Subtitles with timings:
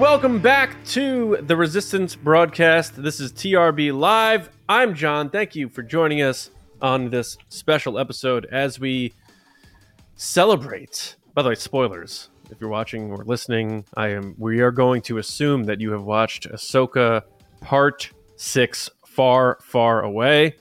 [0.00, 3.02] Welcome back to the Resistance broadcast.
[3.02, 4.48] This is TRB Live.
[4.66, 5.28] I'm John.
[5.28, 6.48] Thank you for joining us
[6.80, 9.12] on this special episode as we
[10.16, 11.16] celebrate.
[11.34, 12.30] By the way, spoilers.
[12.50, 14.34] If you're watching or listening, I am.
[14.38, 17.20] We are going to assume that you have watched Ahsoka
[17.60, 20.54] Part Six, Far, Far Away,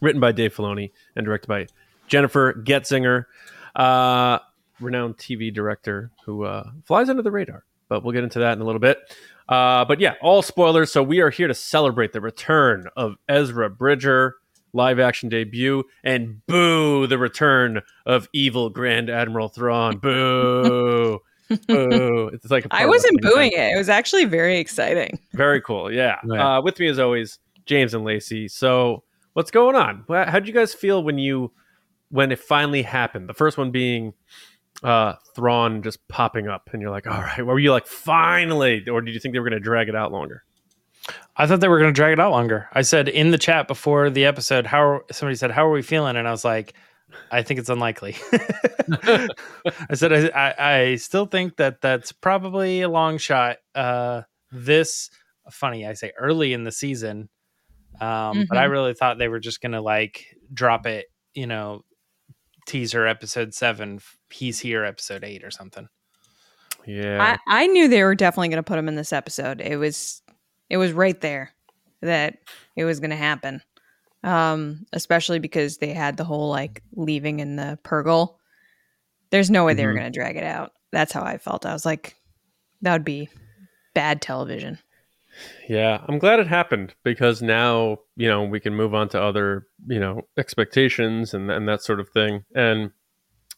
[0.00, 1.66] written by Dave Filoni and directed by
[2.06, 3.24] Jennifer Getzinger,
[3.74, 4.38] uh,
[4.78, 8.60] renowned TV director who uh, flies under the radar but we'll get into that in
[8.60, 8.98] a little bit.
[9.48, 10.90] Uh, but yeah, all spoilers.
[10.90, 14.36] So we are here to celebrate the return of Ezra Bridger,
[14.72, 19.98] live action debut, and boo, the return of evil Grand Admiral Thrawn.
[20.02, 21.20] Boo.
[21.68, 22.30] boo.
[22.32, 23.74] It's like I wasn't booing it.
[23.74, 25.18] It was actually very exciting.
[25.34, 25.92] Very cool.
[25.92, 26.18] Yeah.
[26.26, 26.56] yeah.
[26.56, 28.48] Uh, with me as always, James and Lacey.
[28.48, 29.04] So
[29.34, 30.04] what's going on?
[30.08, 31.52] How did you guys feel when you
[32.08, 33.28] when it finally happened?
[33.28, 34.14] The first one being
[34.82, 39.00] uh, Thrawn just popping up, and you're like, all right, were you like, finally, or
[39.00, 40.42] did you think they were going to drag it out longer?
[41.36, 42.68] I thought they were going to drag it out longer.
[42.72, 46.16] I said in the chat before the episode, how somebody said, "How are we feeling?"
[46.16, 46.74] And I was like,
[47.30, 52.88] "I think it's unlikely." I said, I, I, I, still think that that's probably a
[52.88, 55.10] long shot." Uh, this
[55.50, 57.28] funny, I say early in the season,
[58.00, 58.42] um, mm-hmm.
[58.48, 58.72] but I mm-hmm.
[58.72, 61.84] really thought they were just going to like drop it, you know,
[62.66, 65.88] teaser episode seven, he's here episode eight or something.
[66.86, 69.60] Yeah, I, I knew they were definitely going to put him in this episode.
[69.60, 70.22] It was
[70.68, 71.52] it was right there
[72.02, 72.38] that
[72.76, 73.62] it was going to happen.
[74.22, 78.36] Um, especially because they had the whole like leaving in the Purrgil.
[79.30, 79.76] There's no way mm-hmm.
[79.76, 80.00] they were mm-hmm.
[80.00, 80.72] going to drag it out.
[80.92, 81.66] That's how I felt.
[81.66, 82.16] I was like,
[82.80, 83.28] that would be
[83.94, 84.78] bad television.
[85.68, 89.66] Yeah, I'm glad it happened because now, you know, we can move on to other,
[89.86, 92.44] you know, expectations and, and that sort of thing.
[92.54, 92.92] And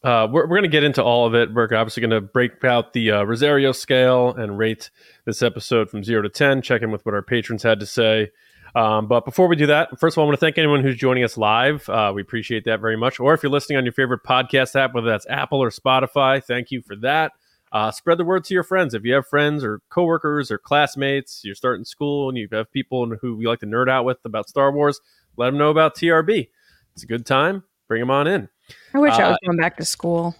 [0.03, 1.53] uh, we're, we're going to get into all of it.
[1.53, 4.89] We're obviously going to break out the uh, Rosario scale and rate
[5.25, 8.29] this episode from zero to 10, check in with what our patrons had to say.
[8.75, 10.97] Um, but before we do that, first of all, I want to thank anyone who's
[10.97, 11.89] joining us live.
[11.89, 13.19] Uh, we appreciate that very much.
[13.19, 16.69] Or if you're listening on your favorite podcast app, whether that's Apple or Spotify, thank
[16.69, 17.31] you for that.
[17.71, 18.93] Uh, spread the word to your friends.
[18.93, 23.07] If you have friends or coworkers or classmates, you're starting school and you have people
[23.21, 25.01] who you like to nerd out with about Star Wars,
[25.35, 26.47] let them know about TRB.
[26.93, 27.63] It's a good time.
[27.87, 28.49] Bring them on in.
[28.93, 30.35] I wish uh, I was going back to school.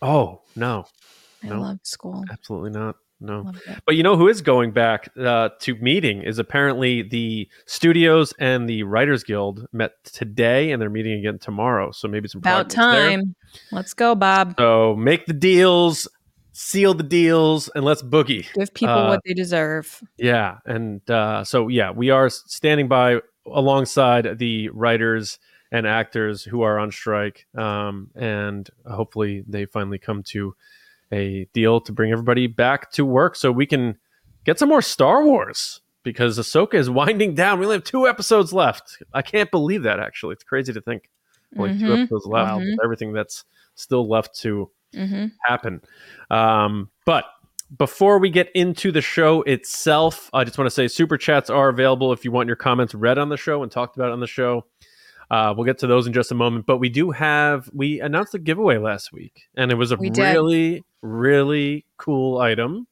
[0.00, 0.86] Oh no,
[1.42, 2.24] I no, love school.
[2.30, 2.96] Absolutely not.
[3.20, 3.50] No,
[3.84, 8.68] but you know who is going back uh, to meeting is apparently the studios and
[8.68, 11.90] the Writers Guild met today, and they're meeting again tomorrow.
[11.90, 13.34] So maybe some about time.
[13.54, 13.54] There.
[13.72, 14.54] Let's go, Bob.
[14.56, 16.06] So make the deals
[16.58, 18.52] seal the deals and let's boogie.
[18.52, 20.02] Give people uh, what they deserve.
[20.16, 20.58] Yeah.
[20.66, 25.38] And uh, so, yeah, we are standing by alongside the writers
[25.70, 27.46] and actors who are on strike.
[27.56, 30.56] Um, and hopefully they finally come to
[31.12, 33.96] a deal to bring everybody back to work so we can
[34.44, 37.60] get some more Star Wars because Ahsoka is winding down.
[37.60, 39.00] We only have two episodes left.
[39.14, 40.32] I can't believe that, actually.
[40.32, 41.08] It's crazy to think.
[41.56, 41.86] Only mm-hmm.
[41.86, 42.50] two episodes left.
[42.50, 42.80] Mm-hmm.
[42.82, 43.44] Everything that's
[43.76, 45.26] still left to mm-hmm.
[45.44, 45.80] happen.
[46.30, 47.24] Um, but
[47.76, 51.68] before we get into the show itself, I just want to say super chats are
[51.68, 54.26] available if you want your comments read on the show and talked about on the
[54.26, 54.64] show.
[55.30, 58.34] Uh, we'll get to those in just a moment, but we do have we announced
[58.34, 62.86] a giveaway last week, and it was a really really cool item.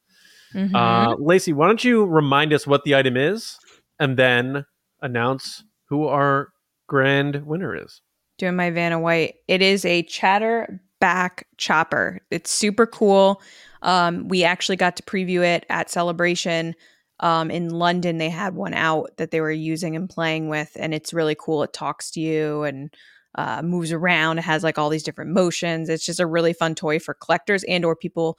[0.53, 0.75] Mm-hmm.
[0.75, 3.57] Uh, Lacey, why don't you remind us what the item is,
[3.99, 4.65] and then
[5.01, 6.49] announce who our
[6.85, 8.01] grand winner is?
[8.37, 9.35] Doing my Vanna White.
[9.47, 12.19] It is a chatter back chopper.
[12.31, 13.41] It's super cool.
[13.81, 16.75] Um, we actually got to preview it at Celebration.
[17.19, 20.93] Um, in London, they had one out that they were using and playing with, and
[20.93, 21.63] it's really cool.
[21.63, 22.93] It talks to you and
[23.35, 24.39] uh, moves around.
[24.39, 25.89] It has like all these different motions.
[25.89, 28.37] It's just a really fun toy for collectors and or people,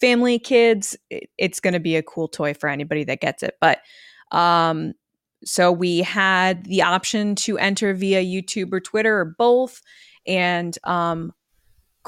[0.00, 0.96] family, kids.
[1.10, 3.56] It, it's going to be a cool toy for anybody that gets it.
[3.60, 3.80] But
[4.30, 4.94] um,
[5.44, 9.80] so we had the option to enter via YouTube or Twitter or both.
[10.26, 11.32] And um,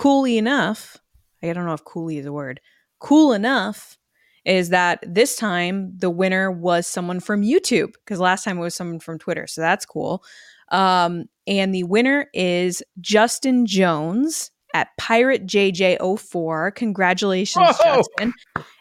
[0.00, 0.96] coolly enough,
[1.42, 2.58] I don't know if coolly is a word,
[3.00, 3.98] cool enough
[4.46, 8.74] is that this time the winner was someone from YouTube because last time it was
[8.74, 9.46] someone from Twitter.
[9.46, 10.24] So that's cool.
[10.72, 16.74] Um, and the winner is Justin Jones at Pirate JJ04.
[16.76, 17.96] Congratulations, Whoa!
[17.96, 18.32] Justin.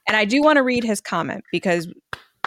[0.08, 1.94] And I do want to read his comment because,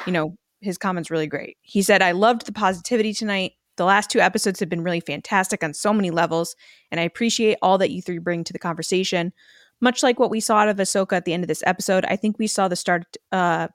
[0.06, 1.58] you know, his comment's really great.
[1.60, 3.52] He said, I loved the positivity tonight.
[3.76, 6.56] The last two episodes have been really fantastic on so many levels,
[6.90, 9.32] and I appreciate all that you three bring to the conversation.
[9.80, 12.16] Much like what we saw out of Ahsoka at the end of this episode, I
[12.16, 13.16] think we saw the start.
[13.32, 13.68] Uh,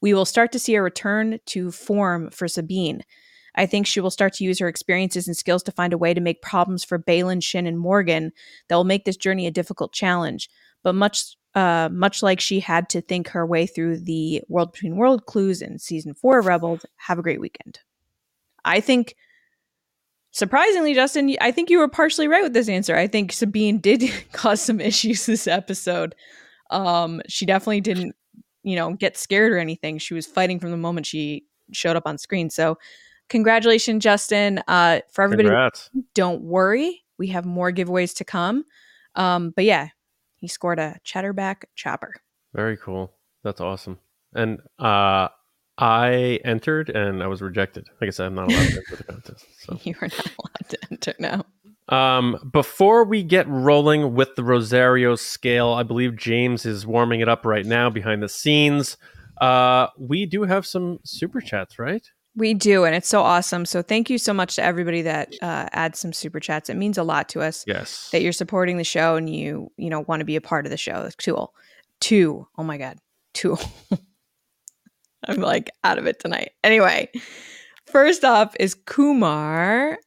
[0.00, 3.04] we will start to see a return to form for Sabine.
[3.54, 6.14] I think she will start to use her experiences and skills to find a way
[6.14, 8.32] to make problems for Baylan, Shin, and Morgan
[8.68, 10.48] that will make this journey a difficult challenge.
[10.82, 14.96] But much uh, much like she had to think her way through the World Between
[14.96, 16.86] World clues in season four of Rebels.
[16.96, 17.78] Have a great weekend.
[18.64, 19.14] I think,
[20.32, 22.96] surprisingly, Justin, I think you were partially right with this answer.
[22.96, 26.14] I think Sabine did cause some issues this episode.
[26.70, 28.16] Um, she definitely didn't,
[28.62, 29.98] you know, get scared or anything.
[29.98, 32.50] She was fighting from the moment she showed up on screen.
[32.50, 32.78] So,
[33.28, 34.62] congratulations, Justin.
[34.68, 35.90] Uh, for everybody, Congrats.
[36.14, 38.64] don't worry, we have more giveaways to come.
[39.14, 39.88] Um, but yeah,
[40.36, 42.14] he scored a Chatterback Chopper.
[42.54, 43.12] Very cool.
[43.44, 43.98] That's awesome.
[44.34, 45.28] And uh,
[45.78, 47.88] I entered and I was rejected.
[48.00, 49.46] Like I said, I'm not allowed to enter the contest.
[49.60, 49.78] So.
[49.84, 51.44] You are not allowed to enter now.
[51.88, 57.28] Um, before we get rolling with the Rosario scale, I believe James is warming it
[57.28, 58.96] up right now behind the scenes.
[59.40, 62.08] Uh, we do have some super chats, right?
[62.36, 63.66] We do, and it's so awesome.
[63.66, 66.70] So thank you so much to everybody that uh, adds some super chats.
[66.70, 68.08] It means a lot to us Yes.
[68.12, 70.70] that you're supporting the show and you you know want to be a part of
[70.70, 71.10] the show.
[71.18, 71.52] Tool,
[72.00, 72.46] two.
[72.56, 72.98] Oh my god,
[73.34, 73.58] two.
[75.28, 76.52] I'm like out of it tonight.
[76.64, 77.10] Anyway,
[77.86, 79.98] first off is Kumar.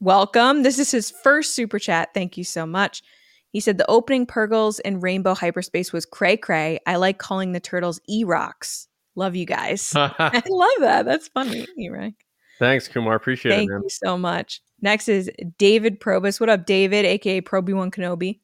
[0.00, 0.62] Welcome.
[0.62, 2.10] This is his first super chat.
[2.14, 3.02] Thank you so much.
[3.50, 6.78] He said the opening Purrgils in Rainbow Hyperspace was cray cray.
[6.86, 8.88] I like calling the turtles E rocks.
[9.16, 9.92] Love you guys.
[9.96, 11.06] I love that.
[11.06, 12.12] That's funny, E-Rock.
[12.58, 13.16] Thanks, Kumar.
[13.16, 14.62] Appreciate Thank it, Thank you so much.
[14.82, 16.38] Next is David Probus.
[16.38, 18.40] What up, David, aka Proby One Kenobi?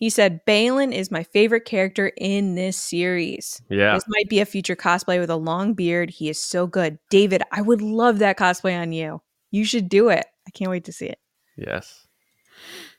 [0.00, 3.60] He said Baylan is my favorite character in this series.
[3.68, 3.92] Yeah.
[3.92, 6.08] This might be a future cosplay with a long beard.
[6.08, 6.98] He is so good.
[7.10, 9.20] David, I would love that cosplay on you.
[9.50, 10.24] You should do it.
[10.48, 11.18] I can't wait to see it.
[11.54, 12.06] Yes.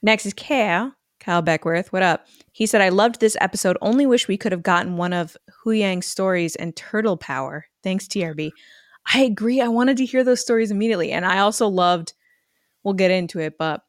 [0.04, 0.94] Next is Kyle.
[1.20, 1.92] Kyle Beckworth.
[1.92, 2.28] What up?
[2.52, 3.80] He said, I loved this episode.
[3.82, 7.66] Only wish we could have gotten one of Hu Yang's stories and Turtle Power.
[7.82, 8.52] Thanks, TRB.
[9.12, 9.60] I agree.
[9.60, 11.12] I wanted to hear those stories immediately.
[11.12, 12.14] And I also loved,
[12.84, 13.82] we'll get into it, but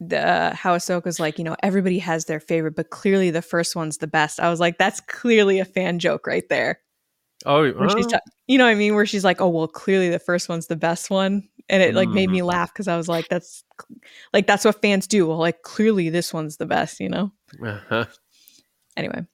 [0.00, 3.76] the uh, how Ahsoka's like, you know, everybody has their favorite, but clearly the first
[3.76, 4.40] one's the best.
[4.40, 6.80] I was like, that's clearly a fan joke right there.
[7.46, 7.70] Oh,
[8.08, 8.94] ta- you know what I mean?
[8.94, 11.48] Where she's like, oh, well, clearly the first one's the best one.
[11.68, 13.64] And it like made me laugh because I was like, that's
[14.34, 15.26] like, that's what fans do.
[15.26, 17.32] Well, like, clearly this one's the best, you know?
[17.64, 18.04] uh-huh.
[18.96, 19.24] Anyway,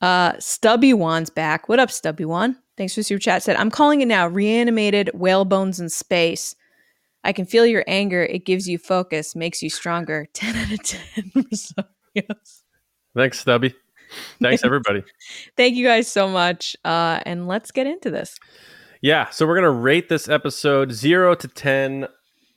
[0.00, 1.68] uh, Stubby Wan's back.
[1.68, 2.56] What up, Stubby Wan?
[2.76, 3.42] Thanks for super chat.
[3.42, 4.26] Said I'm calling it now.
[4.26, 6.54] Reanimated whale bones in space.
[7.26, 8.22] I can feel your anger.
[8.22, 10.28] It gives you focus, makes you stronger.
[10.32, 11.32] Ten out of ten.
[11.52, 11.82] so,
[12.14, 12.62] yes.
[13.16, 13.74] Thanks, Stubby.
[14.40, 15.02] Thanks, everybody.
[15.56, 16.76] Thank you guys so much.
[16.84, 18.38] Uh, and let's get into this.
[19.02, 22.06] Yeah, so we're gonna rate this episode zero to ten,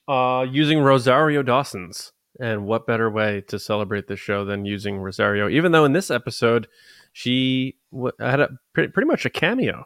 [0.07, 2.13] uh, using Rosario Dawson's.
[2.39, 5.49] And what better way to celebrate this show than using Rosario?
[5.49, 6.67] Even though in this episode
[7.11, 9.85] she w- had a pretty, pretty much a cameo,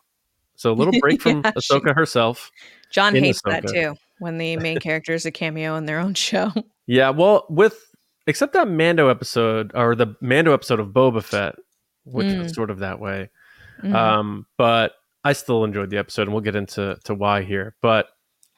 [0.56, 2.52] so a little break from Yeah, she- Ahsoka herself.
[2.92, 6.52] John hates that too when the main character is a cameo in their own show.
[6.88, 7.78] Yeah, well, with
[8.26, 11.56] except that Mando episode or the Mando episode of Boba Fett,
[12.06, 12.44] which Mm.
[12.44, 13.30] was sort of that way.
[13.84, 13.94] Mhm.
[13.94, 14.94] Um, but
[15.24, 17.76] I still enjoyed the episode, and we'll get into to why here.
[17.82, 18.08] But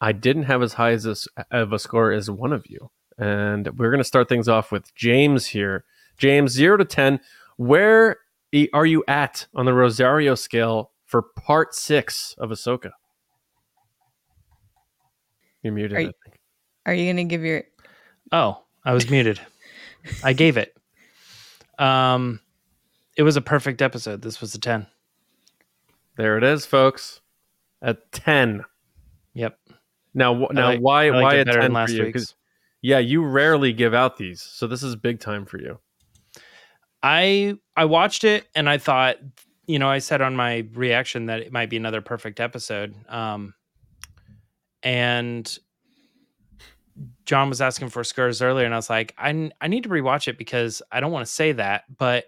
[0.01, 3.67] I didn't have as high as this, of a score as one of you, and
[3.77, 5.83] we're going to start things off with James here.
[6.17, 7.19] James, zero to ten,
[7.57, 8.17] where
[8.73, 12.91] are you at on the Rosario scale for Part Six of Ahsoka?
[15.65, 15.97] You're muted.
[15.97, 16.11] Are you-
[16.85, 17.63] Are you going to give your
[18.31, 19.39] Oh, I was muted.
[20.23, 20.77] I gave it.
[21.79, 22.39] Um,
[23.17, 24.21] it was a perfect episode.
[24.21, 24.85] This was a ten.
[26.17, 27.21] There it is, folks.
[27.81, 28.63] At ten.
[29.33, 29.57] Yep.
[30.13, 32.03] Now, wh- now, like- why I liked why it a ten than for last you?
[32.03, 32.13] week's.
[32.25, 32.35] 'Cause,
[32.83, 35.79] yeah, you rarely give out these, so this is big time for you.
[37.01, 39.17] I I watched it and I thought,
[39.65, 42.93] you know, I said on my reaction that it might be another perfect episode.
[43.09, 43.55] Um,
[44.85, 45.57] and
[47.25, 50.29] John was asking for scores earlier, and I was like, I, I need to rewatch
[50.29, 52.25] it because I don't want to say that, but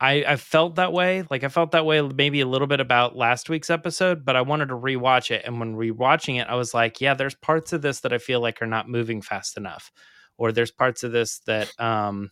[0.00, 1.24] I I felt that way.
[1.28, 4.42] Like I felt that way maybe a little bit about last week's episode, but I
[4.42, 5.42] wanted to rewatch it.
[5.44, 8.40] And when rewatching it, I was like, yeah, there's parts of this that I feel
[8.40, 9.90] like are not moving fast enough,
[10.38, 12.30] or there's parts of this that um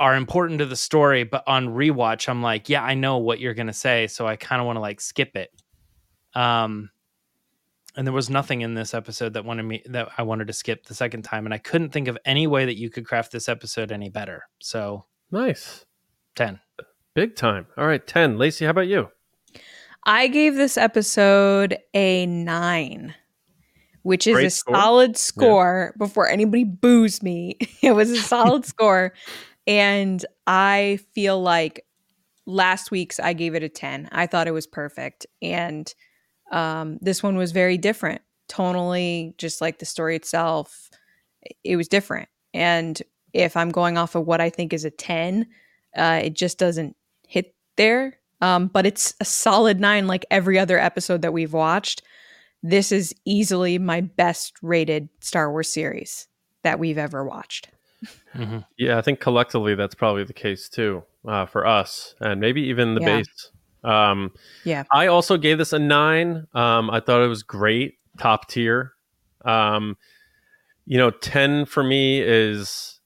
[0.00, 3.54] are important to the story, but on rewatch, I'm like, yeah, I know what you're
[3.54, 5.50] gonna say, so I kind of want to like skip it.
[6.34, 6.90] Um,
[7.96, 10.86] and there was nothing in this episode that wanted me that I wanted to skip
[10.86, 13.48] the second time, and I couldn't think of any way that you could craft this
[13.48, 14.42] episode any better.
[14.60, 15.84] So Nice,
[16.34, 16.60] ten.
[17.14, 17.66] big time.
[17.76, 18.38] All right, ten.
[18.38, 19.08] Lacey, how about you?
[20.04, 23.14] I gave this episode a nine,
[24.02, 24.74] which is Great a score.
[24.76, 27.56] solid score before anybody boos me.
[27.82, 29.14] it was a solid score.
[29.66, 31.84] And I feel like
[32.46, 34.08] last week's I gave it a 10.
[34.12, 35.26] I thought it was perfect.
[35.42, 35.92] And
[36.50, 38.22] um, this one was very different.
[38.48, 40.88] Tonally, just like the story itself,
[41.64, 42.28] it was different.
[42.54, 43.00] And
[43.32, 45.46] if I'm going off of what I think is a 10,
[45.96, 46.94] Uh, it just doesn't
[47.26, 48.18] hit there.
[48.42, 52.02] Um, but it's a solid nine, like every other episode that we've watched.
[52.62, 56.28] This is easily my best rated Star Wars series
[56.64, 57.68] that we've ever watched.
[58.34, 58.66] Mhm.
[58.76, 62.94] Yeah, I think collectively that's probably the case too uh, for us, and maybe even
[62.94, 63.16] the Yeah.
[63.16, 63.50] base.
[63.86, 64.32] Um,
[64.64, 64.84] Yeah.
[64.92, 66.46] I also gave this a nine.
[66.54, 68.92] Um, I thought it was great, top tier.
[69.44, 69.96] Um,
[70.86, 73.00] you know, ten for me is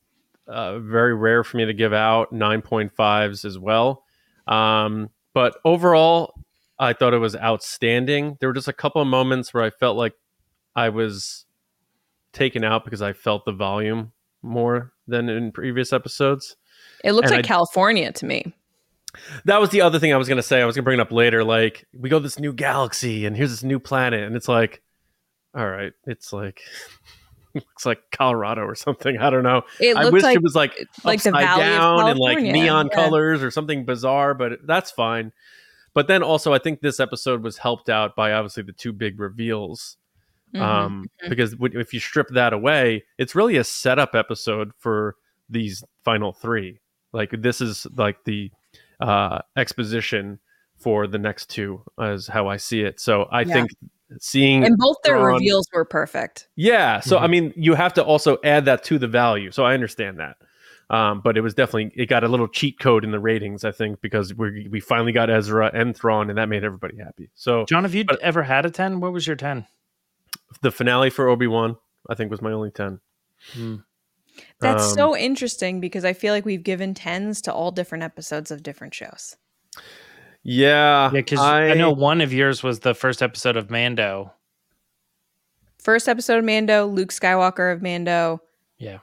[0.48, 2.32] uh, very rare for me to give out.
[2.32, 4.04] Nine point fives as well.
[4.46, 6.34] Um, but overall,
[6.78, 8.36] I thought it was outstanding.
[8.40, 10.14] There were just a couple of moments where I felt like
[10.74, 11.44] I was
[12.32, 16.56] taken out because I felt the volume more than in previous episodes.
[17.04, 18.54] It looks And like I- California to me.
[19.44, 20.60] That was the other thing I was going to say.
[20.60, 21.42] I was going to bring it up later.
[21.44, 24.22] Like, we go to this new galaxy and here's this new planet.
[24.22, 24.82] And it's like,
[25.54, 26.60] all right, it's like,
[27.54, 29.18] looks like Colorado or something.
[29.18, 29.62] I don't know.
[29.80, 32.94] It I wish like it was like, like the Valley down and like neon Yeah.
[32.96, 35.32] colors or something bizarre, but that's fine.
[35.92, 39.18] But then also, I think this episode was helped out by obviously the two big
[39.18, 39.96] reveals.
[40.54, 40.60] Mhm.
[40.60, 41.28] Um, mhm.
[41.28, 45.16] because if you strip that away, it's really a setup episode for
[45.48, 46.80] these final three.
[47.12, 48.50] Like this is like the
[49.00, 50.38] uh, exposition
[50.76, 53.00] for the next two, as how I see it.
[53.00, 53.52] So I Yeah.
[53.54, 53.70] think
[54.18, 56.48] seeing and both their Thrawn- reveals were perfect.
[56.56, 57.00] yeah.
[57.00, 57.30] So I Mhm.
[57.30, 59.50] mean, you have to also add that to the value.
[59.52, 60.36] So I understand that.
[60.88, 63.70] Um, but it was definitely it got a little cheat code in the ratings, I
[63.70, 67.30] think, because we we finally got Ezra and Thrawn, and that made everybody happy.
[67.36, 68.98] So John, have you But- ever had a 10?
[69.00, 69.66] What was your 10?
[70.62, 71.76] the finale for Obi Wan,
[72.08, 72.98] I think, was my only ten.
[74.60, 78.50] That's Um, so interesting because I feel like we've given tens to all different episodes
[78.50, 79.36] of different shows.
[80.42, 84.32] Yeah, Yeah, because I, know one of yours was the first episode of Mando.
[85.78, 88.42] First episode of Mando, Luke Skywalker of Mando,
[88.78, 88.98] Yeah.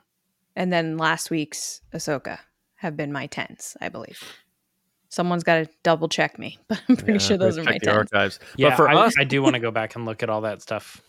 [0.55, 2.39] and then last week's Ahsoka
[2.75, 4.21] have been my tens, I believe.
[5.09, 7.79] Someone's got to double check me, but I'm pretty Yeah, sure those are my the
[7.79, 7.97] tens.
[7.97, 8.39] archives.
[8.57, 10.41] Yeah, but for I, us, I do want to go back and look at all
[10.41, 11.01] that stuff.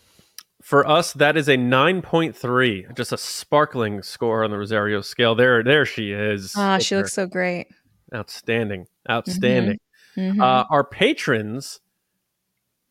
[0.61, 5.01] For us, that is a nine point three, just a sparkling score on the Rosario
[5.01, 5.35] scale.
[5.35, 6.53] There, there she is.
[6.57, 7.67] Ah, Look she looks so great.
[8.11, 8.17] her.
[8.19, 9.79] outstanding, outstanding.
[10.17, 10.41] Mhm.
[10.41, 11.79] Uh, our patrons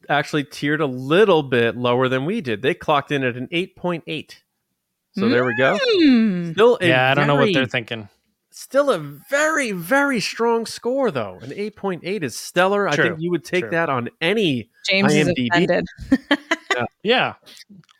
[0.08, 2.62] actually tiered a little bit lower than we did.
[2.62, 4.42] They clocked in at an eight point eight.
[5.12, 5.76] So there we go.
[5.82, 6.52] Hmm.
[6.52, 8.08] Still, Yeah, I don't know what they're thinking.
[8.50, 11.38] Still a very, very strong score, though.
[11.42, 12.88] An 8.8 is stellar.
[12.88, 13.70] I think you would take true.
[13.70, 14.70] that on any.
[14.88, 15.84] James is IMDb.
[16.78, 16.94] offended.
[17.02, 17.35] Yeah.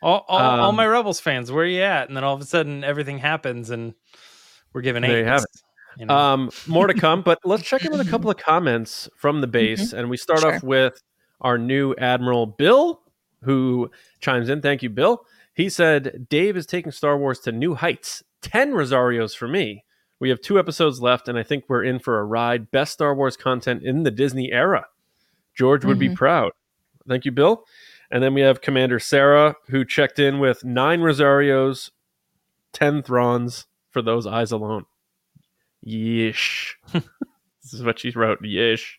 [0.01, 2.07] All, all, all Um, my Rebels fans, where are you at?
[2.07, 3.93] And then all of a sudden everything happens and
[4.73, 5.43] we're giving There you have
[5.97, 6.15] You know?
[6.15, 9.47] Um, more to come, but let's check in with a couple of comments from the
[9.47, 9.93] base.
[9.93, 10.55] And we start Sure.
[10.55, 11.01] off with
[11.41, 13.01] our new Admiral Bill,
[13.43, 14.61] who chimes in.
[14.61, 15.25] Thank you, Bill.
[15.53, 18.23] He said, Dave is taking Star Wars to new heights.
[18.41, 19.83] 10 Rosarios for me.
[20.19, 22.71] We have two episodes left, and I think we're in for a ride.
[22.71, 24.87] Best Star Wars content in the Disney era.
[25.55, 26.15] George would be Mhm.
[26.15, 26.51] proud.
[27.07, 27.65] Thank you, Bill.
[28.11, 31.91] And then we have Commander Sarah, who checked in with nine Rosarios,
[32.73, 34.85] 10 Thrawns for those eyes alone.
[35.85, 36.73] Yeesh.
[36.93, 38.41] this is what she wrote.
[38.41, 38.93] Yeesh.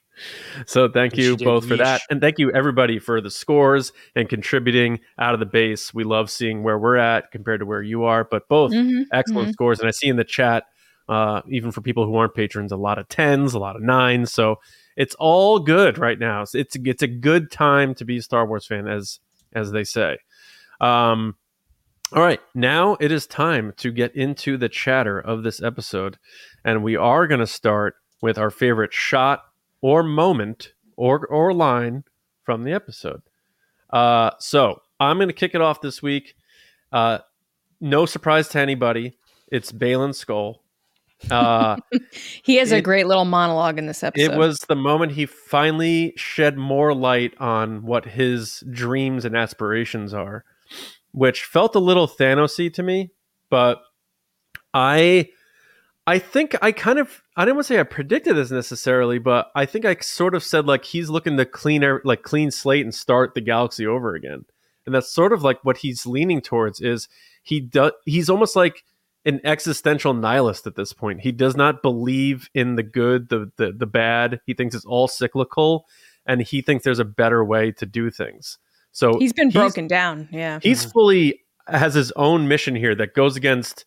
[0.66, 2.02] So thank She you did, both for that.
[2.10, 5.94] And thank you everybody for the scores and contributing out of the base.
[5.94, 9.52] We love seeing where we're at compared to where you are, but both Mhm, excellent
[9.54, 9.80] scores.
[9.80, 10.64] And I see in the chat,
[11.10, 14.32] uh, even for people who aren't patrons, a lot of tens, a lot of nines.
[14.32, 14.60] So
[14.96, 16.42] it's all good right now.
[16.42, 19.18] It's it's, it's a good time to be a Star Wars fan, as
[19.52, 20.18] as they say.
[20.80, 21.34] Um,
[22.12, 26.16] all right, now it is time to get into the chatter of this episode,
[26.64, 29.42] and we are going to start with our favorite shot
[29.80, 32.04] or moment or or line
[32.44, 33.22] from the episode.
[33.90, 36.36] Uh, so I'm going to kick it off this week.
[36.92, 37.18] Uh,
[37.80, 39.18] no surprise to anybody.
[39.50, 40.58] It's Baylan Skoll.
[41.30, 41.76] Uh,
[42.42, 44.32] He has a great little monologue in this episode.
[44.32, 50.14] it was the moment he finally shed more light on what his dreams and aspirations
[50.14, 50.44] are,
[51.12, 53.10] which felt a little Thanosy to me.
[53.50, 53.82] But
[54.72, 55.28] I,
[56.06, 59.50] I think I kind of I didn't want to say I predicted this necessarily, but
[59.54, 62.84] I think I sort of said like he's looking to clean er- like clean slate
[62.84, 64.44] and start the galaxy over again,
[64.86, 66.80] and that's sort of like what he's leaning towards.
[66.80, 67.08] Is
[67.42, 68.84] he does he's almost like
[69.24, 71.20] an existential nihilist at this point.
[71.20, 74.40] He does not believe in the good, the the the bad.
[74.46, 75.86] He thinks it's all cyclical,
[76.26, 78.58] and he thinks there's a better way to do things.
[78.92, 80.28] So he's been broken down.
[80.32, 80.58] Yeah.
[80.62, 83.84] He's fully has his own mission here that goes against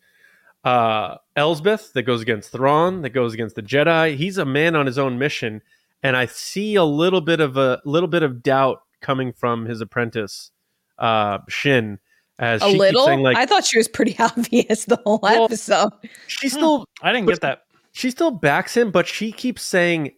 [0.64, 4.16] uh Elsbeth, that goes against Thrawn, that goes against the Jedi.
[4.16, 5.62] He's a man on his own mission,
[6.02, 9.82] and I see a little bit of a little bit of doubt coming from his
[9.82, 10.52] apprentice,
[11.00, 12.00] uh Shin.
[12.44, 13.02] As a she little.
[13.02, 15.92] keeps saying, like I thought she was pretty obvious the whole Well, episode.
[16.28, 17.64] She still I didn't get that.
[17.94, 20.12] she still backs him, but she keeps saying,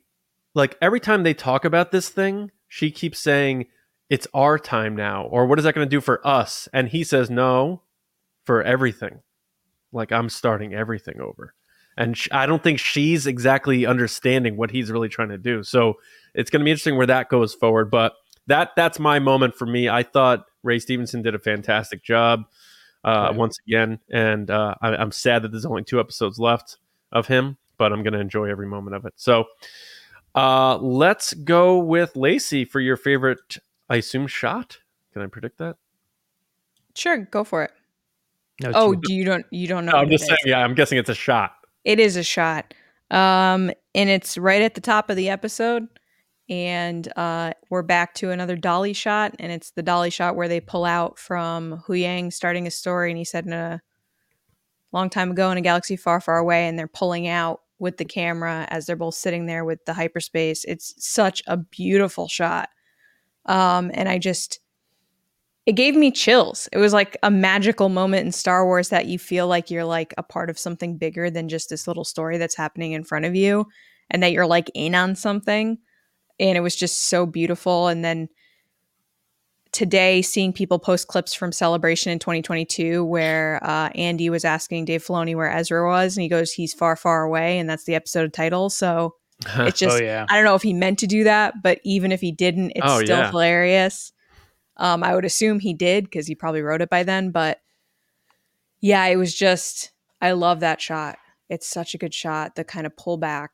[0.54, 3.68] like every time they talk about this thing, she keeps saying
[4.10, 6.68] it's our time now, or what is that going to do for us?
[6.74, 7.82] And he says no,
[8.46, 9.20] for everything.
[9.92, 11.54] Like I'm starting everything over,
[11.96, 15.64] and sh- I don't think she's exactly understanding what he's really trying to do.
[15.64, 15.96] So
[16.34, 17.90] it's going to be interesting where that goes forward.
[17.92, 18.14] But
[18.48, 19.88] that that's my moment for me.
[19.90, 22.46] I thought Ray Stevenson did a fantastic job
[23.06, 23.36] uh, Right.
[23.36, 26.78] once again, and uh, I, I'm sad that there's only two episodes left
[27.12, 29.14] of him, but I'm going to enjoy every moment of it.
[29.16, 29.46] So
[30.34, 33.58] uh, let's go with Lacey for your favorite,
[33.90, 34.80] I assume, shot.
[35.14, 35.78] Can I predict that?
[36.96, 37.72] Sure, go for it.
[38.62, 39.92] No, Oh, two- do you don't you don't know?
[39.94, 40.38] I'm just saying.
[40.46, 40.50] is.
[40.50, 41.54] Yeah, I'm guessing it's a shot.
[41.84, 42.74] It is a shot.
[43.12, 45.88] Um, and it's right at the top of the episode.
[46.48, 50.60] And uh, we're back to another Dolly shot, and it's the Dolly shot where they
[50.60, 53.82] pull out from Hu Yang starting a story, and he said in a
[54.92, 58.06] long time ago in a galaxy far, far away, and they're pulling out with the
[58.06, 60.64] camera as they're both sitting there with the hyperspace.
[60.66, 62.70] It's such a beautiful shot,
[63.48, 64.60] um, and I just
[65.66, 66.70] it gave me chills.
[66.72, 70.14] It was like a magical moment in Star Wars that you feel like you're like
[70.18, 73.36] a part of something bigger than just this little story that's happening in front of
[73.36, 73.66] you
[74.12, 75.80] and that you're like in on something.
[76.40, 77.88] And it was just so beautiful.
[77.88, 78.30] And then
[79.72, 85.04] today, seeing people post clips from Celebration in 2022 where uh, Andy was asking Dave
[85.04, 87.60] Filoni where Ezra was, and he goes, He's far, far away.
[87.60, 88.70] And that's the episode title.
[88.70, 89.16] So
[89.60, 90.26] it's just oh yeah.
[90.30, 92.86] I don't know if he meant to do that, but even if he didn't, it's
[92.90, 93.30] Oh, still yeah.
[93.32, 94.12] hilarious.
[94.78, 97.32] Um, I would assume he did because he probably wrote it by then.
[97.32, 97.60] But
[98.82, 101.18] yeah, it was just I love that shot.
[101.50, 102.56] It's such a good shot.
[102.56, 103.50] The kind of pullback.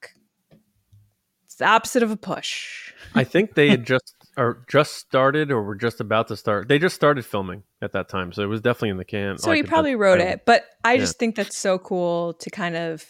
[1.51, 2.93] It's the opposite of a push.
[3.13, 6.69] I think they had just or just started or were just about to start.
[6.69, 9.37] They just started filming at that time, so it was definitely in the can.
[9.37, 10.99] So he probably wrote it, but I yeah.
[10.99, 13.05] just think that's so cool to kind of.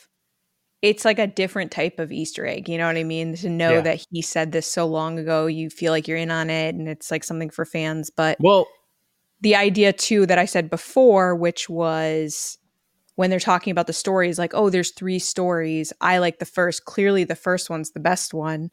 [0.81, 3.35] It's like a different type of Easter egg, you know what I mean?
[3.35, 3.81] To know Yeah.
[3.81, 6.89] that he said this so long ago, you feel like you're in on it, and
[6.89, 8.09] it's like something for fans.
[8.09, 8.65] But Well,
[9.41, 12.57] the idea too that I said before, which was
[13.15, 15.93] when they're talking about the stories, like, oh, there's three stories.
[16.01, 16.85] I like the first.
[16.85, 18.71] Clearly, the first one's the best one.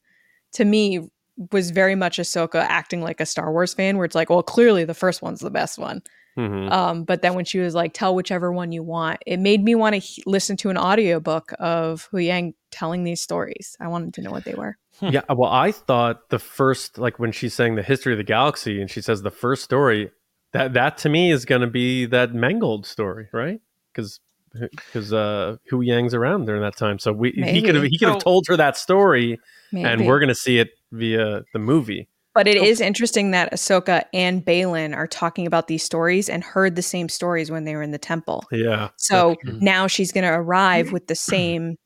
[0.53, 1.09] To me,
[1.53, 4.85] was very much Ahsoka acting like a Star Wars fan, where it's like, well, clearly
[4.85, 6.03] the first one's the best one.
[6.37, 6.71] mhm.
[6.71, 9.75] Um, but then when she was like, tell whichever one you want, it made me
[9.75, 13.77] want to he- listen to an audiobook of Hu Yang telling these stories.
[13.81, 14.77] I wanted to know what they were.
[15.01, 15.23] yeah.
[15.29, 18.91] Well, I thought the first, like when she's saying the history of the galaxy, and
[18.91, 20.11] she says the first story,
[20.53, 23.61] that that to me is going to be that Mangold story, right?
[23.93, 24.21] Because
[24.53, 28.09] because uh, Hu Yang's around during that time, so we he could have he could
[28.09, 29.39] have So- told her that story,
[29.73, 32.09] and we're going to see it via the movie.
[32.35, 36.45] But it So- is interesting that Ahsoka and Baylan are talking about these stories and
[36.45, 38.45] heard the same stories when they were in the temple.
[38.53, 38.91] Yeah.
[38.97, 39.61] So Mhm.
[39.61, 41.77] now she's going to arrive with the same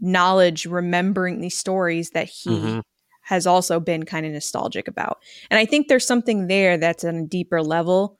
[0.00, 2.82] knowledge, remembering these stories that he Mhm.
[3.22, 5.18] has also been kind of nostalgic about.
[5.50, 8.18] And I think there's something there that's on a deeper level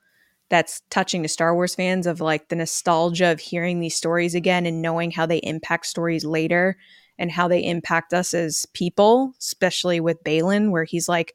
[0.49, 4.65] that's touching to Star Wars fans of like the nostalgia of hearing these stories again
[4.65, 6.77] and knowing how they impact stories later
[7.17, 11.33] and how they impact us as people, especially with Baylan, where he's like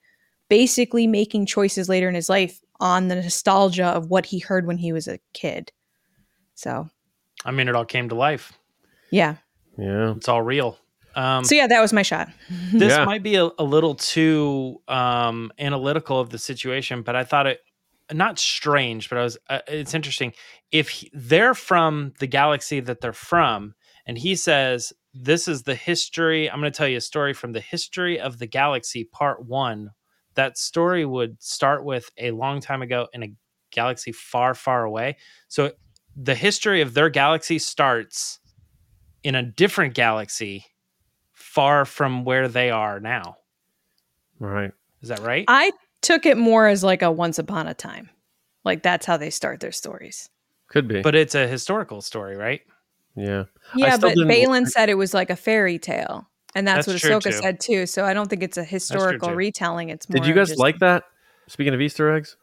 [0.49, 4.79] basically making choices later in his life on the nostalgia of what he heard when
[4.79, 5.73] he was a kid.
[6.55, 6.89] So,
[7.45, 8.53] I mean, it all came to life.
[9.11, 9.37] yeah.
[9.77, 10.15] Yeah.
[10.17, 10.77] It's all real.
[11.15, 12.29] Um, So, yeah, that was my shot.
[12.73, 13.05] this Yeah.
[13.05, 17.61] might be a, a little too um, analytical of the situation, but I thought it
[18.13, 19.39] not strange, but I was.
[19.49, 20.33] Uh, it's interesting
[20.73, 23.75] if he- they're from the galaxy that they're from,
[24.07, 26.51] and he says this is the history.
[26.51, 29.91] I'm going to tell you a story from the history of the galaxy, part one.
[30.35, 33.33] That story would start with a long time ago in a
[33.71, 35.17] galaxy far, far away.
[35.49, 35.73] So
[36.15, 38.39] the history of their galaxy starts
[39.23, 40.65] in a different galaxy
[41.33, 43.37] far from where they are now.
[44.39, 44.73] Right.
[45.03, 45.45] Is that right?
[45.49, 48.11] I took it more as like a once upon a time.
[48.65, 50.29] Like that's how they start their stories.
[50.69, 51.01] Could be.
[51.01, 52.61] but it's a historical story, right?
[53.17, 53.45] yeah.
[53.75, 56.29] Yeah, but didn't- Baylan said it was like a fairy tale.
[56.55, 57.43] And that's, That's what true, Ahsoka too.
[57.43, 57.87] said too.
[57.87, 59.91] So I don't think it's a historical retelling.
[59.91, 61.05] It's more Did you guys just like that?
[61.47, 62.37] Speaking of Easter eggs,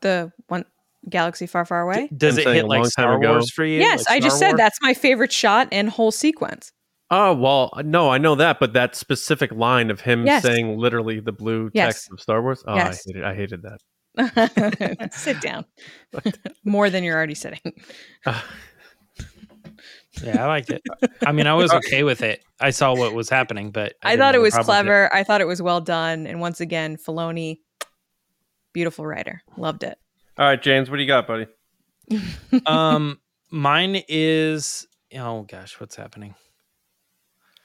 [0.00, 0.64] the one
[1.08, 2.08] galaxy far, far away?
[2.08, 3.32] D- does I'm it hit like long time Star ago.
[3.32, 3.80] Wars for you?
[3.80, 6.72] yes, Like I just Star said that's my favorite shot and whole sequence.
[7.10, 10.42] Oh well, no, I know that, but that specific line of him Yes.
[10.42, 11.94] saying literally the blue Yes.
[11.94, 12.64] text of Star Wars.
[12.66, 13.04] Oh, Yes.
[13.06, 15.12] I hated, I hated that.
[15.12, 15.64] Sit down.
[16.64, 17.60] more than you're already sitting.
[20.22, 20.82] Yeah, I liked it.
[21.26, 22.42] I mean, I was okay with it.
[22.60, 25.14] I saw what was happening, but I, didn't thought it was problem with clever.
[25.14, 26.26] I thought it was well done.
[26.26, 27.58] And once again, Filoni,
[28.72, 29.42] beautiful writer.
[29.56, 29.98] Loved it.
[30.38, 31.46] All right, James, what do you got, buddy?
[32.66, 33.18] um,
[33.50, 34.86] mine is
[35.16, 36.34] oh gosh, what's happening?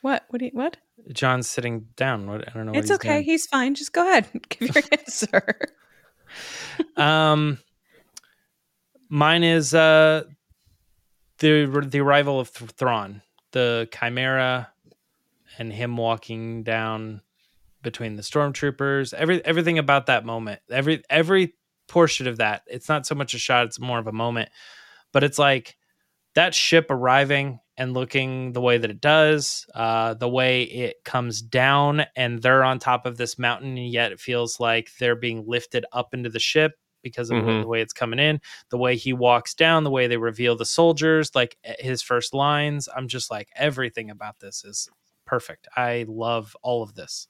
[0.01, 0.23] What?
[0.29, 0.39] What?
[0.39, 0.77] Do you, what?
[1.11, 2.27] John's sitting down.
[2.27, 2.73] What I don't know.
[2.73, 3.15] It's he's okay.
[3.15, 3.23] doing.
[3.23, 3.75] He's fine.
[3.75, 4.27] Just go ahead.
[4.49, 5.59] Give your answer.
[6.95, 7.59] Um,
[9.09, 10.23] mine is uh
[11.39, 14.69] the the arrival of Th- Thrawn, the Chimera,
[15.57, 17.21] and him walking down
[17.81, 19.13] between the stormtroopers.
[19.13, 21.55] Every everything about that moment, every every
[21.87, 22.63] portion of that.
[22.67, 24.49] It's not so much a shot; it's more of a moment.
[25.11, 25.75] But it's like
[26.35, 31.41] that ship arriving and looking the way that it does, uh, the way it comes
[31.41, 35.43] down, and they're on top of this mountain, and yet it feels like they're being
[35.47, 37.61] lifted up into the ship because of Mhm.
[37.61, 40.65] the way it's coming in, the way he walks down, the way they reveal the
[40.65, 42.89] soldiers, like eh, his first lines.
[42.95, 44.89] I'm just like, everything about this is
[45.25, 45.67] perfect.
[45.77, 47.27] I love all of this.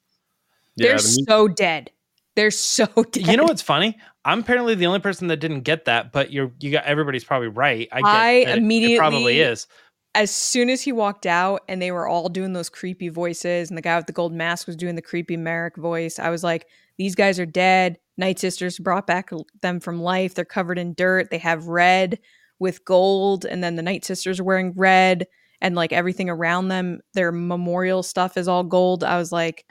[0.75, 1.91] Yeah, They're the mu- so dead.
[2.35, 3.27] They're so dead.
[3.27, 3.97] You know what's funny?
[4.25, 7.49] I'm apparently the only person that didn't get that, but you're you got everybody's probably
[7.49, 7.88] right.
[7.91, 9.67] I, get I it- immediately- it probably is.
[10.15, 13.78] As soon as he walked out and they were all doing those creepy voices and
[13.78, 16.65] the guy with the gold mask was doing the creepy Marrok voice, I was like,
[16.98, 17.98] these guys are dead.
[18.17, 19.30] Night Sisters brought back
[19.62, 20.34] them from life.
[20.34, 21.30] They're covered in dirt.
[21.30, 22.19] They have red
[22.60, 25.26] with gold, and then the Night Sisters are wearing red,
[25.62, 29.04] and like everything around them, their memorial stuff is all gold.
[29.04, 29.65] I was like,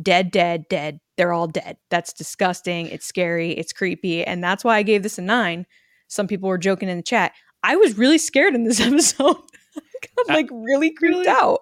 [0.00, 1.00] dead, dead, dead.
[1.16, 1.78] They're all dead.
[1.90, 2.86] That's disgusting.
[2.88, 3.52] It's scary.
[3.52, 4.24] It's creepy.
[4.24, 5.66] And that's why I gave this a nine.
[6.08, 7.32] Some people were joking in the chat.
[7.62, 9.38] I was really scared in this episode.
[10.16, 11.28] Got Uh, like really creeped really?
[11.28, 11.60] out.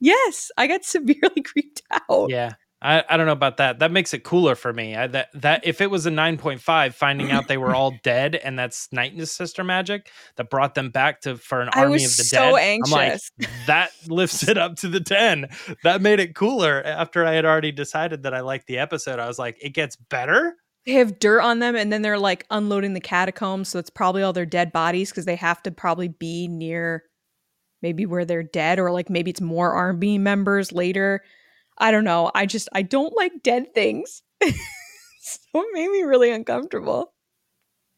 [0.00, 2.30] Yes, I got severely creeped out.
[2.30, 2.52] Yeah.
[2.82, 3.78] I, I don't know about that.
[3.78, 4.94] That makes it cooler for me.
[4.94, 8.58] I, that that if it was a 9.5, finding out they were all dead and
[8.58, 12.00] that's Night and Sister magic that brought them back to for an I army of
[12.02, 12.60] the so dead.
[12.60, 12.92] anxious.
[12.92, 15.48] I'm like, that lifts it up to the 10.
[15.84, 19.18] That made it cooler after I had already decided that I liked the episode.
[19.18, 20.54] I was like, it gets better.
[20.84, 24.22] they have dirt on them, and then they're like unloading the catacombs, so it's probably
[24.22, 27.04] all their dead bodies because they have to probably be near
[27.86, 31.22] maybe where they're dead, or like maybe it's more army members later.
[31.78, 32.32] I don't know.
[32.34, 34.22] I just I don't like dead things.
[34.42, 37.12] so it made me really uncomfortable.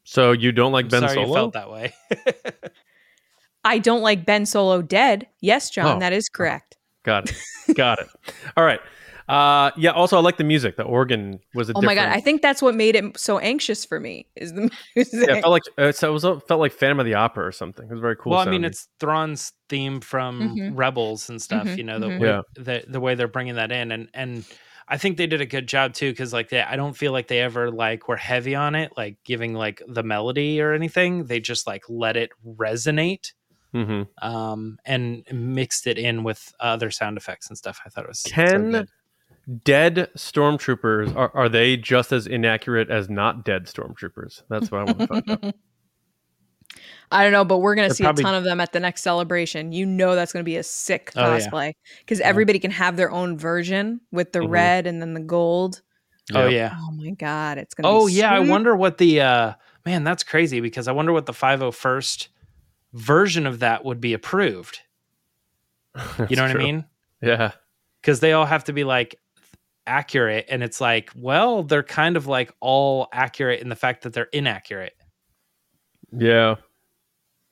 [0.03, 1.27] so you don't like I'm Ben sorry Solo?
[1.27, 1.93] you felt that way.
[3.63, 5.25] I don't like Ben Solo dead.
[5.41, 5.99] Yes, John, Oh.
[5.99, 6.77] that is correct.
[7.03, 7.35] Got it.
[7.75, 8.07] Got it.
[8.55, 8.79] All right.
[9.29, 9.91] Uh, yeah.
[9.91, 10.75] Also, I like the music.
[10.75, 11.73] The organ was a.
[11.75, 14.27] Oh my god, I think that's what made it so anxious for me.
[14.35, 15.13] Is the music?
[15.29, 17.51] Yeah, it felt like uh, so it was felt like Phantom of the Opera or
[17.51, 17.85] something.
[17.87, 18.31] It was very cool.
[18.31, 20.71] well, I mean, it's Thrawn's theme from Mhm.
[20.75, 21.67] Rebels and stuff.
[21.67, 22.19] Mhm, You know the mhm.
[22.19, 22.41] way Yeah.
[22.55, 24.45] the the way they're bringing that in, and and
[24.87, 26.11] I think they did a good job too.
[26.11, 29.17] Because like they, I don't feel like they ever like were heavy on it, like
[29.25, 31.25] giving like the melody or anything.
[31.25, 33.33] They just like let it resonate,
[33.75, 34.07] Mhm.
[34.23, 37.79] um, and mixed it in with other sound effects and stuff.
[37.85, 38.89] I thought it was so Can good.
[39.63, 44.43] Dead stormtroopers are, are they just as inaccurate as not dead stormtroopers?
[44.49, 45.55] That's what I want to find out.
[47.11, 48.79] I don't know, but we're gonna They're see probably- a ton of them at the
[48.79, 49.71] next celebration.
[49.71, 51.39] You know that's gonna be a sick Oh, yeah.
[51.47, 54.49] cosplay because everybody can have their own version with the Mhm.
[54.49, 55.81] red and then the gold.
[56.35, 56.75] Oh yeah.
[56.77, 57.89] Oh my god, it's gonna.
[57.89, 59.53] Be Oh be yeah, I wonder what the uh
[59.87, 62.27] man, that's crazy because I wonder what the 501st
[62.93, 64.81] version of that would be approved.
[66.29, 66.85] You know what I mean?
[67.23, 67.53] Yeah.
[68.01, 69.15] Because they all have to be like
[69.89, 74.13] accurate and it's like, well, they're kind of like all accurate in the fact that
[74.13, 74.93] they're inaccurate.
[76.11, 76.55] Yeah.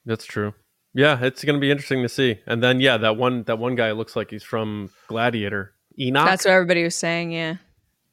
[0.05, 0.53] That's true.
[0.93, 2.39] Yeah, it's gonna be interesting to see.
[2.47, 5.73] And then yeah, that one that one guy looks like he's from Gladiator.
[5.99, 6.25] Enoch.
[6.25, 7.31] That's what everybody was saying.
[7.33, 7.55] Yeah,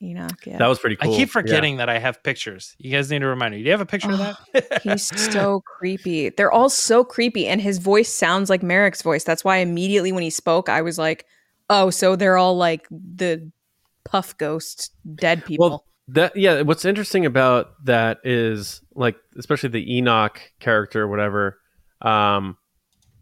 [0.02, 0.44] Enoch.
[0.44, 1.12] Yeah, that was pretty cool.
[1.12, 1.32] I keep Yeah.
[1.32, 2.74] forgetting that I have pictures.
[2.78, 3.58] You guys need to remind me.
[3.58, 4.36] Do you have a picture of that?
[4.54, 6.28] Oh, he's so creepy.
[6.30, 9.24] They're all so creepy, and his voice sounds like Marrok's voice.
[9.24, 11.24] That's why immediately when he spoke, I was like,
[11.70, 13.50] "Oh, so they're all like the
[14.04, 19.96] puff ghost dead people." Well, that yeah, what's interesting about that is like especially the
[19.96, 21.58] Enoch character or whatever.
[22.02, 22.56] Um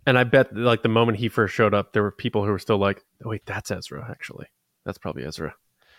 [0.07, 2.59] and I bet like the moment he first showed up, there were people who were
[2.59, 4.47] still like, oh, wait, that's Ezra, actually.
[4.85, 5.55] That's probably Ezra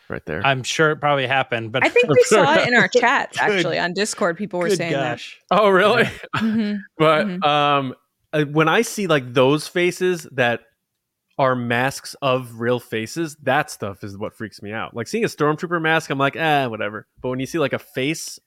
[0.09, 0.45] right there.
[0.45, 3.49] I'm sure it probably happened, but I think we saw it in our chats Good-
[3.49, 4.35] actually on Discord.
[4.37, 5.39] People were good saying gosh.
[5.51, 6.03] oh, really?
[6.03, 6.29] that.
[6.35, 6.79] Mhm.
[6.97, 7.45] but Mhm.
[7.45, 7.95] um
[8.51, 10.61] when I see like those faces that
[11.37, 14.95] are masks of real faces, that stuff is what freaks me out.
[14.95, 17.07] Like seeing a stormtrooper mask, I'm like, ah, whatever.
[17.21, 18.39] But when you see like a face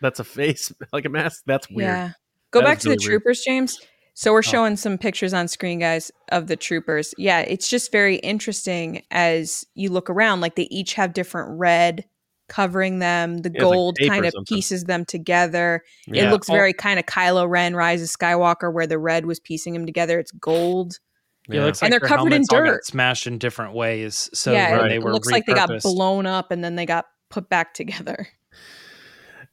[0.00, 1.88] that's a face, like a mask, that's weird.
[1.88, 2.10] Yeah.
[2.50, 3.22] Go That back to the really weird.
[3.22, 3.78] troopers, James.
[4.14, 4.42] So we're Oh.
[4.42, 7.14] showing some pictures on screen, guys, of the troopers.
[7.16, 10.40] Yeah, it's just very interesting as you look around.
[10.40, 12.04] Like they each have different red
[12.48, 13.38] covering them.
[13.38, 14.54] The Yeah, it's like gold kind of something.
[14.56, 15.82] pieces them together.
[16.06, 16.26] Yeah.
[16.26, 19.40] It looks all- very kind of Kylo Ren, Rise of Skywalker, where the red was
[19.40, 20.18] piecing them together.
[20.18, 20.98] It's gold.
[21.48, 22.86] It looks like And they're covered in helmets all got dirt.
[22.86, 24.30] smashed in different ways.
[24.32, 24.88] So yeah, Right.
[24.90, 27.74] they it were looks like they got blown up and then they got put back
[27.74, 28.28] together.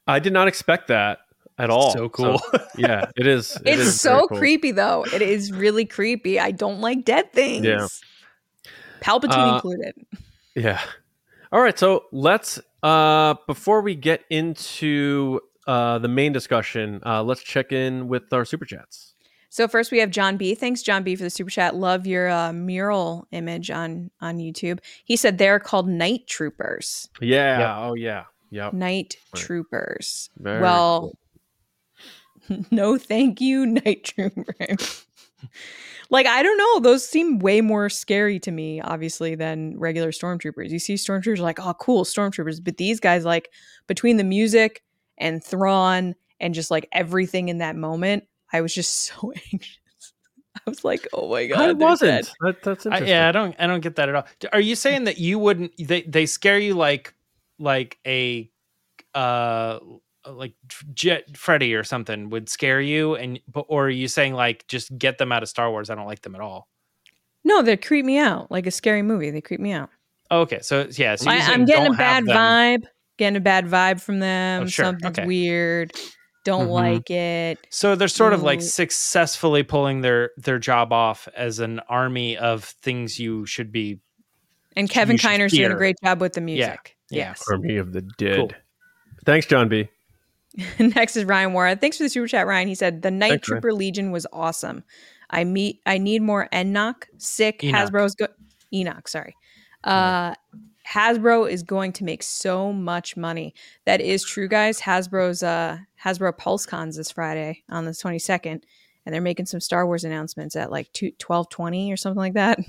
[0.07, 1.19] I did not expect that.
[1.57, 1.91] at all.
[1.91, 2.41] So cool.
[2.77, 3.55] yeah, it is.
[3.57, 4.37] it it's is so cool.
[4.37, 5.03] creepy though.
[5.13, 6.39] It is really creepy.
[6.39, 7.65] I don't like dead things.
[7.65, 7.87] Yeah.
[9.01, 9.93] Palpatine Uh, included.
[10.55, 10.79] Yeah.
[11.51, 11.77] All right.
[11.77, 18.07] So let's uh before we get into uh the main discussion, uh let's check in
[18.07, 19.08] with our super chats.
[19.49, 20.53] So first we have John B.
[20.55, 21.75] Thanks John B for the super chat.
[21.75, 24.79] Love your uh, mural image on on YouTube.
[25.05, 27.09] He said they're called night troopers.
[27.19, 27.59] Yeah.
[27.59, 27.75] Yep.
[27.77, 28.23] Oh yeah.
[28.51, 28.73] Yep.
[28.73, 29.43] Night Right.
[29.43, 30.29] troopers.
[30.37, 31.11] Very well,
[32.71, 35.05] no thank you, night troopers.
[36.09, 40.69] like I don't know, those seem way more scary to me, obviously, than regular stormtroopers.
[40.69, 43.49] You see stormtroopers like, oh, cool, stormtroopers, but these guys, like,
[43.87, 44.83] between the music
[45.17, 49.77] and Thrawn and just like everything in that moment, I was just so anxious.
[50.55, 52.31] I was like, oh my god, I wasn't.
[52.41, 53.07] That, that's I, interesting.
[53.07, 54.25] yeah, I don't I don't get that at all.
[54.51, 57.13] Are you saying that you wouldn't they they scare you like
[57.59, 58.49] like a
[59.15, 59.79] uh
[60.27, 60.53] like
[60.93, 64.95] Jet Freddy or something would scare you and but or are you saying like just
[64.97, 65.89] get them out of Star Wars?
[65.89, 66.67] I don't like them at all.
[67.43, 68.51] No, they creep me out.
[68.51, 69.89] Like a scary movie, they creep me out.
[70.31, 72.83] Oh, okay, so yeah, so you're I, I'm getting a don't bad vibe.
[73.17, 74.63] Getting a bad vibe from them.
[74.63, 75.25] Oh, sure, Something's okay.
[75.25, 75.91] weird.
[76.45, 76.71] Don't Mhm.
[76.71, 77.67] like it.
[77.69, 82.63] So they're sort of like successfully pulling their their job off as an army of
[82.63, 83.99] things you should be.
[84.75, 86.95] And Kevin You should Kiner's doing a great job with the music.
[87.09, 87.29] yeah.
[87.29, 87.43] Yes.
[87.51, 88.37] Army of the Dead.
[88.37, 88.51] Cool.
[89.25, 89.89] Thanks, John B.
[90.79, 91.79] Next is Ryan Wara.
[91.79, 92.67] Thanks for the super chat, Ryan.
[92.67, 93.61] He said the Night Thanks, Ryan.
[93.61, 94.83] Trooper Legion was awesome.
[95.29, 95.81] I meet.
[95.85, 97.07] I need more Enoch.
[97.17, 97.63] Sick.
[97.63, 97.91] Enoch.
[97.91, 98.27] Hasbro's go.
[98.73, 99.07] Enoch.
[99.07, 99.35] Sorry.
[99.83, 100.33] Uh,
[100.91, 103.53] Hasbro is going to make so much money.
[103.85, 104.79] That is true, guys.
[104.79, 108.65] Hasbro's uh Hasbro PulseCons this Friday on the twenty second,
[109.05, 112.59] and they're making some Star Wars announcements at like two, 1220 or something like that.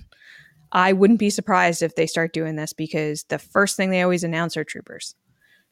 [0.73, 4.23] I wouldn't be surprised if they start doing this because the first thing they always
[4.23, 5.15] announce are troopers.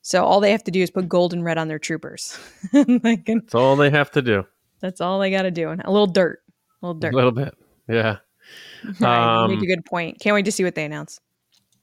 [0.03, 2.39] So all they have to do is put gold and red on their troopers.
[2.73, 4.45] Like, That's all they have to do.
[4.81, 5.71] that's all they got to do.
[5.71, 6.41] And a little dirt,
[6.83, 7.55] a little dirt, A little bit.
[7.89, 8.19] Yeah.
[9.01, 10.19] Ryan, you make um, a good point.
[10.21, 11.21] Can't wait to see what they announce.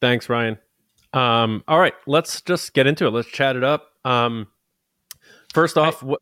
[0.02, 0.58] Thanks, Ryan.
[1.14, 3.12] Um, all right, let's just get into it.
[3.12, 3.92] Let's chat it up.
[4.04, 4.48] Um,
[5.54, 6.22] first off, what,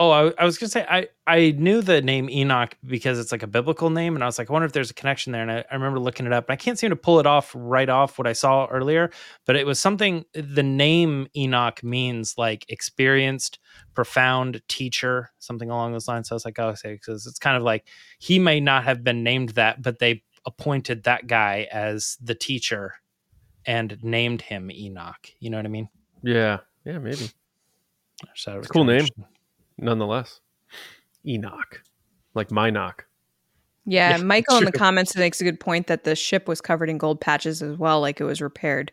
[0.00, 3.42] Oh, I, I was gonna say I I knew the name Enoch because it's like
[3.42, 5.42] a biblical name, and I was like, I wonder if there's a connection there.
[5.42, 7.52] And I, I remember looking it up, and I can't seem to pull it off
[7.54, 9.10] right off what I saw earlier,
[9.44, 10.24] but it was something.
[10.32, 13.58] The name Enoch means like experienced,
[13.92, 16.30] profound teacher, something along those lines.
[16.30, 17.86] So I was like, oh, okay, because it's kind of like
[18.18, 22.94] he may not have been named that, but they appointed that guy as the teacher
[23.66, 25.28] and named him Enoch.
[25.38, 25.88] You know what I mean?
[26.22, 27.30] yeah, yeah, maybe.
[28.34, 29.06] So It's a cool name.
[29.78, 30.40] Nonetheless,
[31.26, 31.82] Enoch,
[32.34, 33.06] like my knock.
[33.86, 36.90] Yeah, Yeah, Michael in the comments makes a good point that the ship was covered
[36.90, 38.92] in gold patches as well, like it was repaired.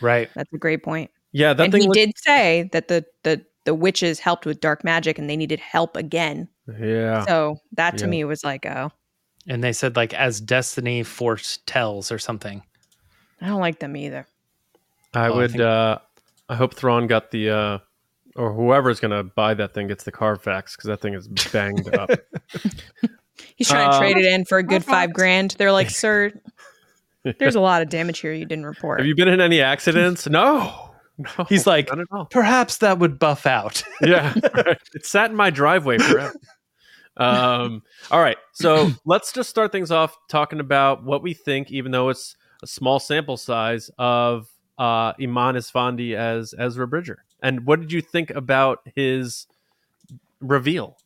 [0.00, 0.28] Right.
[0.34, 1.10] That's a great point.
[1.32, 1.82] Yeah, that and thing.
[1.82, 5.36] he looked- did say that the the the witches helped with dark magic and they
[5.36, 6.48] needed help again.
[6.80, 8.10] yeah, So that to Yeah.
[8.10, 8.90] me was like, oh,
[9.48, 12.62] And they said like as destiny force tells or something.
[13.40, 14.26] I don't like them either.
[15.14, 15.50] I Oh, I would.
[15.52, 15.98] think- uh
[16.48, 17.78] I hope Thrawn got the, uh
[18.36, 22.10] or whoever's gonna buy that thing gets the Carfax because that thing is banged up.
[23.56, 25.52] He's trying Uh, to trade it in for a good five grand.
[25.58, 26.32] They're like, sir,
[27.38, 29.00] there's a lot of damage here you didn't report.
[29.00, 30.26] Have you been in any accidents?
[30.30, 30.82] No.
[31.18, 31.46] No.
[31.48, 32.26] He's like, not at all.
[32.26, 33.82] Perhaps that would buff out.
[34.02, 34.76] yeah, right.
[34.94, 36.34] it sat in my driveway forever.
[37.16, 41.92] Um, all right, so let's just start things off talking about what we think, even
[41.92, 44.48] though it's a small sample size of
[44.78, 47.24] uh, Eman Esfandi as Ezra Bridger.
[47.42, 49.46] And what did you think about his
[50.40, 50.96] reveal?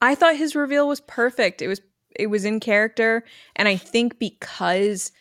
[0.00, 1.62] I thought his reveal was perfect.
[1.62, 1.80] It was
[2.16, 3.24] it was in character,
[3.56, 5.12] and I think because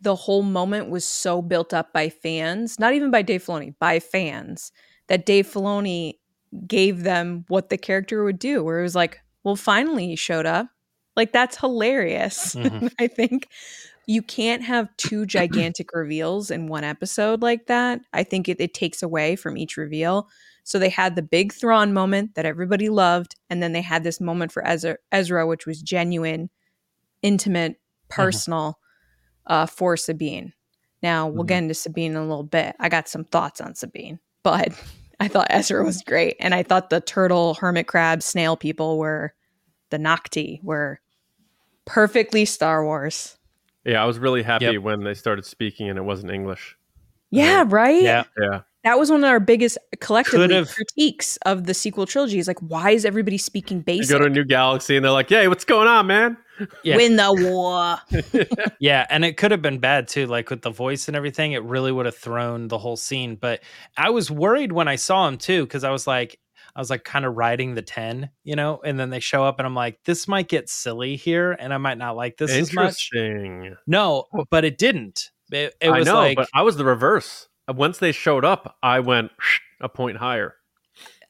[0.00, 4.00] the whole moment was so built up by fans, not even by Dave Filoni, by
[4.00, 4.72] fans,
[5.08, 6.18] that Dave Filoni
[6.66, 8.62] gave them what the character would do.
[8.62, 10.66] Where it was like, well, finally he showed up.
[11.16, 12.54] Like that's hilarious.
[12.56, 12.90] Mhm.
[12.98, 13.48] I think
[14.06, 18.00] you can't have two gigantic reveals in one episode like that.
[18.12, 20.28] I think it, it takes away from each reveal.
[20.64, 24.20] So they had the big Thrawn moment that everybody loved, and then they had this
[24.20, 26.50] moment for Ezra, Ezra which was genuine,
[27.22, 27.76] intimate,
[28.08, 28.78] personal
[29.46, 30.52] uh, for Sabine.
[31.02, 31.48] Now we'll Mhm.
[31.48, 32.76] get into Sabine in a little bit.
[32.80, 34.68] I got some thoughts on Sabine, but
[35.20, 39.34] I thought Ezra was great, and I thought the turtle, hermit crab, snail people were
[39.90, 41.00] the Nocti were
[41.84, 43.36] perfectly Star Wars.
[43.84, 44.82] Yeah, I was really happy Yep.
[44.82, 46.76] when they started speaking and it wasn't English.
[47.30, 48.02] Yeah, right.
[48.02, 48.24] yeah.
[48.40, 52.38] Yeah, That was one of our biggest collectively Could've- critiques of the sequel trilogy.
[52.38, 54.10] Is like, why is everybody speaking you basic?
[54.10, 56.36] go to a new galaxy and they're like, "Hey, what's going on, man?"
[56.84, 56.96] Yeah.
[56.96, 57.98] Win the war.
[58.78, 61.52] Yeah, and it could have been bad too, like with the voice and everything.
[61.52, 63.36] It really would have thrown the whole scene.
[63.36, 63.62] But
[63.96, 66.38] I was worried when I saw him too, because I was like,
[66.76, 69.58] I was like kind of riding the 10, you know, and then they show up
[69.58, 72.72] and I'm like, this might get silly here and I might not like this as
[72.74, 73.10] much.
[73.14, 73.76] Interesting.
[73.86, 75.30] No, but it didn't.
[75.50, 77.48] It, it I was know, like, but I was the reverse.
[77.68, 79.30] Once they showed up, I went
[79.80, 80.54] a point higher.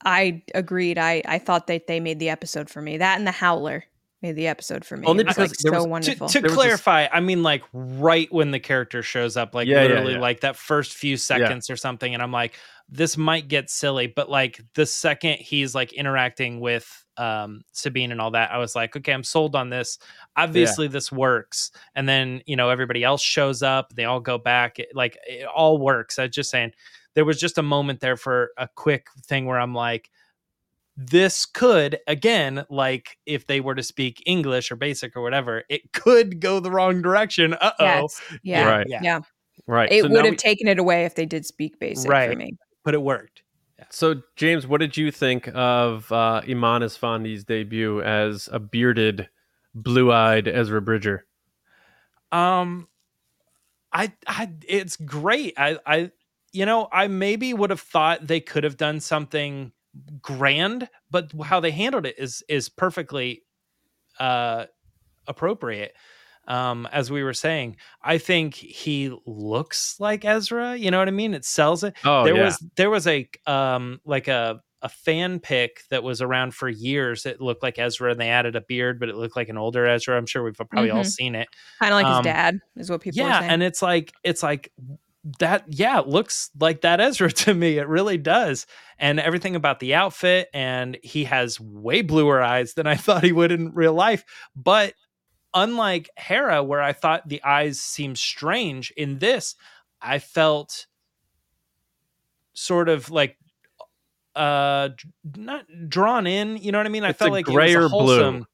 [0.05, 0.99] I agreed.
[0.99, 2.99] I I thought that they made the episode for me.
[2.99, 3.85] That and the Howler
[4.21, 5.07] made the episode for me.
[5.07, 6.29] Only It was, because like so was- to, wonderful.
[6.29, 9.67] to There was this- clarify, I mean like right when the character shows up, like
[9.69, 10.21] Yeah, yeah, literally yeah.
[10.21, 12.55] like that first few seconds or something, and I'm like,
[12.89, 18.21] this might get silly, but like the second he's like interacting with um Sabine and
[18.21, 19.99] all that, I was like, okay, I'm sold on this.
[20.37, 21.71] Obviously, this works.
[21.95, 25.47] And then you know everybody else shows up, they all go back, it, like it
[25.47, 26.19] all works.
[26.19, 26.73] I was just saying,
[27.15, 30.11] there was just a moment there for a quick thing where I'm like.
[30.97, 35.93] This could again, like if they were to speak English or basic or whatever, it
[35.93, 37.55] could go the wrong direction.
[37.55, 38.23] Uh oh, Yes.
[38.45, 38.69] Yeah.
[38.69, 38.87] Right.
[38.89, 39.01] yeah.
[39.03, 39.21] Yeah.
[39.67, 39.91] Right.
[39.91, 42.57] It so would have we- taken it away if they did speak basic for me.
[42.85, 43.43] but it worked.
[43.91, 49.29] So, James, what did you think of uh, Eman Esfandi's debut as a bearded,
[49.75, 51.27] blue-eyed Ezra Bridger?
[52.33, 52.89] Um,
[53.93, 55.55] I, I, it's great.
[55.57, 56.11] I, I,
[56.53, 59.73] you know, I maybe would have thought they could have done something
[60.21, 63.43] grand, but how they handled it is is perfectly
[64.19, 64.67] uh
[65.27, 65.95] appropriate.
[66.47, 70.77] Um, as we were saying, I think he looks like Ezra.
[70.77, 71.35] You know what I mean?
[71.35, 71.95] It sells it.
[72.05, 72.45] Oh, there yeah.
[72.45, 77.25] was there was a um like a a fan pick that was around for years.
[77.25, 79.87] It looked like Ezra, and they added a beard, but it looked like an older
[79.87, 80.15] Ezra.
[80.17, 81.07] I'm sure we've probably all Mhm.
[81.07, 81.49] seen it.
[81.81, 83.51] Kind of like Um, his dad is what people are yeah, saying.
[83.51, 84.71] and it's like it's like
[85.39, 85.65] that.
[85.69, 87.79] Yeah, it looks like that Ezra to me.
[87.79, 88.67] It really does,
[88.99, 93.33] and everything about the outfit, and he has way bluer eyes than I thought he
[93.33, 94.23] would in real life.
[94.55, 94.93] But
[95.55, 99.55] unlike Hera, where I thought the eyes seemed strange, in this,
[100.03, 100.87] I felt
[102.55, 103.37] sort of like
[104.37, 104.89] uh
[105.37, 107.77] not drawn in you know what i mean i It's felt a like gray it
[107.77, 107.89] was or a
[108.33, 108.47] blue.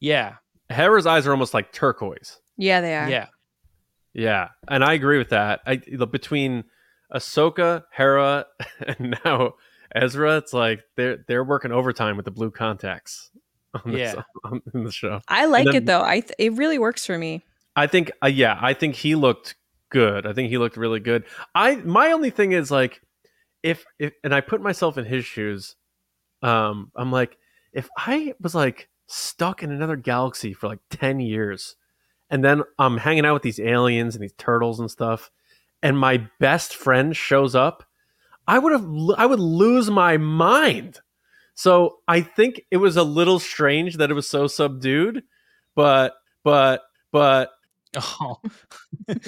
[0.00, 0.34] yeah
[0.68, 2.40] Hera's eyes are almost like turquoise.
[2.56, 3.08] yeah, they are.
[3.08, 3.26] yeah
[4.12, 5.60] Yeah, and I agree with that.
[5.66, 6.64] I between
[7.12, 8.46] Ahsoka, Hera,
[8.86, 9.54] and now
[9.94, 13.30] Ezra, it's like they're they're working overtime with the blue contacts.
[13.74, 14.22] On this, Yeah.
[14.44, 15.20] on, in the show.
[15.28, 16.02] I like then- it though.
[16.02, 17.42] I th- it really works for me.
[17.76, 19.54] I think, uh, yeah, I think he looked
[19.90, 20.26] good.
[20.26, 21.24] I think he looked really good.
[21.54, 23.00] I my only thing is like,
[23.62, 25.76] if if and I put myself in his shoes,
[26.42, 27.38] um, I'm like,
[27.72, 31.76] if I was like stuck in another galaxy for like ten years,
[32.28, 35.30] and then I'm hanging out with these aliens and these turtles and stuff,
[35.82, 37.84] and my best friend shows up,
[38.48, 41.00] I would have I would lose my mind.
[41.60, 45.24] So I think it was a little strange that it was so subdued,
[45.76, 46.80] but but
[47.12, 47.50] but
[47.96, 48.40] oh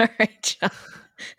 [0.00, 0.70] All right, John.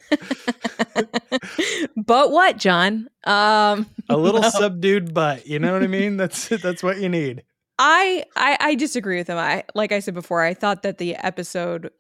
[1.97, 3.09] but what, John?
[3.25, 4.49] Um, a little no.
[4.51, 7.43] subdued but, you know what i mean that's that's what you need
[7.77, 9.37] I, I I disagree with him.
[9.37, 11.91] I like I said before, I thought that the episode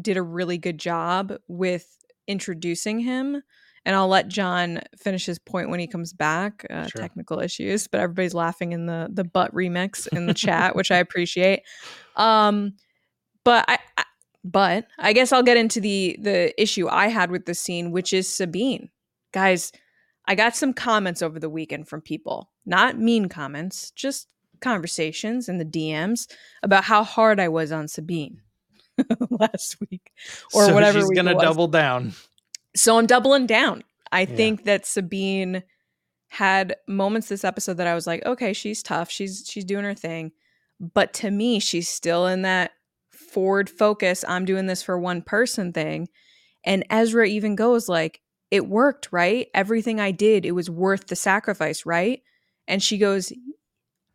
[0.00, 1.98] did a really good job with
[2.28, 3.42] introducing him.
[3.88, 6.66] And I'll let John finish his point when he comes back.
[6.68, 7.00] Uh, Sure.
[7.00, 10.98] Technical issues, but everybody's laughing in the the butt remix in the chat, which I
[10.98, 11.62] appreciate.
[12.14, 12.74] Um,
[13.44, 14.04] but I, I
[14.44, 18.12] but I guess I'll get into the the issue I had with the scene, which
[18.12, 18.90] is Sabine.
[19.32, 19.72] Guys,
[20.26, 24.28] I got some comments over the weekend from people, not mean comments, just
[24.60, 26.30] conversations in the DMs
[26.62, 28.42] about how hard I was on Sabine
[29.30, 30.12] last week
[30.52, 32.12] or So whatever she's week gonna double down
[32.78, 33.82] So I'm doubling down.
[34.12, 34.36] I Yeah.
[34.36, 35.62] think that Sabine
[36.28, 39.10] had moments this episode that I was like, okay, she's tough.
[39.10, 40.32] She's she's doing her thing.
[40.80, 42.70] But to me, she's still in that
[43.10, 46.08] forward focus, I'm doing this for one person thing.
[46.64, 48.20] And Ezra even goes like,
[48.50, 49.48] it worked, right?
[49.54, 52.22] Everything I did, it was worth the sacrifice, right?
[52.68, 53.32] And she goes,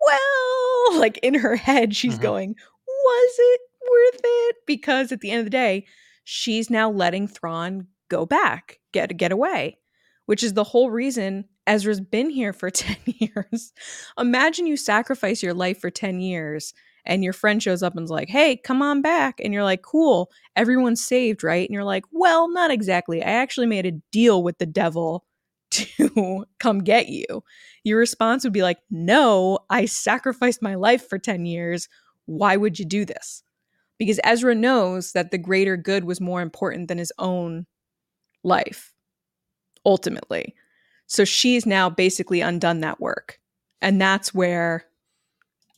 [0.01, 2.21] well, like in her head, she's Mhm.
[2.21, 2.55] going,
[2.87, 4.55] was it worth it?
[4.65, 5.85] Because at the end of the day,
[6.23, 9.77] she's now letting Thrawn go back, get get away,
[10.25, 13.73] which is the whole reason Ezra's been here for 10 years.
[14.17, 16.73] Imagine you sacrifice your life for 10 years
[17.05, 20.31] and your friend shows up and's like, "Hey, come on back." And you're like, "Cool.
[20.55, 23.21] Everyone's saved, right?" And you're like, "Well, not exactly.
[23.21, 25.25] I actually made a deal with the devil
[25.71, 27.43] to come get you."
[27.83, 31.89] Your response would be like, "No, I sacrificed my life for 10 years.
[32.25, 33.43] Why would you do this?"
[33.99, 37.65] Because Ezra knows that the greater good was more important than his own
[38.43, 38.93] life
[39.85, 40.55] ultimately.
[41.07, 43.39] So she's now basically undone that work.
[43.81, 44.85] And that's where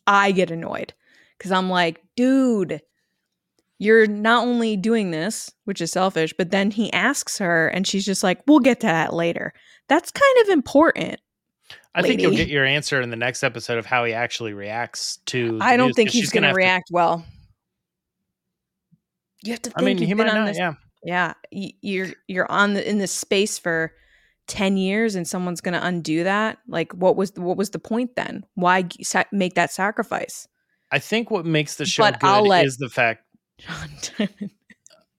[0.08, 0.94] I get annoyed
[1.38, 2.82] because I'm like, dude,
[3.80, 8.06] you're not only doing this, which is selfish, but then he asks her and she's
[8.06, 9.54] just like, we'll get to that later.
[9.90, 11.20] That's kind of important.
[11.94, 15.18] I think you'll get your answer in the next episode of how he actually reacts
[15.28, 15.58] to.
[15.62, 17.26] I don't news, think he's going to react well.
[19.44, 20.48] You have to think I mean, he might not.
[20.48, 20.74] this Yeah,
[21.06, 23.94] yeah you're you're on the in this space for
[24.48, 28.16] 10 years and someone's going to undo that like what was what was the point
[28.16, 30.48] then why sa- make that sacrifice
[30.92, 33.24] I think what makes the show But good I'll let- is the fact.
[33.60, 34.30] John,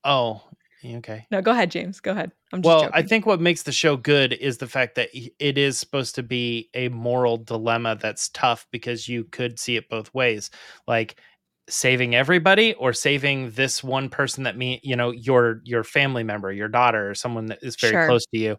[0.04, 0.42] Oh,
[0.84, 1.26] okay.
[1.32, 2.92] no go ahead james go ahead i'm just Well, joking.
[2.94, 6.22] I think what makes the show good is the fact that it is supposed to
[6.22, 10.50] be a moral dilemma that's tough because you could see it both ways.
[10.86, 11.20] Like
[11.68, 16.52] saving everybody or saving this one person that me you know your your family member
[16.52, 18.06] your daughter or someone that is very Sure.
[18.06, 18.56] close to you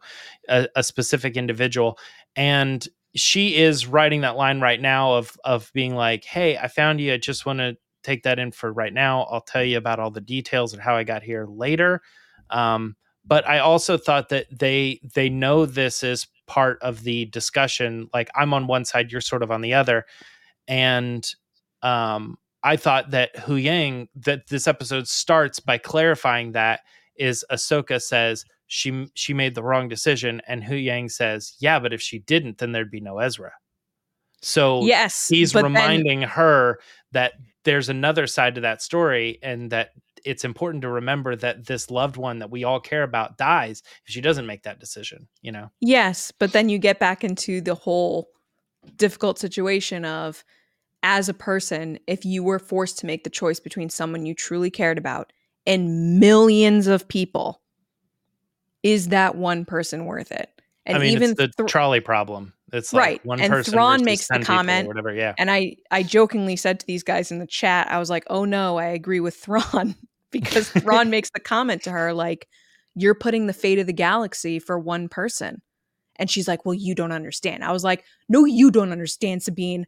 [0.49, 1.97] a, a specific individual.
[2.35, 2.85] And
[3.15, 7.13] she is writing that line right now of of being like hey i found you.
[7.13, 9.23] I just want to take that in for right now.
[9.23, 12.01] I'll tell you about all the details and how i got here later.
[12.49, 12.95] Um
[13.25, 18.29] but i also thought that they they know this is part of the discussion like
[18.35, 20.05] i'm on one side you're sort of on the other.
[20.67, 21.29] And
[21.81, 26.81] um i thought that huyang that this episode starts by clarifying that
[27.15, 32.01] is ahsoka says she she made the wrong decision and huyang says yeah but if
[32.01, 33.51] she didn't then there'd be no ezra.
[34.41, 36.79] So yes he's but then- reminding her
[37.11, 37.33] that
[37.63, 39.89] there's another side to that story and that
[40.25, 44.13] it's important to remember that this loved one that we all care about dies if
[44.13, 45.69] she doesn't make that decision you know?
[45.79, 48.29] Yes but then you get back into the whole
[48.95, 50.43] difficult situation of
[51.07, 54.69] as a person if you were forced to make the choice between someone you truly
[54.69, 55.31] cared about
[55.65, 57.61] and millions of people
[58.83, 60.49] is that one person worth it
[60.85, 64.03] and i mean even the Thr- trolley problem it's like Right, one and person Thrawn
[64.03, 67.31] makes the 10 or comment, whatever yeah and I I jokingly said to these guys
[67.31, 69.95] in the chat, I was like, "Oh no, I agree with Thrawn,"
[70.31, 72.45] because Thrawn makes the comment to her like,
[72.93, 75.61] "You're putting the fate of the galaxy for one person,"
[76.17, 79.87] and she's like, "Well, you don't understand." I was like, "No, you don't understand, Sabine.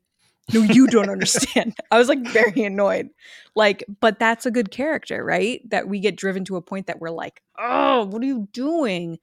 [0.53, 3.09] No, you don't understand." I was like very annoyed,
[3.55, 5.67] like, but that's a good character, right?
[5.69, 9.19] That we get driven to a point that we're like, "Oh, what are you doing?"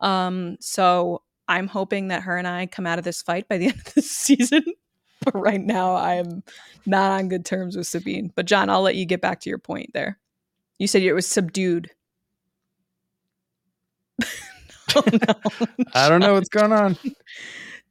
[0.00, 3.66] Um, so I'm hoping that her and I come out of this fight by the
[3.68, 4.64] end of the season.
[5.24, 6.42] But right now, I am
[6.84, 8.32] not on good terms with Sabine.
[8.34, 10.18] But John, I'll let you get back to your point there.
[10.78, 11.90] You said it was subdued.
[14.94, 15.34] oh, no.
[15.94, 16.96] i don't know what's going on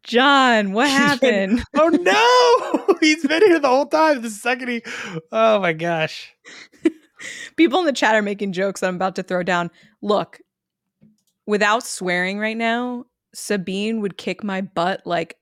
[0.05, 1.63] John, what happened?
[1.75, 4.83] oh no he's been here the whole time the second he
[5.31, 6.33] oh my gosh
[7.55, 9.71] People in the chat are making jokes that I'm about to throw down.
[10.01, 10.39] Look,
[11.47, 15.37] without swearing right now, Sabine would kick my butt like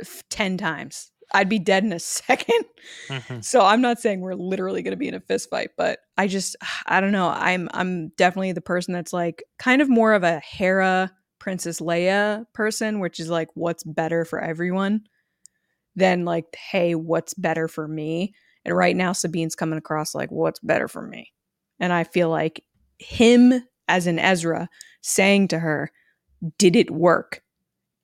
[0.00, 1.12] f- 10 times.
[1.32, 2.64] I'd be dead in a second.
[3.08, 3.44] Mhm.
[3.44, 6.26] So I'm not saying we're literally going to be in a fist fight, but I
[6.26, 7.28] just I don't know.
[7.28, 11.12] I'm I'm definitely the person that's like kind of more of a Hera
[11.44, 15.02] Princess Leia person, which is like what's better for everyone
[15.94, 18.34] than like hey, what's better for me?
[18.64, 21.34] And right now Sabine's coming across like what's better for me.
[21.78, 22.64] And I feel like
[22.98, 24.70] him as an Ezra
[25.02, 25.90] saying to her,
[26.56, 27.42] "Did it work?"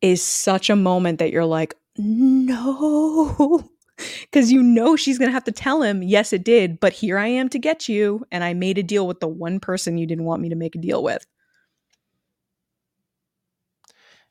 [0.02, 3.70] is such a moment that you're like, "No."
[4.20, 7.16] because you know she's going to have to tell him, yes, it did, but here
[7.18, 8.26] I am to get you.
[8.30, 10.74] And I made a deal with the one person you didn't want me to make
[10.74, 11.26] a deal with.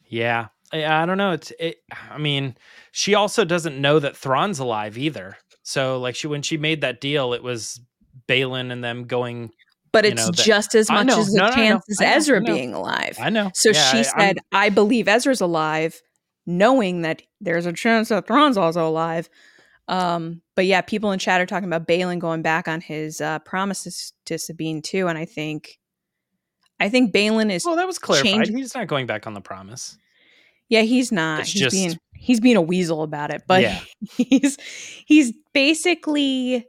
[0.09, 1.31] Yeah, I, I don't know.
[1.31, 1.77] It's it.
[2.11, 2.55] I mean,
[2.91, 5.37] she also doesn't know that Thrawn's alive either.
[5.63, 7.79] So, like, she when she made that deal, it was
[8.27, 9.51] Baylan and them going.
[9.91, 12.03] But it's know, that- just as much as No, a no, no, chance as I
[12.05, 13.17] know, I Ezra being alive.
[13.19, 13.51] I know.
[13.53, 15.99] So Yeah, she I- I'm- said, I believe Ezra's alive,
[16.45, 19.29] knowing that there's a chance that Thrawn's also alive.
[19.87, 23.39] Um, but yeah, people in chat are talking about Baylan going back on his uh,
[23.39, 25.07] promises to Sabine too.
[25.07, 25.79] And I think,
[26.79, 28.45] I think Baylan is "Well, that was clarified.
[28.45, 29.97] change- He's not going back on the promise."
[30.69, 31.41] Yeah, he's not.
[31.41, 33.79] It's he's just- being he's being a weasel about it, but Yeah.
[34.17, 34.57] he's
[35.05, 36.65] he's basically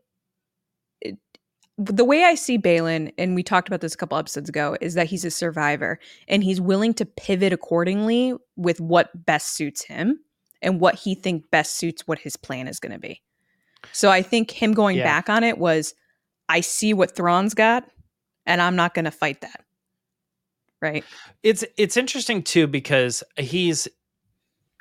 [1.78, 4.94] the way I see Baylan, and we talked about this a couple episodes ago, is
[4.94, 5.98] that he's a survivor
[6.28, 10.20] and he's willing to pivot accordingly with what best suits him
[10.61, 13.22] and what he think best suits what his plan is going to be.
[13.92, 15.04] So I think him going Yeah.
[15.04, 15.94] back on it was,
[16.50, 17.88] I see what Thrawn's got,
[18.44, 19.64] and I'm not going to fight that.
[20.81, 21.05] Right.
[21.43, 23.87] It's it's interesting too because he's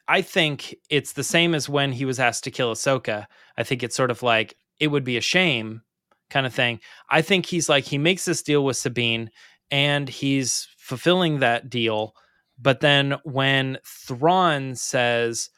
[0.07, 3.27] I think it's the same as when he was asked to kill Ahsoka.
[3.57, 5.81] I think it's sort of like it would be a shame
[6.29, 6.79] kind of thing.
[7.09, 9.29] I think he's like he makes this deal with Sabine
[9.71, 12.15] and he's fulfilling that deal,
[12.59, 15.49] but then when Thrawn says,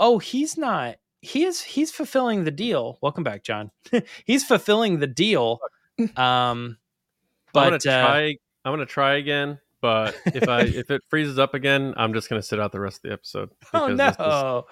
[0.00, 3.70] "Oh, he's not he is he's fulfilling the deal." Welcome back, John.
[4.24, 5.60] he's fulfilling the deal
[6.16, 6.78] Um,
[7.54, 8.28] I'm but gonna uh.
[8.64, 9.58] I'm gonna try again.
[9.84, 12.96] But if I if it freezes up again, I'm just gonna sit out the rest
[12.96, 13.50] of the episode.
[13.74, 14.64] oh because this is- no,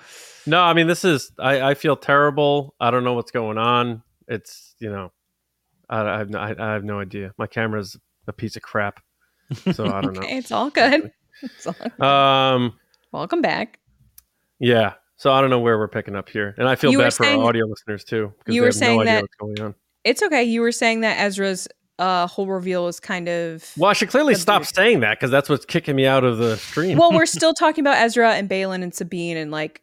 [0.47, 1.31] no, I mean this is.
[1.39, 2.75] I I feel terrible.
[2.81, 4.03] I don't know what's going on.
[4.27, 5.13] It's you know,
[5.91, 7.33] I, I have no, I, I have no idea.
[7.37, 7.95] My camera's
[8.27, 9.01] a piece of crap.
[9.75, 11.13] So I don't Okay, it's all good.
[11.43, 12.07] It's all- know.
[12.07, 12.79] Um.
[13.13, 13.81] Welcome back.
[14.61, 14.95] Yeah.
[15.17, 17.27] So I don't know where we're picking up here, and I feel You bad for
[17.27, 18.33] our audio listeners too.
[18.47, 19.75] 'cause you they were have saying no idea that- what's going on.
[20.05, 20.43] It's okay.
[20.45, 21.69] You were saying that Ezra's
[21.99, 23.71] uh, whole reveal is kind of.
[23.77, 26.39] Well, I should clearly That's stop saying that because that's what's kicking me out of
[26.39, 26.99] the stream.
[26.99, 29.83] well, we're still talking about Ezra and Baylan and Sabine, and like,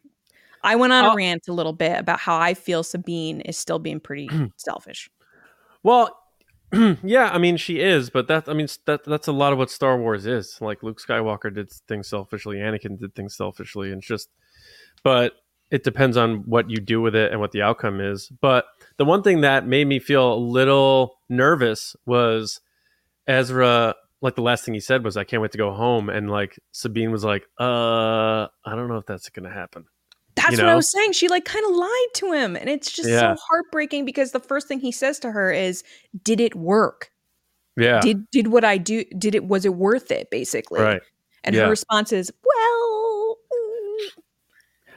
[0.62, 1.12] I went on Oh.
[1.12, 5.08] a rant a little bit about how I feel Sabine is still being pretty selfish.
[5.82, 6.16] Well,
[7.02, 9.70] yeah, I mean she is, but that I mean that that's a lot of what
[9.70, 10.58] Star Wars is.
[10.60, 14.28] Like Luke Skywalker did things selfishly, Anakin did things selfishly, and it's just
[15.02, 15.32] but
[15.70, 18.28] it depends on what you do with it and what the outcome is.
[18.40, 18.66] But
[19.00, 22.60] the one thing that made me feel a little nervous was
[23.26, 26.30] Ezra like the last thing he said was I can't wait to go home and
[26.30, 29.86] like Sabine was like, "Uh, I don't know if that's going to happen."
[30.34, 31.12] That's You what I was saying.
[31.12, 33.34] She like kind of lied to him, and it's just Yeah.
[33.34, 35.82] so heartbreaking because the first thing he says to her is,
[36.22, 37.10] "Did it work?
[37.78, 38.00] Yeah.
[38.00, 39.04] Did did what I do?
[39.16, 39.46] Did it?
[39.46, 41.00] Was it worth it?" Basically, right.
[41.42, 41.62] And Yeah.
[41.62, 42.79] her response is, "Well,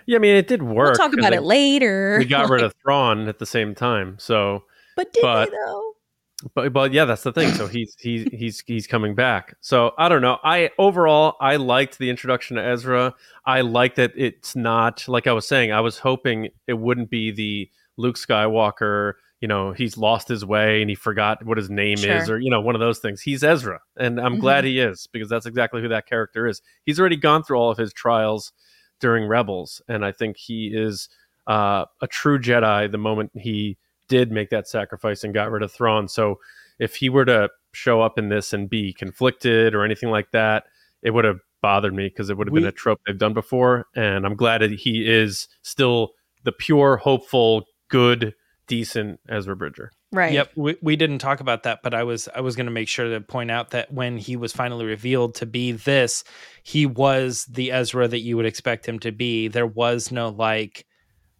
[0.05, 0.97] Yeah, I mean it did work.
[0.97, 4.15] we'll talk about it later." We got rid of Thrawn at the same time.
[4.19, 4.63] So
[4.95, 5.89] but did but- they though?
[6.55, 7.53] but but yeah, that's the thing.
[7.53, 9.55] So he's he's he's he's coming back.
[9.61, 10.39] So I don't know.
[10.43, 13.13] I overall I liked the introduction to Ezra.
[13.45, 15.71] I like that it's not like I was saying.
[15.71, 19.13] I was hoping it wouldn't be the Luke Skywalker.
[19.39, 22.49] You know, he's lost his way and he forgot what his name is, or you
[22.49, 23.21] know, one of those things.
[23.21, 24.39] He's Ezra, and I'm Mhm.
[24.39, 26.61] glad he is because that's exactly who that character is.
[26.85, 28.53] He's already gone through all of his trials
[29.03, 31.09] during Rebels, and I think he is
[31.45, 33.77] uh, a true Jedi the moment he
[34.07, 36.07] did make that sacrifice and got rid of Thrawn.
[36.07, 36.39] So
[36.79, 40.63] if he were to show up in this and be conflicted or anything like that,
[41.01, 43.87] it would have bothered me because it would have been a trope they've done before.
[43.93, 46.13] And I'm glad that he is still
[46.45, 48.33] the pure, hopeful, good,
[48.75, 49.91] decent Ezra Bridger.
[50.11, 50.33] Right.
[50.33, 52.87] Yep, we, we didn't talk about that, but I was I was going to make
[52.87, 56.23] sure to point out that when he was finally revealed to be this,
[56.63, 59.47] he was the Ezra that you would expect him to be.
[59.47, 60.85] There was no like,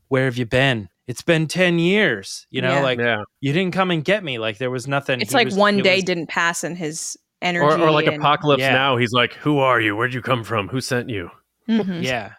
[0.10, 0.90] where have you been?
[1.08, 2.46] It's been ten years.
[2.52, 2.82] You know, Yeah.
[2.82, 3.24] like yeah.
[3.42, 4.38] you didn't come and get me.
[4.38, 5.22] Like there was nothing.
[5.22, 7.66] It's He like was- one day was- didn't pass in his energy.
[7.66, 8.74] Or, or like and- Apocalypse Yeah.
[8.74, 9.96] Now, he's like, Who are you?
[9.96, 10.68] Where'd you come from?
[10.70, 11.30] Who sent you?
[11.70, 12.04] Mhm.
[12.04, 12.34] yeah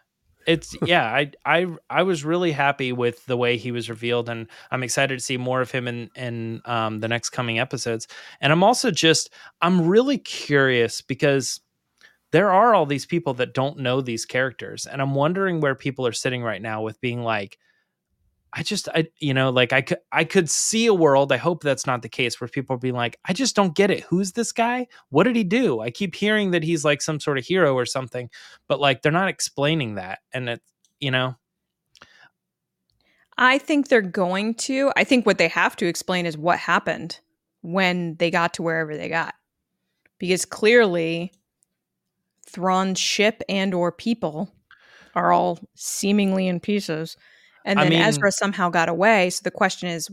[0.47, 4.47] it's yeah i i i was really happy with the way he was revealed and
[4.71, 8.07] i'm excited to see more of him in in um, the next coming episodes.
[8.41, 9.31] And i'm also just
[9.61, 11.61] i'm really curious because
[12.33, 16.07] there are all these people that don't know these characters and i'm wondering where people
[16.07, 17.59] are sitting right now with being like
[18.55, 21.63] i just i you know like i could i could see a world i hope
[21.63, 24.53] that's not the case where people being like i just don't get it who's this
[24.53, 27.75] guy what did he do i keep hearing that he's like some sort of hero
[27.75, 28.31] or something
[28.69, 30.63] but like they're not explaining that and it
[31.01, 31.37] you know
[33.37, 34.93] I think they're going to.
[34.97, 37.19] I think what they have to explain is what happened
[37.63, 39.35] when they got to wherever they got.
[40.19, 41.33] Because clearly
[42.47, 44.53] Thrawn's ship and or people
[45.15, 47.17] are all seemingly in pieces.
[47.65, 49.31] And I then mean- Ezra somehow got away.
[49.31, 50.11] So the question is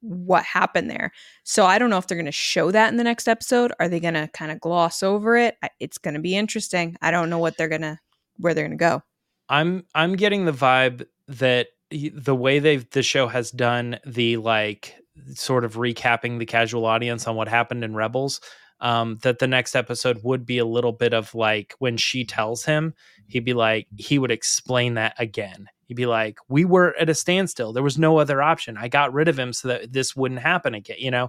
[0.00, 1.12] what happened there?
[1.44, 3.72] So I don't know if they're going to show that in the next episode.
[3.78, 5.56] Are they going to kind of gloss over it?
[5.80, 6.96] It's going to be interesting.
[7.02, 7.98] I don't know what they're going to
[8.38, 9.02] where they're going to go.
[9.48, 14.96] i'm i'm getting the vibe that the way they've the show has done the like
[15.34, 18.40] sort of recapping the casual audience on what happened in rebels
[18.80, 22.64] um that the next episode would be a little bit of like when she tells
[22.64, 22.92] him
[23.28, 27.14] he'd be like he would explain that again he'd be like we were at a
[27.14, 27.72] standstill.
[27.72, 28.76] There was no other option.
[28.76, 31.28] I got rid of him so that this wouldn't happen again you know?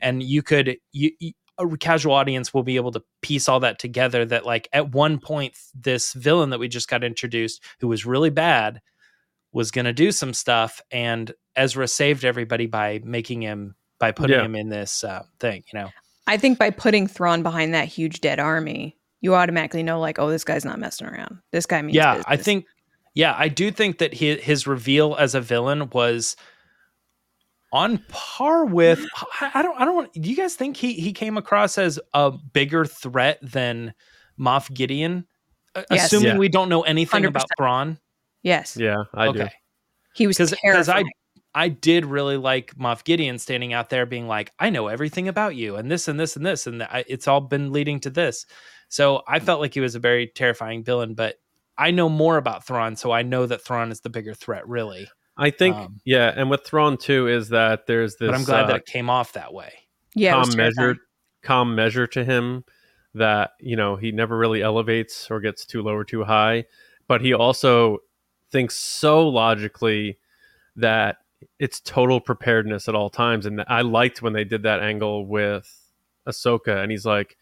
[0.00, 3.78] And you could you, you a casual audience will be able to piece all that
[3.78, 8.04] together that like at one point this villain that we just got introduced who was
[8.04, 8.80] really bad
[9.52, 14.36] was going to do some stuff and Ezra saved everybody by making him by putting
[14.36, 14.44] Yeah.
[14.44, 15.88] him in this uh, thing you know?
[16.26, 20.28] I think by putting Thrawn behind that huge dead army, you automatically know, like, oh,
[20.28, 21.38] this guy's not messing around.
[21.52, 22.66] This guy means yeah i think
[23.16, 26.36] yeah i do think that his, his reveal as a villain was
[27.72, 29.04] on par with
[29.40, 31.98] I, I don't i don't want do you guys think he he came across as
[32.14, 33.92] a bigger threat than
[34.38, 35.26] moff gideon
[35.90, 36.06] Yes.
[36.06, 36.38] assuming Yeah.
[36.38, 37.46] we don't know anything about 100%.
[37.58, 37.98] thrawn
[38.42, 39.40] yes, Yeah, I do.
[39.40, 39.50] okay
[40.14, 41.02] he was because I.
[41.54, 45.56] I did really like Moff Gideon standing out there being like, I know everything about
[45.56, 48.44] you and this and this and this and I, it's all been leading to this.
[48.90, 51.36] So I felt like he was a very terrifying villain, but
[51.78, 55.08] I know more about Thrawn, so I know that Thrawn is the bigger threat, really.
[55.36, 58.30] I think, Um, yeah, and with Thrawn too is that there's this.
[58.30, 59.72] but I'm glad uh, that it came off that way.
[60.14, 60.96] Yeah, it calm measure,
[61.42, 62.64] calm measure to him
[63.14, 66.64] that you know he never really elevates or gets too low or too high,
[67.06, 67.98] but he also
[68.50, 70.18] thinks so logically
[70.76, 71.18] that
[71.58, 73.44] it's total preparedness at all times.
[73.44, 75.70] And I liked when they did that angle with
[76.26, 77.36] Ahsoka, and he's like,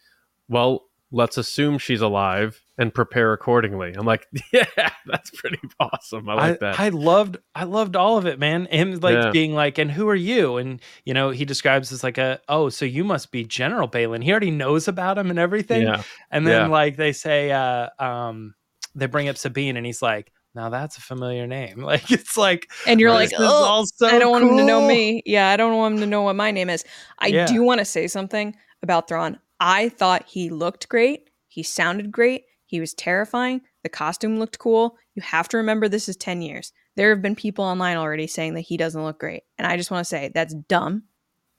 [0.48, 4.64] "Well, let's assume she's alive and prepare accordingly." I'm like, "Yeah,
[5.06, 6.28] that's pretty awesome.
[6.28, 8.66] I like that." I loved I loved all of it, man.
[8.66, 9.30] Him like Yeah.
[9.30, 10.56] being like, and who are you?
[10.56, 14.22] And you know, he describes as like a oh, so you must be General Baylan.
[14.22, 15.82] He already knows about him and everything.
[15.82, 16.68] yeah, And then Yeah.
[16.68, 18.54] like they say, uh, um,
[18.94, 21.78] they bring up Sabine, and he's like, now that's a familiar name.
[21.84, 24.80] Like it's like And you're like, oh, all so I don't want him to know
[24.80, 25.22] me.
[25.26, 26.84] Yeah, I don't want him to know what my name is.
[27.18, 27.46] I Yeah.
[27.46, 29.38] do want to say something about Thrawn.
[29.60, 31.30] I thought he looked great.
[31.48, 32.44] He sounded great.
[32.74, 33.60] He was terrifying.
[33.84, 34.96] The costume looked cool.
[35.14, 36.72] You have to remember this is 10 years.
[36.96, 39.44] There have been people online already saying that he doesn't look great.
[39.58, 41.04] And I just want to say that's dumb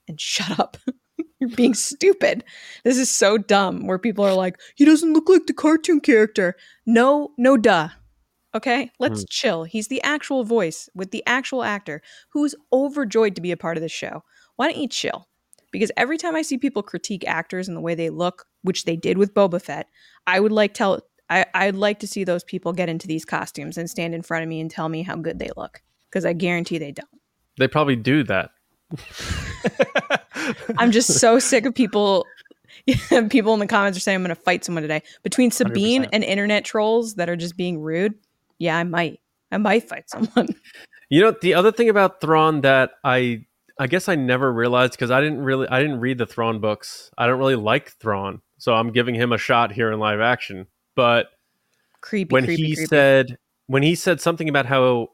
[0.10, 0.76] and shut up.
[1.40, 2.44] You're being stupid.
[2.84, 6.58] This is so dumb where people are like, he doesn't look like the cartoon character.
[6.86, 7.88] No, no, duh.
[8.54, 9.28] Okay, let's hmm.
[9.30, 9.64] chill.
[9.64, 12.02] He's the actual voice with the actual actor
[12.34, 14.26] who is overjoyed to be a part of this show.
[14.58, 15.30] Why don't you chill?
[15.76, 18.96] Because every time I see people critique actors and the way they look, which they
[18.96, 19.88] did with Boba Fett,
[20.26, 23.78] I would like tell I, I'd like to see those people get into these costumes
[23.78, 25.82] and stand in front of me and tell me how good they look.
[26.10, 27.10] Because I guarantee they don't.
[27.58, 28.52] they probably do that.
[30.78, 32.26] I'm just so sick of people.
[33.30, 35.02] people in the comments are saying I'm going to fight someone today.
[35.24, 36.10] Between Sabine 100%.
[36.14, 38.14] and internet trolls that are just being rude,
[38.60, 39.20] yeah, I might.
[39.52, 40.50] I might fight someone.
[41.10, 43.46] You know, the other thing about Thrawn that I
[43.78, 47.12] I guess I never realized because I didn't really I didn't read the Thrawn books.
[47.18, 50.68] I don't really like Thrawn, so I'm giving him a shot here in live action.
[50.96, 51.28] But
[52.02, 52.32] creepy.
[52.32, 52.88] when creepy, he creepy.
[52.88, 55.10] said when he said something about how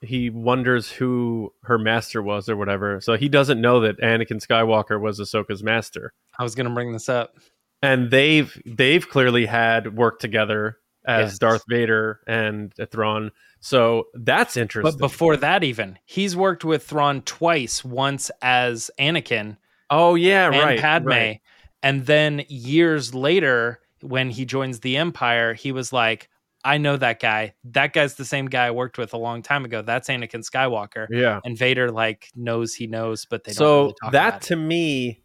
[0.00, 5.00] he wonders who her master was or whatever, so he doesn't know that Anakin Skywalker
[5.00, 7.36] was Ahsoka's master, I was gonna bring this up.
[7.82, 11.38] and they've they've clearly had worked together as Yes.
[11.38, 13.30] Darth Vader and Thrawn.
[13.60, 14.92] So that's interesting.
[14.92, 17.84] But before that, even he's worked with Thrawn twice.
[17.84, 19.56] Once as Anakin
[19.90, 20.54] oh yeah, right.
[20.54, 21.40] and right, Padme, right.
[21.82, 26.28] and then years later, when he joins the Empire, he was like,
[26.64, 27.54] "I know that guy.
[27.64, 29.82] That guy's the same guy I worked with a long time ago.
[29.82, 31.40] That's Anakin Skywalker." yeah.
[31.44, 34.46] And Vader like knows he knows, but they don't so really talk that about it.
[34.48, 35.23] to me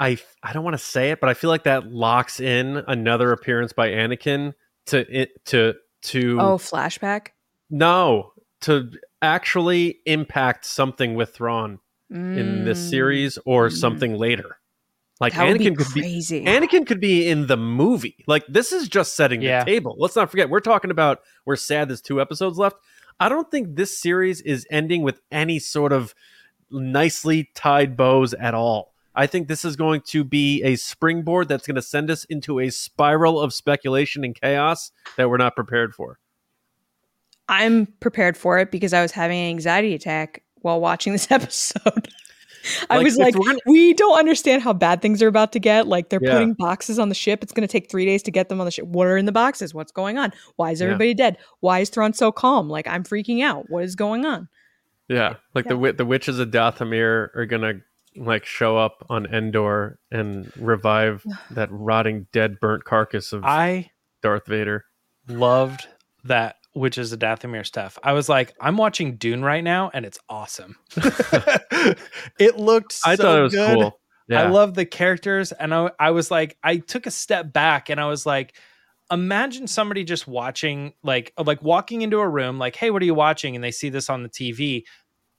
[0.00, 3.32] i i don't want to say it but i feel like that locks in another
[3.32, 4.52] appearance by anakin
[4.86, 7.28] to it to to oh, flashback.
[7.70, 8.90] no to
[9.20, 11.78] actually impact something with Thrawn
[12.10, 13.72] in this Mm, series or Mm.
[13.72, 14.58] something later
[15.20, 16.44] like that would anakin be could be.
[16.44, 18.24] Anakin could be in the movie.
[18.26, 19.62] Like this is just setting Yeah.
[19.62, 19.94] the table.
[19.98, 22.76] Let's not forget we're talking about we're sad there's two episodes left.
[23.20, 26.12] I don't think this series is ending with any sort of
[26.72, 28.91] nicely tied bows at all.
[29.14, 32.58] I think this is going to be a springboard that's going to send us into
[32.60, 36.18] a spiral of speculation and chaos that we're not prepared for.
[37.48, 42.08] I'm prepared for it because I was having an anxiety attack while watching this episode.
[42.88, 45.88] I Like, was like, gonna- we don't understand how bad things are about to get.
[45.88, 46.32] Like they're Yeah.
[46.34, 47.42] putting boxes on the ship.
[47.42, 48.86] It's going to take three days to get them on the ship.
[48.86, 49.74] What are in the boxes?
[49.74, 50.32] What's going on?
[50.56, 50.86] Why is Yeah.
[50.86, 51.36] everybody dead?
[51.60, 52.68] Why is Thrawn so calm?
[52.70, 53.68] Like I'm freaking out.
[53.68, 54.48] What is going on?
[55.08, 55.74] Yeah, like the Yeah.
[55.74, 57.80] wi- the witches of Dathomir are gonna
[58.16, 63.90] like show up on Endor and revive that rotting, dead, burnt carcass of I
[64.22, 64.84] Darth Vader.
[65.28, 65.86] loved
[66.24, 67.98] that which is the Dathomir stuff.
[68.02, 70.76] I was like, I'm watching Dune right now, and it's awesome.
[70.96, 72.98] it looked.
[73.04, 73.74] I thought it was good.
[73.74, 74.00] cool.
[74.28, 74.42] Yeah.
[74.42, 78.00] I love the characters, and I, I was like, I took a step back, and
[78.00, 78.56] I was like,
[79.10, 83.14] imagine somebody just watching, like, like walking into a room, like, hey, what are you
[83.14, 83.54] watching?
[83.54, 84.84] And they see this on the TV.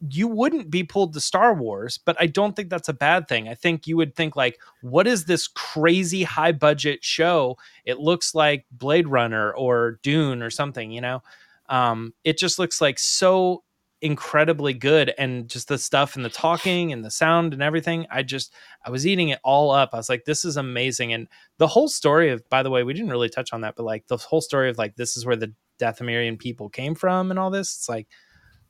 [0.09, 3.47] You wouldn't be pulled to Star Wars, but I don't think that's a bad thing.
[3.47, 7.57] I think you would think like, what is this crazy high budget show?
[7.85, 11.21] It looks like Blade Runner or Dune or something, you know.
[11.69, 13.63] Um, it just looks like so
[14.03, 18.21] incredibly good and just the stuff and the talking and the sound and everything i
[18.21, 18.53] just
[18.85, 21.25] i was eating it all up i was like this is amazing and
[21.57, 24.05] the whole story of by the way we didn't really touch on that but like
[24.07, 27.49] the whole story of like this is where the dathomirian people came from and all
[27.49, 28.09] this it's like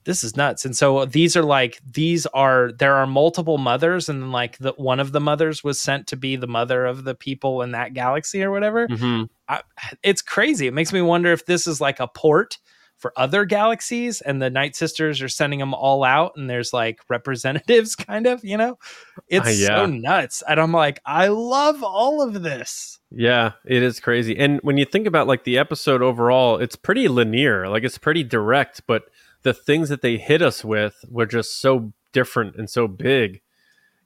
[0.05, 4.31] this is nuts and so these are like these are there are multiple mothers and
[4.31, 7.61] like the one of the mothers was sent to be the mother of the people
[7.61, 9.29] in that galaxy or whatever Mhm.
[9.49, 9.61] I,
[10.03, 10.67] it's crazy.
[10.67, 12.57] It makes me wonder if this is like a port
[12.97, 16.99] for other galaxies and the Night Sisters are sending them all out and there's like
[17.09, 18.79] representatives kind of, you know?
[19.27, 19.67] It's Uh, yeah.
[19.67, 20.41] so nuts.
[20.47, 22.99] And I'm like, I love all of this.
[23.11, 24.37] Yeah, it is crazy.
[24.37, 27.67] And when you think about like the episode overall, it's pretty linear.
[27.67, 29.03] Like it's pretty direct, but
[29.43, 33.41] the things that they hit us with were just so different and so big.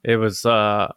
[0.04, 0.92] It was uh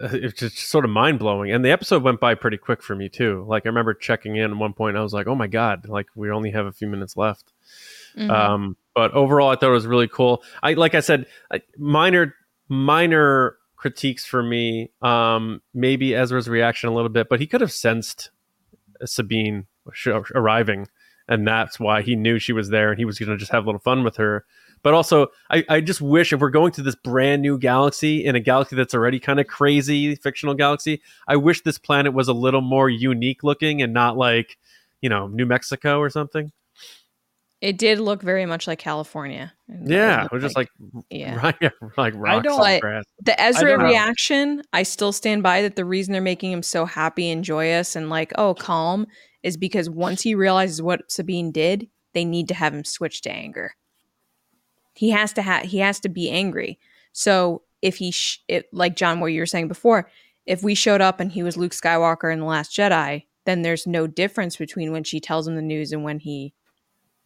[0.00, 1.52] it's just sort of mind blowing.
[1.52, 3.44] And the episode went by pretty quick for me too.
[3.48, 6.06] Like I remember checking in at one point, I was like, "Oh my god!" Like
[6.14, 7.52] we only have a few minutes left.
[8.16, 8.30] Mhm.
[8.30, 10.42] Um, but overall, I thought it was really cool.
[10.62, 12.34] I like I said, I, minor
[12.68, 14.90] minor critiques for me.
[15.02, 18.30] Um, maybe Ezra's reaction a little bit, but he could have sensed
[19.04, 19.66] Sabine
[20.34, 20.88] arriving,
[21.28, 23.64] and that's why he knew she was there, and he was going to just have
[23.64, 24.44] a little fun with her.
[24.82, 28.36] But also, I, I just wish if we're going to this brand new galaxy in
[28.36, 32.34] a galaxy that's already kind of crazy, fictional galaxy, I wish this planet was a
[32.34, 34.58] little more unique looking and not like,
[35.00, 36.52] you know, New Mexico or something.
[37.62, 39.54] it did look very much like California.
[39.86, 40.68] Yeah, it was just like,
[41.10, 41.36] yeah.
[41.36, 43.04] right, like rocks don't- I- grass.
[43.22, 43.86] The Ezra don't know.
[43.86, 47.96] reaction, I still stand by that the reason they're making him so happy and joyous
[47.96, 49.06] and like, oh, calm
[49.44, 53.30] is because once he realizes what Sabine did, they need to have him switch to
[53.30, 53.74] anger.
[54.94, 56.80] He has to have he has to be angry.
[57.12, 60.10] So if he sh- it, like John what you were saying before,
[60.46, 63.86] if we showed up and he was Luke Skywalker in the last Jedi, then there's
[63.86, 66.54] no difference between when she tells him the news and when he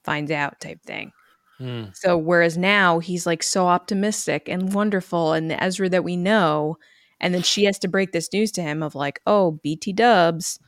[0.03, 1.13] finds out type thing.
[1.59, 1.85] Hmm.
[1.93, 6.79] So whereas now he's like so optimistic and wonderful and the Ezra that we know,
[7.21, 10.59] and then she has to break this news to him of like, oh, BT dubs,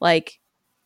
[0.00, 0.40] like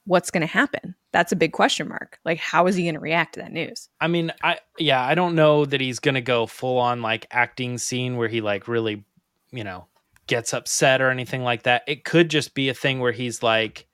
[0.06, 0.94] what's gonna happen?
[1.12, 2.18] That's a big question mark.
[2.24, 3.88] Like, how is he gonna react to that news?
[4.00, 7.78] I mean, I yeah, I don't know that he's gonna go full on like acting
[7.78, 9.04] scene where he like really,
[9.50, 9.86] you know,
[10.26, 11.82] gets upset or anything like that.
[11.86, 13.86] It could just be a thing where he's like,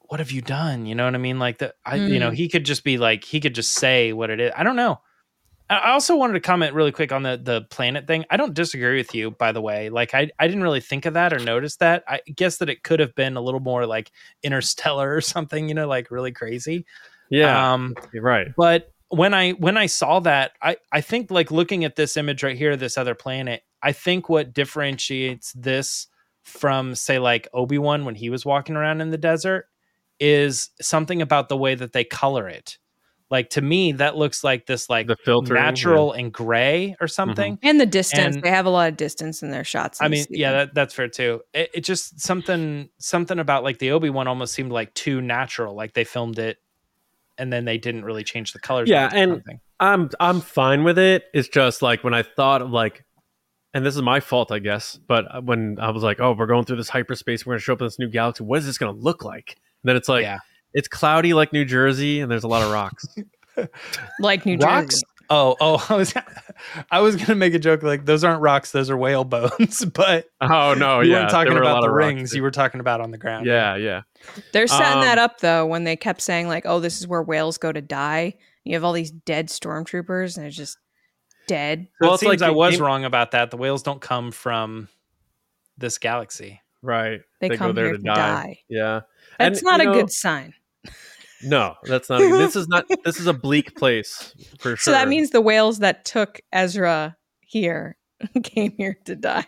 [0.00, 1.38] "What have you done?" You know what I mean?
[1.38, 1.76] Like that.
[1.84, 2.34] I you know Mm.
[2.36, 4.52] he could just be like he could just say what it is.
[4.56, 5.00] I don't know.
[5.70, 8.24] I also wanted to comment really quick on the the planet thing.
[8.30, 9.88] I don't disagree with you, by the way.
[9.88, 12.04] Like I I didn't really think of that or notice that.
[12.08, 14.10] I guess that it could have been a little more like
[14.42, 15.68] interstellar or something.
[15.68, 16.84] You know, like really crazy.
[17.30, 18.48] Yeah, Um, you're right.
[18.56, 22.44] but when i when i saw that i i think like looking at this image
[22.44, 26.06] right here this other planet i think what differentiates this
[26.44, 29.66] from say like obi-wan when he was walking around in the desert
[30.20, 32.78] is something about the way that they color it
[33.30, 37.12] like to me that looks like this like The filtering, natural and gray or mm-hmm.
[37.12, 38.36] something And the distance.
[38.36, 40.00] And- they have a lot of distance in their shots.
[40.00, 41.42] in I this mean, yeah, that, that's fair too.
[41.54, 45.74] It, it just something something about like the Obi Wan almost seemed like too natural.
[45.74, 46.58] Like they filmed it,
[47.38, 48.88] and then they didn't really change the colors.
[48.88, 49.60] Yeah, and- something.
[49.80, 51.24] I'm I'm fine with it.
[51.32, 53.06] It's just like when I thought of like,
[53.72, 54.98] and this is my fault, I guess.
[55.06, 57.72] But uh, when I was like, oh, we're going through this hyperspace, we're gonna show
[57.72, 58.44] up in this new galaxy.
[58.44, 59.56] What is this gonna look like?
[59.82, 60.40] And then it's like, yeah,
[60.74, 63.06] it's cloudy like New Jersey, and there's a lot of rocks.
[64.20, 64.94] like New rocks.
[64.94, 65.02] Jersey.
[65.32, 66.12] Oh, oh, I was
[66.90, 69.84] I was gonna make a joke like those aren't rocks, those are whale bones.
[69.94, 72.34] but oh no, you yeah, weren't talking were about the of rocks, rings.
[72.34, 73.46] You were talking about on the ground.
[73.46, 74.02] yeah, yeah,
[74.52, 77.22] They're setting that Um, up though when they kept saying like, "Oh, this is where
[77.22, 80.78] whales go to die." You have all these dead stormtroopers, and they're just
[81.46, 81.86] dead.
[81.92, 83.50] So Well, it it's seems like I was game- wrong about that.
[83.52, 84.88] The whales don't come from
[85.78, 86.60] this galaxy.
[86.82, 87.20] right.
[87.40, 88.58] They, come here to die.
[88.68, 89.00] Yeah,
[89.38, 90.52] That's And, not a know, good sign.
[91.42, 92.18] No, that's not.
[92.20, 92.86] this is not.
[93.04, 94.76] This is a bleak place for sure.
[94.76, 97.96] So that means the whales that took Ezra here
[98.42, 99.46] came here to die.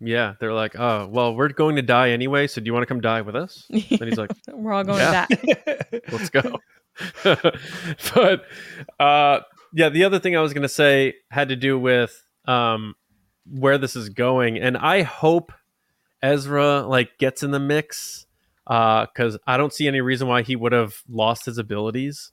[0.00, 2.46] yeah, they're like, oh, well, we're going to die anyway.
[2.46, 3.66] So do you want to come die with us?
[3.70, 5.26] And he's like, We're all going Yeah.
[5.26, 5.36] to
[5.90, 6.00] die.
[6.10, 6.58] let's go.
[8.14, 8.42] but
[8.98, 9.40] uh,
[9.72, 12.94] yeah, the other thing I was going to say had to do with um,
[13.50, 15.52] where this is going, and I hope
[16.22, 18.26] Ezra like gets in the mix
[18.68, 22.30] because I don't see any reason why he would have lost his abilities.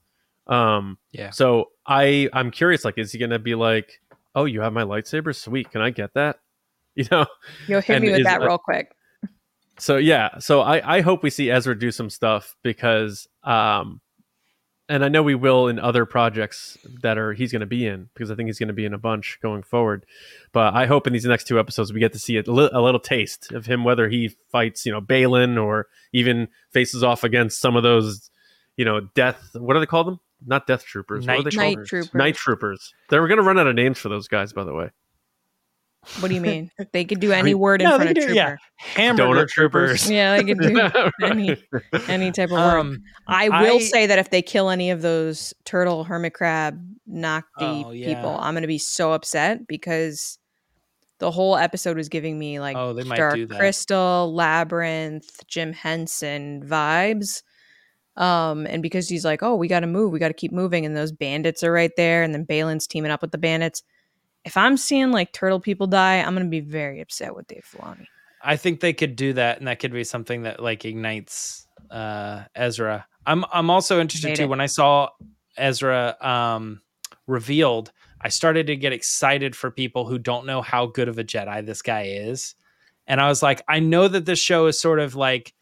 [0.47, 1.29] Um, Yeah.
[1.31, 4.01] So I I'm curious, like, is he going to be like,
[4.35, 6.37] oh, you have my lightsaber, sweet, can I get that?
[6.97, 7.25] You know,
[7.67, 8.91] You'll hit And me with is that that- real quick.
[9.77, 13.99] so yeah so i i hope we see ezra do some stuff because um
[14.87, 18.09] and i know we will in other projects that are he's going to be in
[18.13, 20.05] because i think he's going to be in a bunch going forward.
[20.51, 22.81] But i hope in these next two episodes we get to see a, li- a
[22.81, 27.59] little taste of him whether he fights you know baylan or even faces off against
[27.59, 28.29] some of those
[28.77, 30.19] you know death what do they call them?
[30.45, 31.25] Not death troopers.
[31.25, 32.13] What are Night they Night troopers.
[32.13, 32.93] night troopers.
[33.09, 34.91] They were going to run out of names for those guys by the way
[36.19, 36.71] What do you mean?
[36.93, 38.33] They could do any mean, word in No, front they of do- trooper.
[38.35, 39.89] yeah, hamburger Donut troopers.
[40.03, 40.11] troopers.
[40.11, 41.11] Yeah, they could do Right.
[41.23, 41.57] any
[42.07, 42.79] any type of word.
[42.79, 46.79] Um, I will I- say that if they kill any of those turtle, hermit crab,
[47.07, 48.13] Noti Oh, yeah.
[48.15, 50.37] people, I'm gonna be so upset because
[51.19, 53.57] the whole episode was giving me like Oh, they might Dark do that.
[53.57, 57.41] Crystal, Labyrinth, Jim Henson vibes.
[58.17, 60.85] Um, and because he's like, oh, we got to move, we got to keep moving,
[60.85, 63.83] and those bandits are right there, and then Baylan's teaming up with the bandits.
[64.45, 68.07] If I'm seeing like turtle people die, I'm gonna be very upset with Dave Filoni.
[68.41, 72.43] I think they could do that, and that could be something that like ignites uh,
[72.55, 73.07] Ezra.
[73.25, 74.43] I'm I'm also interested too.
[74.43, 74.49] it.
[74.49, 75.09] When I saw
[75.57, 76.81] Ezra um,
[77.27, 77.91] revealed,
[78.21, 81.65] I started to get excited for people who don't know how good of a Jedi
[81.65, 82.55] this guy is,
[83.07, 85.53] And I was like, I know that this show is sort of like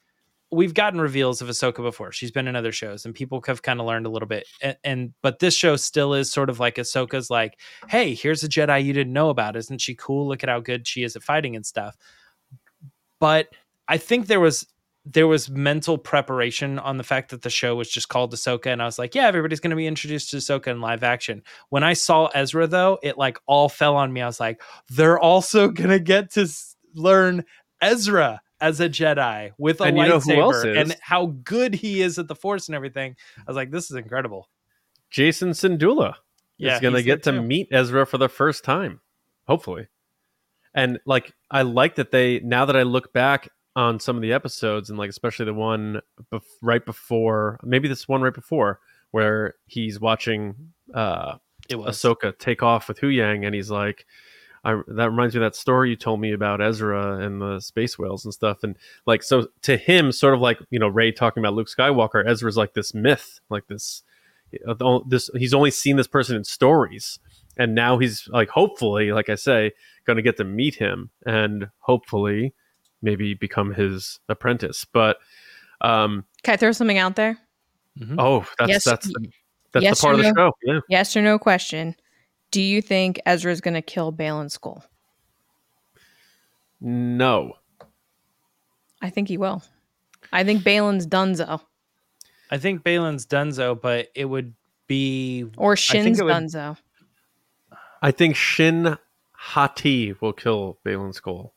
[0.54, 2.12] we've gotten reveals of Ahsoka before.
[2.12, 4.48] She's been in other shows, and people have kind of learned a little bit.
[4.62, 8.50] And, and, but this show still is sort of like Ahsoka's like, hey, here's a
[8.50, 9.56] Jedi you didn't know about.
[9.56, 10.28] Isn't she cool?
[10.28, 11.98] Look at how good she is at fighting and stuff.
[13.20, 13.50] But
[13.88, 14.66] I think there was
[15.06, 18.82] there was mental preparation on the fact that the show was just called Ahsoka, and
[18.82, 21.44] I was like, yeah, everybody's going to be introduced to Ahsoka in live action.
[21.70, 24.22] When I saw Ezra, though, it like all fell on me.
[24.22, 26.48] I was like, they're also going to get to
[26.96, 27.44] learn
[27.82, 32.18] Ezra as a Jedi with a And you know lightsaber and how good he is
[32.18, 33.18] at the Force and everything.
[33.38, 34.50] I was like, this is incredible.
[35.12, 36.16] Jacen Syndulla
[36.58, 39.02] Yeah, is going to get to meet Ezra for the first time,
[39.48, 39.90] hopefully.
[40.74, 44.32] And like, I like that they now that I look back on some of the
[44.32, 46.02] episodes, and like especially the one
[46.32, 48.80] bef- right before, maybe this one right before,
[49.12, 50.56] where he's watching
[50.94, 51.36] uh,
[51.70, 54.06] It was Ahsoka take off with Huyang, and he's like,
[54.64, 58.00] I, "That reminds me of that story you told me about Ezra and the space
[58.00, 61.44] whales and stuff." And like, so to him, sort of like you know Rey talking
[61.44, 64.04] about Luke Skywalker, Ezra's like this myth, like this,
[64.68, 67.20] uh, this he's only seen this person in stories,
[67.58, 69.72] and now he's like, hopefully, like I say,
[70.06, 72.54] going to get to meet him and hopefully
[73.02, 74.86] maybe become his apprentice.
[74.86, 75.18] But
[75.82, 77.38] um, Can I throw something out there?
[78.18, 79.28] oh, that's Yes, that's the,
[79.72, 80.48] that's yes the part or of the no?
[80.48, 80.52] show.
[80.64, 80.80] Yeah.
[80.90, 81.96] Yes or no question.
[82.54, 84.84] Do you think Ezra's going to kill Baylan Skoll?
[86.80, 87.54] No.
[89.02, 89.64] I think he will.
[90.32, 91.62] I think Baylan's Dunzo
[92.52, 94.54] I think Baylan's Dunzo, but it would
[94.86, 96.78] be or think Shin's it would- Dunzo.
[98.04, 98.98] I think Shin
[99.32, 101.52] Hati will kill Baylan Skoll.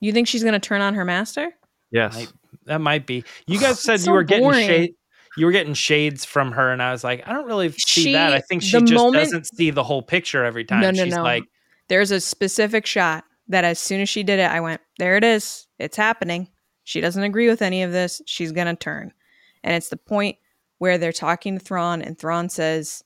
[0.00, 1.54] You think she's going to turn on her master?
[1.92, 2.14] Yes.
[2.16, 2.32] Might-
[2.64, 3.22] that might be.
[3.46, 4.66] You guys said It's you so were getting boring.
[4.66, 4.94] shade.
[5.38, 8.12] You were getting shades from her, and I was like, I don't really see She-
[8.12, 8.32] that.
[8.32, 10.80] I think she just moment- doesn't see the whole picture every time.
[10.80, 11.22] No, no, She's no.
[11.22, 11.44] like,
[11.88, 15.24] There's a specific shot that as soon as she did it, I went, there it
[15.24, 15.66] is.
[15.78, 16.48] It's happening.
[16.84, 18.20] She doesn't agree with any of this.
[18.26, 19.12] She's going to turn.
[19.64, 20.36] And it's the point
[20.78, 23.02] where they're talking to Thrawn, and Thrawn says,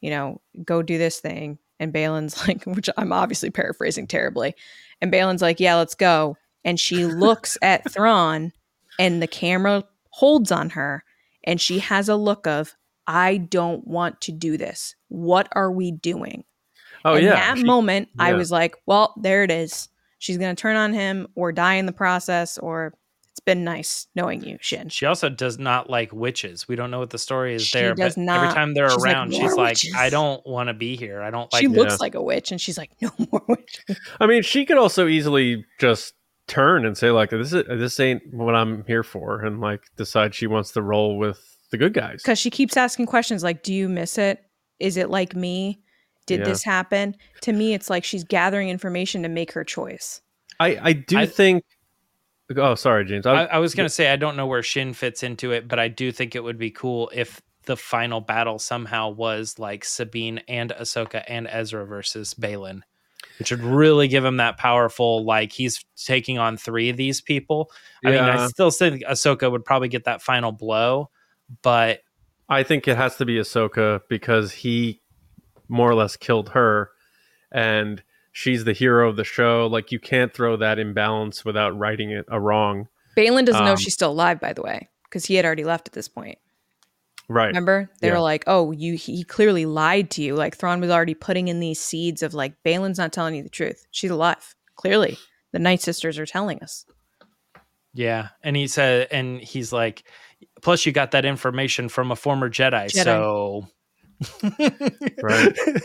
[0.00, 1.58] you know, go do this thing.
[1.78, 4.54] And Baylan's like, which I'm obviously paraphrasing terribly.
[5.00, 6.36] And Baylan's like, yeah, let's go.
[6.64, 8.52] And she looks at Thrawn,
[8.98, 11.02] and the camera holds on her,
[11.44, 12.74] and she has a look of,
[13.06, 14.94] I don't want to do this.
[15.08, 16.44] What are we doing?
[17.04, 17.34] oh and yeah.
[17.34, 19.88] that She- moment, I was like, well, there it is.
[20.18, 22.94] She's going to turn on him or die in the process, or
[23.32, 24.88] it's been nice knowing you, Shin.
[24.88, 26.68] she also does not like witches.
[26.68, 28.36] We don't know what the story is She there, does but not.
[28.44, 31.22] every time they're She's around, "More she's like, witches." I don't want to be here.
[31.22, 31.60] I don't like.
[31.62, 31.96] she looks Yeah.
[31.98, 33.98] like a witch, and she's like, no more witches.
[34.20, 36.14] I mean, she could also easily just
[36.52, 40.34] turn and say like, "This is this ain't what I'm here for," and like decide
[40.34, 41.40] she wants to roll with
[41.70, 42.22] the good guys.
[42.22, 44.44] Because she keeps asking questions like, do you miss it?
[44.78, 45.80] Is it like me?
[46.26, 46.44] Did Yeah.
[46.46, 47.16] this happen?
[47.42, 50.20] To me, it's like she's gathering information to make her choice.
[50.60, 51.64] I I do I- think.
[52.54, 53.24] Oh, sorry, James.
[53.24, 55.88] I, I was gonna say I don't know where Shin fits into it, but I
[55.88, 60.70] do think it would be cool if the final battle somehow was like Sabine and
[60.78, 62.82] Ahsoka and Ezra versus Baylan,
[63.38, 65.24] which would really give him that powerful.
[65.24, 67.70] Like he's taking on three of these people.
[68.04, 71.10] I mean, I still think Ahsoka would probably get that final blow,
[71.62, 72.00] but
[72.48, 75.00] I think it has to be Ahsoka because he
[75.68, 76.90] more or less killed her,
[77.50, 78.02] and
[78.32, 79.68] she's the hero of the show.
[79.70, 82.88] Like you can't throw that imbalance without righting it a wrong.
[83.16, 85.88] Baylan doesn't know Um, she's still alive, by the way, because he had already left
[85.88, 86.38] at this point.
[87.28, 87.46] Right.
[87.48, 87.90] Remember?
[88.00, 88.14] They Yeah.
[88.14, 91.60] were like, "Oh, you he clearly lied to you." Like Thrawn was already putting in
[91.60, 93.86] these seeds of like Baylan's not telling you the truth.
[93.90, 94.54] She's alive.
[94.76, 95.16] Clearly,
[95.52, 96.84] the Night Sisters are telling us.
[97.94, 98.28] yeah.
[98.42, 100.04] And he said, and he's like,
[100.62, 103.04] plus you got that information from a former Jedi, Jedi.
[103.04, 103.68] so.
[105.22, 105.56] Right.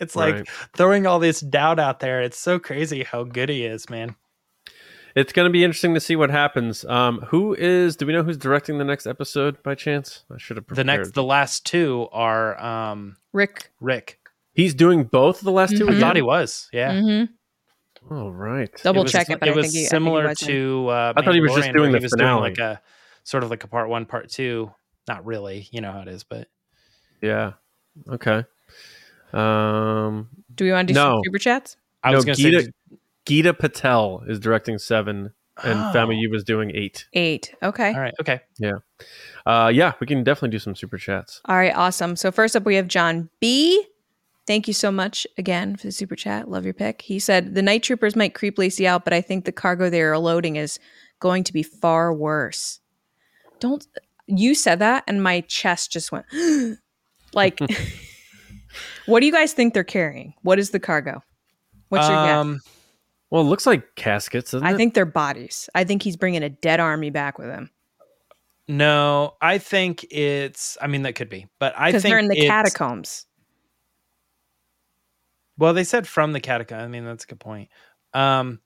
[0.00, 0.48] It's like Right.
[0.74, 2.22] throwing all this doubt out there.
[2.22, 4.16] It's so crazy how good he is, man.
[5.14, 6.84] It's going to be interesting to see what happens.
[6.84, 7.96] Um, who is?
[7.96, 10.24] Do we know who's directing the next episode by chance?
[10.32, 10.86] I should have prepared.
[10.86, 13.70] The next, the last two are um Rick.
[13.80, 14.18] Rick.
[14.52, 15.84] He's doing both of the last two.
[15.86, 15.88] Mhm.
[15.88, 16.00] I again?
[16.00, 16.68] thought he was.
[16.72, 16.92] Yeah.
[16.92, 17.28] Mhm.
[18.10, 18.70] Oh right.
[18.82, 20.88] Double it was, check it, but it I was he, similar I think he to.
[20.88, 22.40] Uh, I thought he was just doing where the he was finale.
[22.50, 22.80] like a
[23.24, 24.72] sort of like a part one, part two.
[25.08, 26.48] Not really, you know how it is, but
[27.20, 27.52] Yeah.
[28.08, 28.44] Okay.
[29.32, 31.14] Um, Do we want to do No.
[31.16, 31.76] some super chats?
[32.02, 32.70] I no, was going to Geeta, say
[33.30, 35.92] Geeta Patel is directing seven, and Oh.
[35.94, 37.06] Famayu was doing eight.
[37.12, 37.54] Eight.
[37.62, 37.94] Okay.
[37.94, 38.40] All right, okay.
[38.58, 38.78] Yeah.
[39.46, 41.40] Uh, yeah, we can definitely do some super chats.
[41.44, 42.16] All right, awesome.
[42.16, 43.86] So first up, we have John B.
[44.48, 46.50] Thank you so much again for the super chat.
[46.50, 47.02] Love your pick.
[47.02, 50.02] He said the night troopers might creep Lacey out, but I think the cargo they
[50.02, 50.80] are loading is
[51.20, 52.80] going to be far worse.
[53.60, 53.86] Don't
[54.26, 56.26] you said that, and my chest just went
[57.32, 57.60] like.
[59.06, 60.34] what do you guys think they're carrying?
[60.42, 61.22] What is the cargo?
[61.90, 62.62] What's your guess?
[63.30, 64.50] Well, it looks like caskets.
[64.50, 64.76] Doesn't I it?
[64.76, 65.68] think they're bodies.
[65.74, 67.70] I think he's bringing a dead army back with him
[68.68, 70.76] No, I think it's.
[70.80, 73.26] I mean, that could be, but I because think they're in the it's- catacombs.
[75.58, 76.80] Well, they said from the catacomb.
[76.80, 77.68] I mean, that's a good point.
[78.14, 78.60] Um,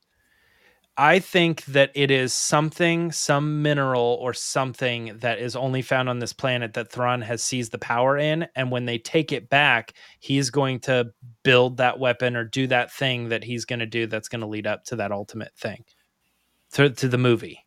[0.97, 6.21] I think that it is something, some mineral or something that is only found on
[6.21, 8.47] this planet that Thrawn has seized the power in.
[8.55, 11.11] And when they take it back, he's going to
[11.43, 14.47] build that weapon or do that thing that he's going to do that's going to
[14.47, 15.85] lead up to that ultimate thing,
[16.75, 17.59] to, to the movie.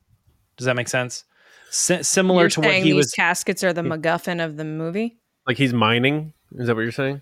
[0.55, 1.25] Does that make sense?
[1.69, 3.11] Si- similar You're to what he these was.
[3.11, 5.17] caskets are the MacGuffin of the movie.
[5.45, 6.34] like he's mining.
[6.53, 7.21] Is that what you're saying?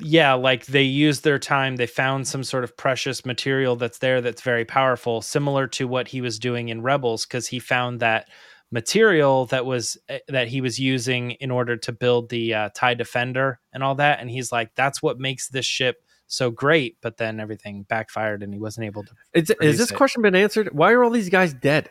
[0.00, 4.20] Yeah like they used their time they found some sort of precious material that's there
[4.20, 8.28] that's very powerful similar to what he was doing in rebels because he found that
[8.70, 12.94] material that was eh, that he was using in order to build the uh, tie
[12.94, 17.16] defender and all that and he's like that's what makes this ship so great but
[17.16, 19.94] then everything backfired and he wasn't able to Is, has this it.
[19.94, 20.68] question been answered?
[20.72, 21.90] Why are all these guys dead?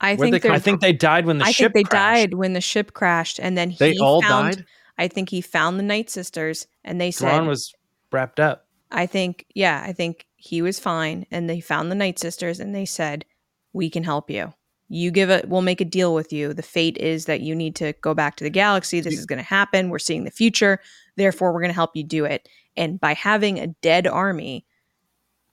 [0.00, 2.14] I Where'd think they i think they died when the I ship think they crashed.
[2.30, 4.66] died when the ship crashed, and then he They all found, died.
[5.00, 7.72] I think he found the Night Sisters, and they said, Thrawn was
[8.12, 11.26] wrapped up I think, yeah, I think he was fine.
[11.30, 13.24] And they found the Night Sisters and they said,
[13.72, 14.52] We can help you.
[14.88, 16.52] You give it, we'll make a deal with you.
[16.52, 19.00] The fate is that you need to go back to the galaxy.
[19.00, 19.88] This is going to happen.
[19.88, 20.80] We're seeing the future.
[21.16, 22.48] Therefore, we're going to help you do it.
[22.76, 24.66] And by having a dead army,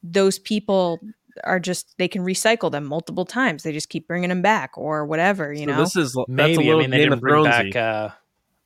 [0.02, 1.00] those people
[1.44, 3.62] are just, they can recycle them multiple times.
[3.62, 5.78] They just keep bringing them back or whatever, you So know?
[5.78, 7.74] this is that's a maybe i little mean they Game didn't of bring Thronesy.
[7.74, 8.10] back uh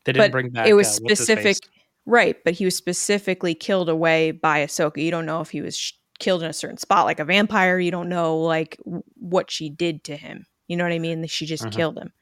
[0.06, 1.58] they didn't but bring back it was uh, specific
[2.06, 5.04] right but he was specifically killed away by ahsoka.
[5.04, 7.80] You don't know if he was sh- killed in a certain spot like a vampire.
[7.80, 10.46] You don't know like w- what she did to him.
[10.68, 11.26] You know what i mean?
[11.28, 11.72] She just Mhm.
[11.72, 12.14] killed him.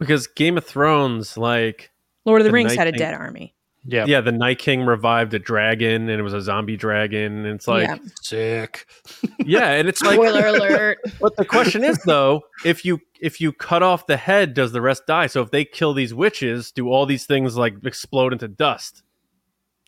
[0.00, 1.90] Because Game of Thrones, like
[2.24, 3.54] lord of the, The rings Night had a King- dead army
[3.86, 7.44] yeah yeah, the Night King revived a dragon, and it was a zombie dragon.
[7.44, 7.96] And it's like, Yeah.
[8.22, 8.86] sick
[9.44, 13.52] yeah, and it's like, spoiler alert But the question is though, if you if you
[13.52, 15.26] cut off the head, does the rest die?
[15.26, 19.02] So if they kill these witches, do all these things like explode into dust?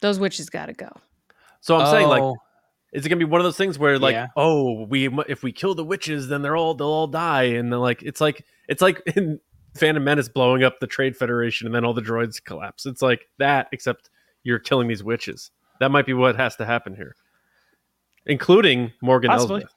[0.03, 0.91] those witches gotta go
[1.63, 2.37] So I'm saying like Oh,
[2.93, 4.27] is it gonna be one of those things where like Yeah.
[4.37, 7.81] oh we if we kill the witches then they're all they'll all die and then
[7.81, 9.41] like it's like it's like in
[9.77, 12.87] Phantom Menace blowing up the Trade Federation and then all the droids collapse.
[12.87, 14.11] It's like that except
[14.43, 15.51] you're killing these witches.
[15.81, 17.15] That might be what has to happen here,
[18.27, 19.57] including Morgan Possibly.
[19.63, 19.73] Elsbeth.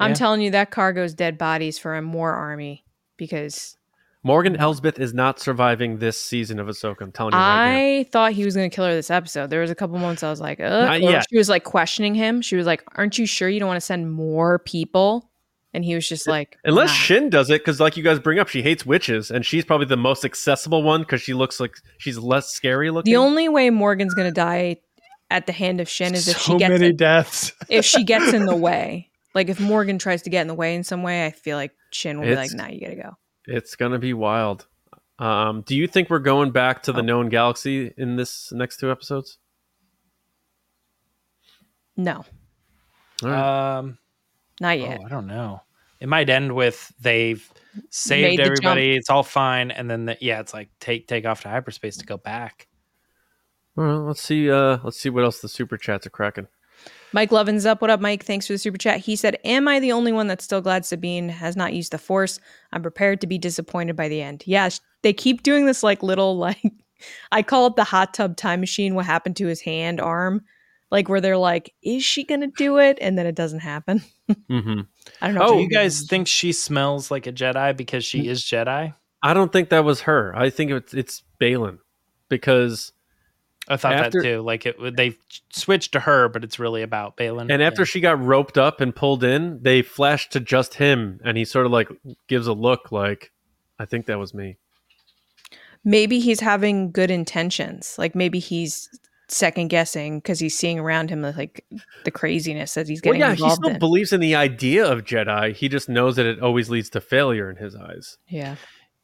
[0.00, 0.14] i'm Yeah.
[0.14, 2.84] telling you that cargo's dead bodies for a more army
[3.16, 3.76] because
[4.24, 7.00] Morgan Elsbeth is not surviving this season of Ahsoka.
[7.02, 7.98] I'm telling you right now.
[7.98, 9.50] I thought he was going to kill her this episode.
[9.50, 11.26] There was a couple moments I was like, uh, Not or yet.
[11.28, 12.40] she was like questioning him.
[12.40, 15.28] She was like, "Aren't you sure you don't want to send more people?"
[15.74, 18.38] And he was just like, Unless "Nah." Shin does it, because like you guys bring
[18.38, 21.76] up, she hates witches, and she's probably the most accessible one because she looks like
[21.98, 23.10] she's less scary looking.
[23.10, 24.76] The only way Morgan's going to die
[25.30, 28.34] at the hand of Shin is if she gets many in, deaths if she gets
[28.34, 29.08] in the way.
[29.34, 31.72] Like if Morgan tries to get in the way in some way, I feel like
[31.90, 33.16] Shin will be like, "Nah, you got to go."
[33.46, 34.66] it's gonna be wild.
[35.18, 37.04] Um, do you think we're going back to the Oh.
[37.04, 39.38] known galaxy in this next two episodes?
[41.96, 42.24] No,
[43.22, 43.78] All right.
[43.78, 43.98] um
[44.60, 45.00] not yet.
[45.00, 45.62] Oh, I don't know.
[46.00, 47.48] It might end with they've
[47.90, 48.58] saved Made the jump.
[48.58, 48.96] everybody.
[48.96, 52.06] It's all fine, and then the, yeah, it's like take take off to hyperspace to
[52.06, 52.66] go back.
[53.76, 54.50] Well, let's see.
[54.50, 56.48] Uh, let's see what else the super chats are cracking.
[57.12, 57.80] Mike Levin's up.
[57.80, 58.24] What up, Mike?
[58.24, 59.00] Thanks for the super chat.
[59.00, 61.98] He said, Am I the only one that's still glad Sabine has not used the
[61.98, 62.40] force?
[62.72, 64.42] I'm prepared to be disappointed by the end.
[64.46, 64.70] Yeah,
[65.02, 66.72] they keep doing this like little, like,
[67.30, 68.94] I call it the hot tub time machine.
[68.94, 70.42] What happened to his hand, arm?
[70.92, 72.98] Like, where they're like, Is she going to do it?
[73.00, 74.02] And then it doesn't happen.
[74.48, 74.82] hmm
[75.20, 75.40] I don't know.
[75.42, 78.94] Oh, you guys think she smells like a Jedi because she is Jedi?
[79.22, 80.32] I don't think that was her.
[80.36, 81.78] I think it's it's Baylan
[82.28, 82.92] because
[83.68, 84.40] I thought After- that too.
[84.42, 85.16] Like it, they
[85.50, 87.50] switched to her, but it's really about Baylan.
[87.50, 87.86] and after Yeah.
[87.86, 91.66] she got roped up and pulled in, they flashed to just him, and he sort
[91.66, 91.88] of like
[92.28, 93.30] gives a look like,
[93.78, 94.58] I think that was me.
[95.84, 97.94] maybe he's having good intentions.
[97.98, 98.88] Like, maybe he's
[99.32, 101.64] second guessing because he's seeing around him like
[102.04, 103.78] the craziness that he's Well, getting yeah, he still in.
[103.78, 105.54] believes in the idea of Jedi.
[105.54, 108.18] He just knows that it always leads to failure in his eyes.
[108.28, 108.56] yeah.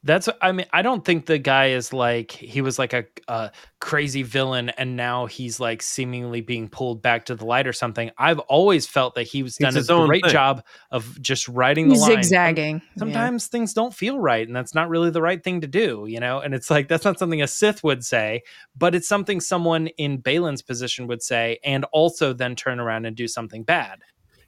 [0.03, 3.51] That's I mean I don't think the guy is like he was like a, a
[3.81, 8.09] crazy villain and now he's like seemingly being pulled back to the light or something.
[8.17, 10.31] I've always felt that he was done his a own great thing.
[10.31, 12.11] job of just writing the He's line.
[12.23, 12.75] zigzagging.
[12.75, 12.99] Yeah.
[12.99, 16.21] Sometimes things don't feel right and that's not really the right thing to do, you
[16.21, 16.39] know?
[16.39, 18.43] And it's like that's not something a Sith would say,
[18.77, 23.17] but it's something someone in Baylan's position would say and also then turn around and
[23.17, 23.99] do something bad.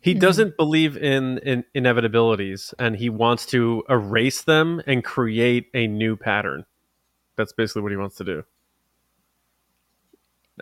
[0.01, 0.19] He Mhm.
[0.19, 6.15] doesn't believe in, in inevitabilities, and he wants to erase them and create a new
[6.15, 6.65] pattern.
[7.35, 8.43] That's basically what he wants to do.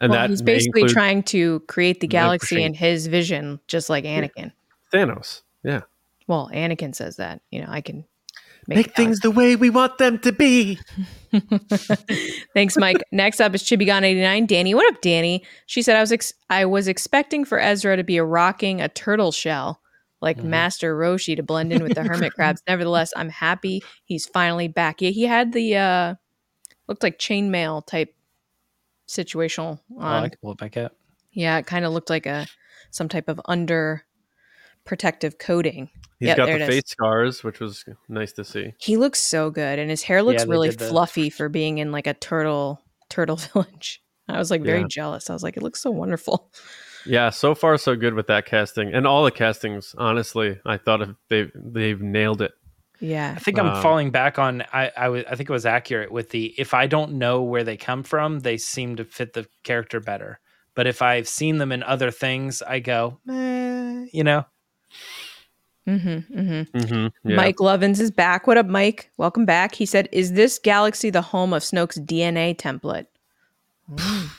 [0.01, 4.05] and well, that he's basically trying to create the galaxy in his vision, just like
[4.05, 4.53] Anakin.
[4.93, 5.41] Thanos.
[5.63, 5.81] Yeah,
[6.27, 7.41] Well, Anakin says that.
[7.51, 8.05] You know, I can
[8.69, 10.79] make, make things the way we want them to be.
[12.53, 13.03] Thanks, Mike.
[13.11, 14.47] Next up is Chibigon89.
[14.47, 15.43] Danny, what up, Danny?
[15.65, 18.89] She said I was ex- I was expecting for Ezra to be a rocking a
[18.89, 19.81] turtle shell
[20.21, 20.45] like Mhm.
[20.45, 22.61] Master Roshi to blend in with the hermit crabs.
[22.67, 25.01] Nevertheless, I'm happy he's finally back.
[25.01, 26.15] Yeah, he had the uh
[26.87, 28.13] looked like chainmail type
[29.07, 30.01] situational Oh.
[30.01, 30.95] I can pull it back up.
[31.31, 32.47] yeah, it kind of looked like a
[32.91, 34.03] some type of under
[34.85, 35.89] protective coating.
[36.19, 36.67] He's Yep, got the it is.
[36.67, 38.73] face scars, which was nice to see.
[38.79, 42.07] He looks so good, and his hair looks Yeah, really fluffy for being in like
[42.07, 44.01] a turtle turtle village.
[44.27, 44.87] I was like very Yeah.
[44.87, 45.29] jealous.
[45.29, 46.51] I was like, it looks so wonderful.
[47.05, 49.95] Yeah, so far so good with that casting, and all the castings.
[49.97, 52.51] Honestly, I thought if they they've nailed it.
[52.99, 54.63] Yeah, I think I'm Um, falling back on.
[54.73, 58.03] I I think it was accurate with the if I don't know where they come
[58.03, 60.39] from, they seem to fit the character better.
[60.75, 64.45] But if I've seen them in other things, I go, eh, you know.
[65.89, 66.77] Mm-hmm, mm-hmm.
[66.77, 67.29] Mm-hmm.
[67.29, 67.35] Yeah.
[67.35, 68.47] Mike Lovins is back.
[68.47, 69.11] What up, Mike?
[69.17, 69.75] Welcome back.
[69.75, 73.07] He said, "Is this galaxy the home of Snoke's DNA template?"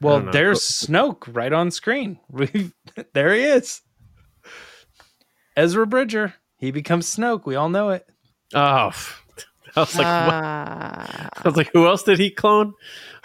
[0.00, 0.32] Well, know.
[0.32, 2.18] there's Snoke right on screen.
[3.14, 3.80] There he is.
[5.56, 6.34] Ezra Bridger.
[6.58, 7.46] He becomes Snoke.
[7.46, 8.06] We all know it.
[8.54, 8.92] Oh,
[9.76, 10.34] I was like, what?
[10.44, 11.28] Ah.
[11.36, 12.74] I was like, who else did he clone?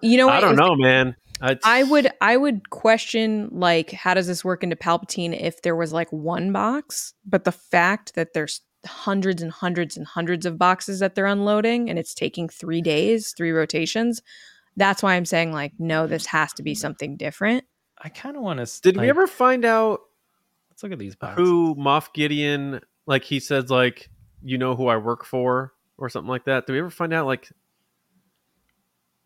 [0.00, 0.36] you know, what?
[0.36, 1.16] I don't know, man.
[1.42, 5.62] Uh, I, I would I would question like how does this work into Palpatine if
[5.62, 10.46] there was like one box, but the fact that there's hundreds and hundreds and hundreds
[10.46, 14.22] of boxes that they're unloading and it's taking 3 days, 3 rotations,
[14.76, 17.64] that's why I'm saying like no, this has to be something different.
[17.98, 18.80] I kind of want to.
[18.80, 20.00] Did we ever find out
[20.70, 21.44] Let's look at these boxes.
[21.44, 22.80] who Moff Gideon?
[23.06, 24.08] Like he says, like
[24.42, 26.66] you know who I work for, or something like that.
[26.66, 27.26] Did we ever find out?
[27.26, 27.50] Like,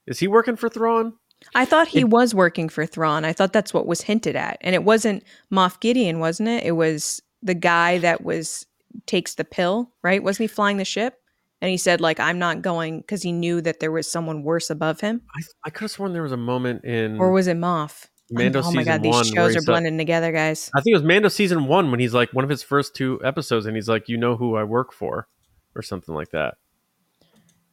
[0.07, 1.14] is he working for Thrawn?
[1.55, 3.24] I thought he It- was working for Thrawn.
[3.24, 4.59] I thought that's what was hinted at.
[4.61, 5.22] And it wasn't
[5.53, 6.64] Moff Gideon, wasn't it?
[6.64, 8.66] It was the guy that was
[9.07, 10.22] takes the pill, right?
[10.22, 11.20] Wasn't he flying the ship?
[11.61, 14.70] And he said like I'm not going cuz he knew that there was someone worse
[14.70, 15.22] above him.
[15.37, 18.07] I, I could have sworn there was a moment in Or was it Moff?
[18.30, 18.74] Mando season one.
[18.74, 20.68] oh my god, these shows are blending together, guys.
[20.76, 23.20] I think it was Mando season one when he's like one of his first two
[23.22, 25.28] episodes, and he's like, "You know who I work for,"
[25.76, 26.55] or something like that.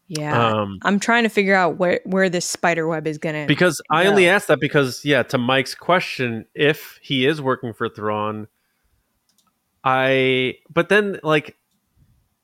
[0.07, 0.47] Yeah.
[0.47, 3.81] Um, I'm trying to figure out where where this spider web is going to because
[3.89, 8.47] I only asked that because, yeah, to Mike's question, if he is working for Thrawn,
[9.83, 10.55] I.
[10.71, 11.55] But then, like,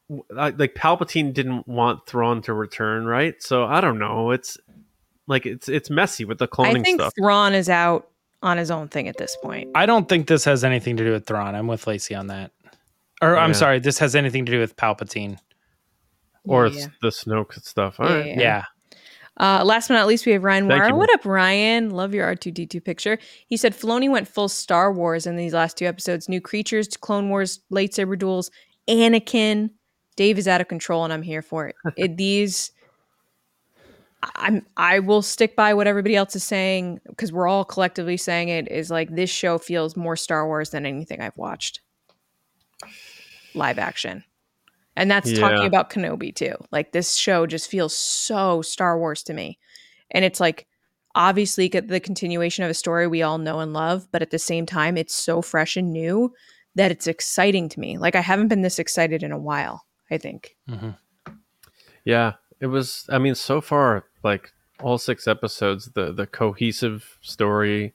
[0.10, 3.42] w- I, like Palpatine didn't want Thrawn to return, right?
[3.44, 4.32] So I don't know.
[4.32, 4.58] It's
[5.28, 7.14] like it's it's messy with the cloning I think stuff.
[7.20, 8.10] Thrawn is out
[8.42, 9.70] on his own thing at this point.
[9.76, 11.56] I don't think this has anything to do with Thrawn.
[11.56, 12.52] I'm with Lacey on that.
[13.22, 15.40] Or I'm sorry, this has anything to do with Palpatine.
[16.46, 18.00] Or Yeah, it's the Snoke stuff.
[18.00, 18.26] All Yeah, right.
[18.28, 18.40] yeah.
[18.40, 18.64] Yeah.
[19.40, 20.90] Uh, last but not least, we have Ryan Thank Wara.
[20.90, 20.96] you.
[20.96, 21.92] What up, Ryan?
[21.92, 23.18] Love your R2D2 picture.
[23.48, 26.28] He said Filoni went full Star Wars in these last two episodes.
[26.28, 28.52] New creatures, Clone Wars, lightsaber duels,
[28.90, 29.70] Anakin.
[30.18, 31.76] Dave is out of control, and I'm here for it.
[31.96, 32.74] it these,
[34.36, 38.50] I'm I will stick by what everybody else is saying because we're all collectively saying
[38.50, 38.70] it.
[38.70, 41.80] Is like this show feels more Star Wars than anything I've watched
[43.56, 44.26] live action.
[44.96, 46.56] And that's talking about Kenobi too.
[46.72, 49.58] Like this show just feels so Star Wars to me.
[50.12, 50.68] And it's like
[51.16, 54.66] obviously the continuation of a story we all know and love, but at the same
[54.66, 56.34] time it's so fresh and new
[56.76, 57.98] that it's exciting to me.
[57.98, 60.56] Like I haven't been this excited in a while, I think.
[60.70, 60.98] Mhm.
[62.06, 63.06] Yeah, it was.
[63.10, 64.52] I mean, so far, like
[64.82, 67.94] all six episodes, the the cohesive story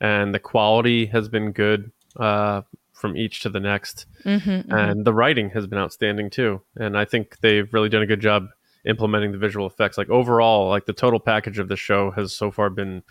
[0.00, 2.62] and the quality has been good uh,
[2.96, 6.62] from each to the next, Mm-hmm, and the writing has been outstanding too.
[6.76, 8.46] And I think they've really done a good job
[8.86, 9.98] implementing the visual effects.
[9.98, 13.02] Like overall, like the total package of the show has so far been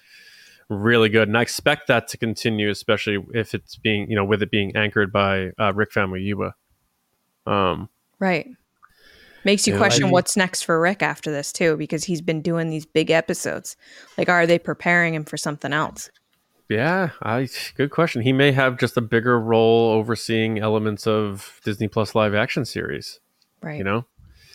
[0.70, 4.42] really good, and I expect that to continue, especially if it's being, you know, with
[4.42, 6.54] it being anchored by uh, Rick Famuyiwa.
[7.46, 7.90] Um,
[8.20, 8.48] Right.
[9.44, 12.70] Makes you question I- what's next for Rick after this too, because he's been doing
[12.72, 13.78] these big episodes.
[14.18, 16.10] Like, are they preparing him for something else?
[16.70, 18.22] Yeah, I good question.
[18.22, 23.20] He may have just a bigger role overseeing elements of Disney Plus live action series.
[23.62, 23.78] Right.
[23.78, 24.06] You know,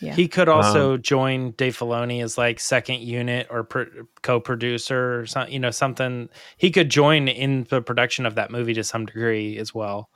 [0.00, 0.14] Yeah.
[0.14, 3.86] He could also join Dave Filoni as like second unit or pro-
[4.22, 6.28] co-producer or something, you know, something.
[6.56, 10.10] He could join in the production of that movie to some degree as well.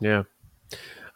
[0.00, 0.24] yeah.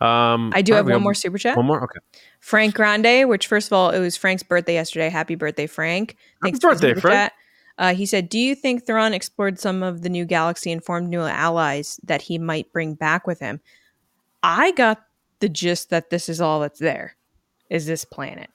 [0.01, 1.57] Um, I do have one got more super chat.
[1.57, 1.83] One more.
[1.83, 1.99] Okay.
[2.39, 5.09] Frank Grande, which first of all, it was Frank's birthday yesterday.
[5.09, 6.17] Happy birthday, Frank.
[6.41, 7.33] Happy for birthday, super Frank.
[7.79, 11.09] Uh, he said, Do you think Thrawn explored some of the new galaxy and formed
[11.09, 13.61] new allies that he might bring back with him?
[14.43, 15.03] I got
[15.41, 17.17] the gist that this is all that's there
[17.71, 18.51] is this planet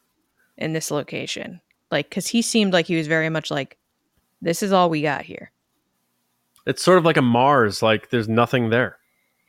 [0.58, 1.62] in this location.
[1.92, 3.78] Like, because he seemed like he was very much like,
[4.42, 5.52] this is all we got here.
[6.66, 8.98] It's sort of like a Mars, like there's nothing there.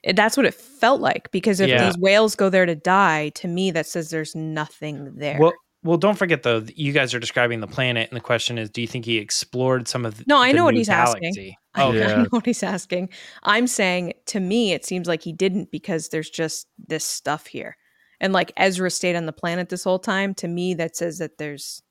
[0.03, 1.85] It- That's what it felt like because if Yeah.
[1.87, 5.39] these whales go there to die, to me that says there's nothing there.
[5.41, 5.55] Well,
[5.85, 6.65] well, don't forget though.
[6.75, 9.87] You guys are describing the planet, and the question is, do you think he explored
[9.87, 10.17] some of?
[10.19, 11.23] The, No, I the know what he's asking.
[11.23, 11.59] galaxy?
[11.75, 12.17] I, Oh, I yeah.
[12.23, 13.11] know what he's asking.
[13.43, 17.77] I'm saying to me, it seems like he didn't because there's just this stuff here.
[18.21, 20.35] And like Ezra stayed on the planet this whole time.
[20.37, 21.83] To me, that says that there's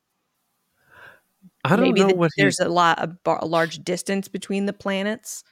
[1.66, 4.28] I don't maybe know the- what he, there's a lot a, bar, a large distance
[4.28, 5.44] between the planets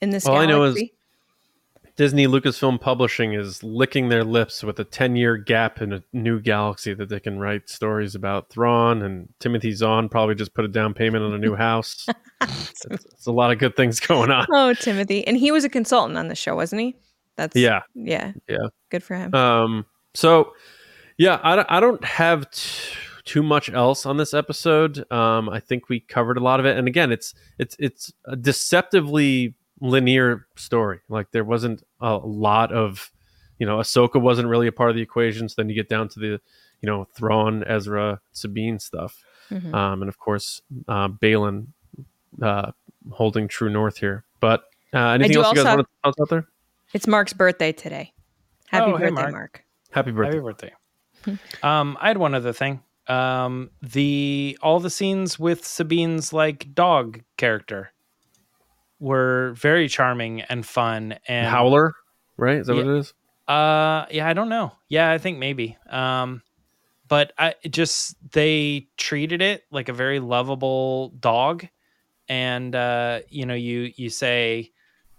[0.00, 0.94] in this All I know is- galaxy.
[1.98, 6.40] Disney Lucasfilm Publishing is licking their lips with a 10 year gap in a new
[6.40, 10.68] galaxy that they can write stories about Thrawn and Timothy Zahn probably just put a
[10.68, 12.06] down payment on a new house.
[12.40, 14.46] it's, it's a lot of good things going on.
[14.52, 16.94] oh, Timothy, and he was a consultant on the show, wasn't he?
[17.34, 17.80] That's Yeah.
[17.96, 18.68] yeah, Yeah.
[18.90, 19.34] Good for him.
[19.34, 19.84] Um,
[20.14, 20.52] so,
[21.16, 22.94] yeah, I, don't- I don't have t-
[23.24, 25.04] too much else on this episode.
[25.12, 28.36] Um, I think we covered a lot of it, and again, it's it's it's a
[28.36, 31.00] deceptively linear story.
[31.08, 33.10] Like there wasn't a lot of,
[33.58, 35.48] you know, Ahsoka wasn't really a part of the equation.
[35.48, 36.26] So then you get down to the,
[36.80, 39.74] you know, Thrawn, Ezra, Sabine stuff, Mhm.
[39.74, 41.68] um, and of course, uh, Baylan
[42.42, 42.72] uh,
[43.10, 44.24] holding true north here.
[44.40, 44.64] But
[44.94, 46.46] uh, anything else you guys also want to tell us out there?
[46.92, 48.12] it's Mark's birthday today.
[48.68, 49.32] Happy Oh, hey, birthday, Mark.
[49.32, 49.64] Mark.
[49.90, 50.36] Happy birthday!
[50.36, 50.72] Happy birthday.
[51.62, 52.82] um, I had one other thing.
[53.08, 57.92] Um, the all the scenes with Sabine's like dog character
[59.00, 61.18] were very charming and fun.
[61.26, 61.94] And Howler,
[62.36, 62.58] right?
[62.58, 62.84] Is that Yeah.
[62.84, 63.14] what it is?
[63.46, 64.72] Uh, yeah, I don't know.
[64.88, 65.76] Yeah, I think maybe.
[65.88, 66.42] Um,
[67.08, 71.66] but I just they treated it like a very lovable dog,
[72.28, 74.72] and uh, you know, you you say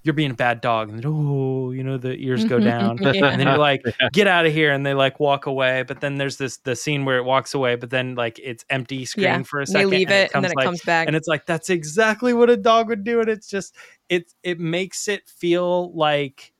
[0.10, 2.66] you're being a bad dog, and oh, you know, the ears go mm-hmm.
[2.66, 3.28] down, Yeah.
[3.30, 4.10] and then you're like, Yeah.
[4.12, 5.84] get out of here, and they like walk away.
[5.84, 9.06] But then there's this the scene where it walks away, but then like it's empty
[9.06, 11.06] screen Yeah, for a second They second, leave it, and then it like, comes back.
[11.06, 13.76] and it's like that's exactly what a dog would do and it's just
[14.10, 16.52] it it makes it feel like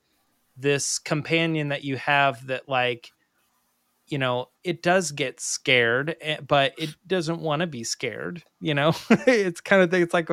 [0.56, 3.12] this companion that you have that like
[4.12, 8.74] you know it does get scared eh, but it doesn't want to be scared you
[8.74, 10.30] know it's kind of thing it's like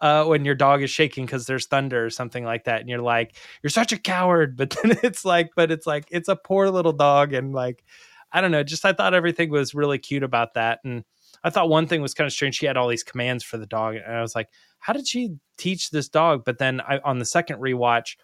[0.00, 3.00] uh, when your dog is shaking because there's thunder or something like that and you're
[3.00, 6.70] like you're such a coward but then it's like but it's like it's a poor
[6.70, 7.84] little dog and like
[8.32, 11.04] i don't know just i thought everything was really cute about that and
[11.42, 12.56] I thought one thing was kind of strange.
[12.56, 14.48] She had all these commands for the dog, and I was like,
[14.78, 18.16] "How did she teach this dog?" But then I, on the second rewatch,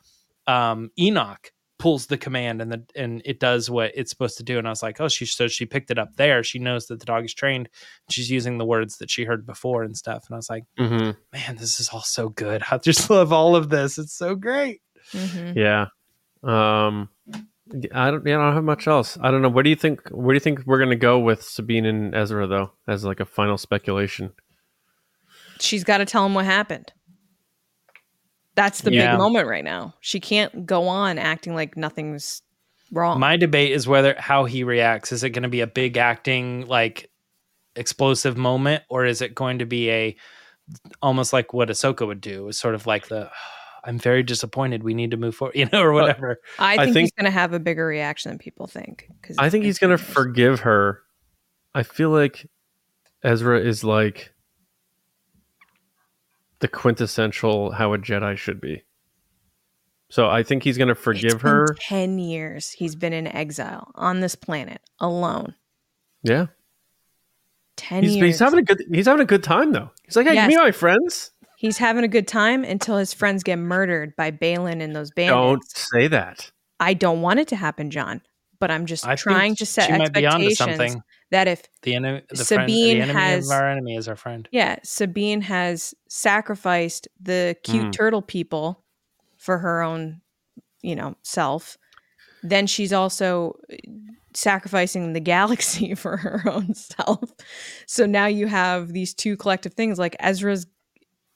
[0.47, 4.59] um, Enoch pulls the command, and the and it does what it's supposed to do.
[4.59, 6.43] And I was like, "Oh, she so she picked it up there.
[6.43, 7.69] She knows that the dog is trained.
[8.11, 11.11] She's using the words that she heard before and stuff." And I was like, Mm-hmm.
[11.32, 12.62] "Man, this is all so good.
[12.70, 13.98] I just love all of this.
[13.98, 14.81] It's so great."
[15.12, 15.55] Mhm.
[15.57, 15.86] Yeah.
[16.43, 17.09] Um,
[17.93, 18.24] I don't.
[18.27, 19.19] Yeah, I don't have much else.
[19.20, 19.48] I don't know.
[19.48, 20.09] Where do you think?
[20.11, 23.24] Where do you think we're gonna go with Sabine and Ezra though, as like a
[23.27, 24.32] final speculation?
[25.61, 26.93] She's got to tell him what happened.
[28.57, 29.12] That's the Yeah.
[29.12, 29.95] big moment right now.
[30.01, 32.43] She can't go on acting like nothing's
[32.91, 33.20] wrong.
[33.20, 35.12] My debate is whether how he reacts.
[35.12, 37.11] Is it going to be a big acting like
[37.77, 40.16] explosive moment, or is it going to be a
[41.03, 42.49] almost like what Ahsoka would do?
[42.49, 44.83] Is sort of like the ah, I'm very disappointed.
[44.83, 46.41] We need to move forward, you know, or whatever.
[46.59, 49.09] I I think, he's going to have a bigger reaction than people think.
[49.23, 51.03] Cause I think he's gonna forgive her.
[51.74, 52.47] I feel like
[53.23, 54.33] Ezra is like
[56.61, 58.83] the quintessential how a Jedi should be.
[60.09, 61.77] So I think he's gonna It's forgive been her.
[61.81, 65.55] Ten years he's been in exile on this planet alone.
[66.23, 66.47] Yeah.
[67.77, 68.27] Ten He's, years.
[68.27, 69.91] he's having a good he's having a good time though.
[70.05, 70.49] He's like, hey, Yes.
[70.49, 71.31] give me my friends.
[71.59, 75.35] He's having a good time until his friends get murdered by Baylan and those bandits.
[75.35, 76.51] Don't say that.
[76.81, 78.20] I don't want it to happen, John.
[78.59, 81.03] But I'm just I trying to set she might be onto expectations something.
[81.31, 84.16] That if The enemy, the, friend, Sabine the enemy has- of our enemy is our
[84.16, 84.48] friend.
[84.53, 87.93] yeah, Sabine has sacrificed the cute Mm.
[87.93, 88.85] turtle people
[89.36, 90.20] for her own,
[90.82, 91.77] you know, self.
[92.43, 93.77] Then she's also uh,
[94.35, 97.31] sacrificing the galaxy for her own self.
[97.86, 100.66] So now you have these two collective things like Ezra's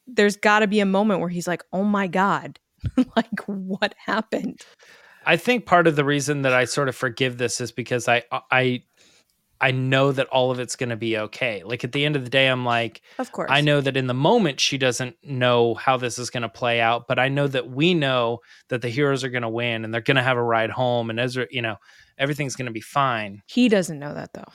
[0.06, 2.58] there's got to be a moment where he's like, "Oh my god."
[3.16, 4.60] like what happened?
[5.26, 8.24] I think part of the reason that I sort of forgive this is because I
[8.50, 8.82] I
[9.60, 11.62] I know that all of it's going to be okay.
[11.64, 13.50] Like at the end of the day, I'm like, Of course.
[13.52, 16.80] I know that in the moment she doesn't know how this is going to play
[16.80, 19.92] out, but I know that we know that the heroes are going to win and
[19.92, 21.76] they're going to have a ride home and Ezra, you know,
[22.18, 23.42] everything's going to be fine.
[23.46, 24.48] He doesn't know that though.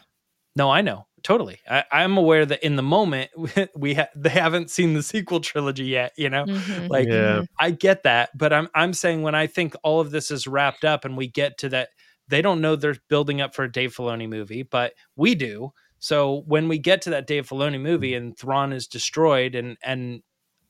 [0.55, 1.59] No, I know totally.
[1.69, 3.31] I, I'm aware that in the moment
[3.75, 6.13] we ha- they haven't seen the sequel trilogy yet.
[6.17, 6.89] You know, Mhm.
[6.89, 7.41] like Yeah.
[7.59, 10.85] I get that, but I'm I'm saying when I think all of this is wrapped
[10.85, 11.89] up and we get to that,
[12.27, 15.71] they don't know they're building up for a Dave Filoni movie, but we do.
[15.99, 20.21] So when we get to that Dave Filoni movie and Thrawn is destroyed and and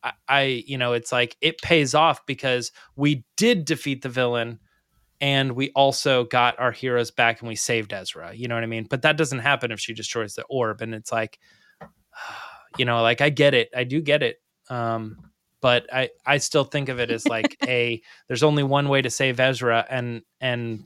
[0.03, 4.59] I, I you know it's like it pays off because we did defeat the villain
[5.21, 8.33] and we also got our heroes back and we saved Ezra.
[8.33, 8.85] You know what I mean?
[8.89, 11.39] But that doesn't happen if she destroys the orb and it's like
[12.77, 13.69] you know like I get it.
[13.75, 14.37] I do get it.
[14.69, 19.01] Um but I I still think of it as like a there's only one way
[19.01, 20.85] to save Ezra and and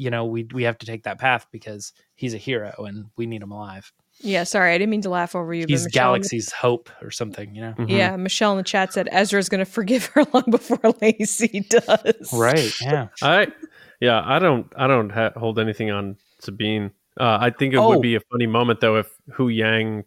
[0.00, 3.26] you know we we have to take that path because he's a hero and we
[3.26, 3.92] need him alive.
[4.22, 5.64] Yeah, sorry, I didn't mean to laugh over you.
[5.68, 7.74] He's but Michelle in the- galaxy's hope or something, you know.
[7.78, 7.88] Mhm.
[7.90, 12.32] Yeah, Michelle in the chat said Ezra's going to forgive her long before Lacey does.
[12.32, 12.72] Right.
[12.80, 13.08] Yeah.
[13.22, 13.48] I
[14.00, 16.90] yeah, I don't I don't ha- hold anything on Sabine.
[17.18, 17.88] Uh, I think it Oh.
[17.90, 20.04] would be a funny moment though if Huyang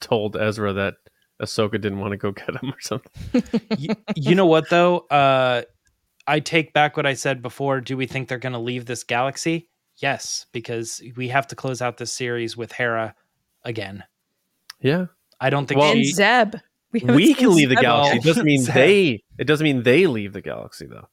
[0.00, 0.94] told Ezra that
[1.42, 3.42] Ahsoka didn't want to go get him or something.
[3.78, 4.98] you, you know what though?
[5.10, 5.62] Uh
[6.26, 7.80] I take back what I said before.
[7.80, 9.68] Do we think they're going to leave this galaxy?
[9.98, 13.14] Yes, because we have to close out this series with Hera
[13.64, 14.04] again.
[14.80, 15.06] Yeah,
[15.40, 16.56] I don't think Well, and Zeb.
[16.94, 18.16] haven't we can leave the galaxy.
[18.16, 18.24] yet.
[18.24, 19.24] It doesn't mean they.
[19.38, 21.08] It doesn't mean they leave the galaxy though.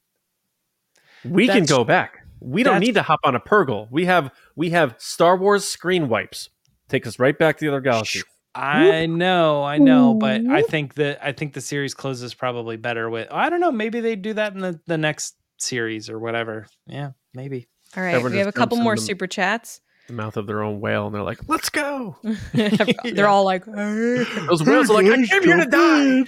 [1.23, 2.19] We can go back.
[2.39, 3.87] We don't need to hop on a Purrgil.
[3.89, 6.49] We have we have Star Wars screen wipes.
[6.89, 8.21] Take us right back to the other galaxy.
[8.55, 13.09] I know, I know, but I think that I think the series closes probably better
[13.09, 13.27] with.
[13.31, 13.71] I don't know.
[13.71, 16.67] Maybe they do that in the the next series or whatever.
[16.85, 17.67] Yeah, maybe.
[17.97, 19.81] All right, Everyone we have a couple more the- super chats.
[20.07, 22.17] The mouth of their own whale, and they're like, "Let's go."
[22.53, 26.25] They're all like, Those whales are like, "I came here to die.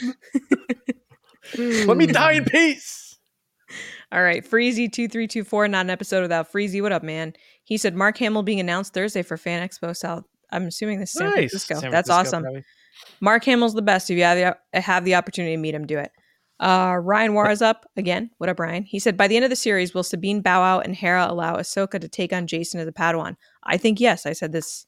[1.85, 3.18] Let me die in peace."
[4.11, 6.81] All right, Freezy2324, not an episode without Freezy.
[6.81, 7.34] What up, man?
[7.64, 10.23] He said Mark Hamill being announced Thursday for Fan Expo South.
[10.52, 11.36] I'm assuming this is San Nice.
[11.52, 11.80] Francisco.
[11.80, 12.44] San That's awesome.
[12.44, 12.64] probably.
[13.22, 14.10] Mark Hamill's the best.
[14.10, 16.12] If you have the, have the opportunity to meet him, do it.
[16.60, 18.30] Uh, Ryan Wara's up again.
[18.38, 18.84] What up, Ryan?
[18.84, 21.56] He said, by the end of the series, will Sabine bow out and Hera allow
[21.58, 23.36] Ahsoka to take on Jacen as a Padawan?
[23.64, 24.26] I think yes.
[24.26, 24.86] I said this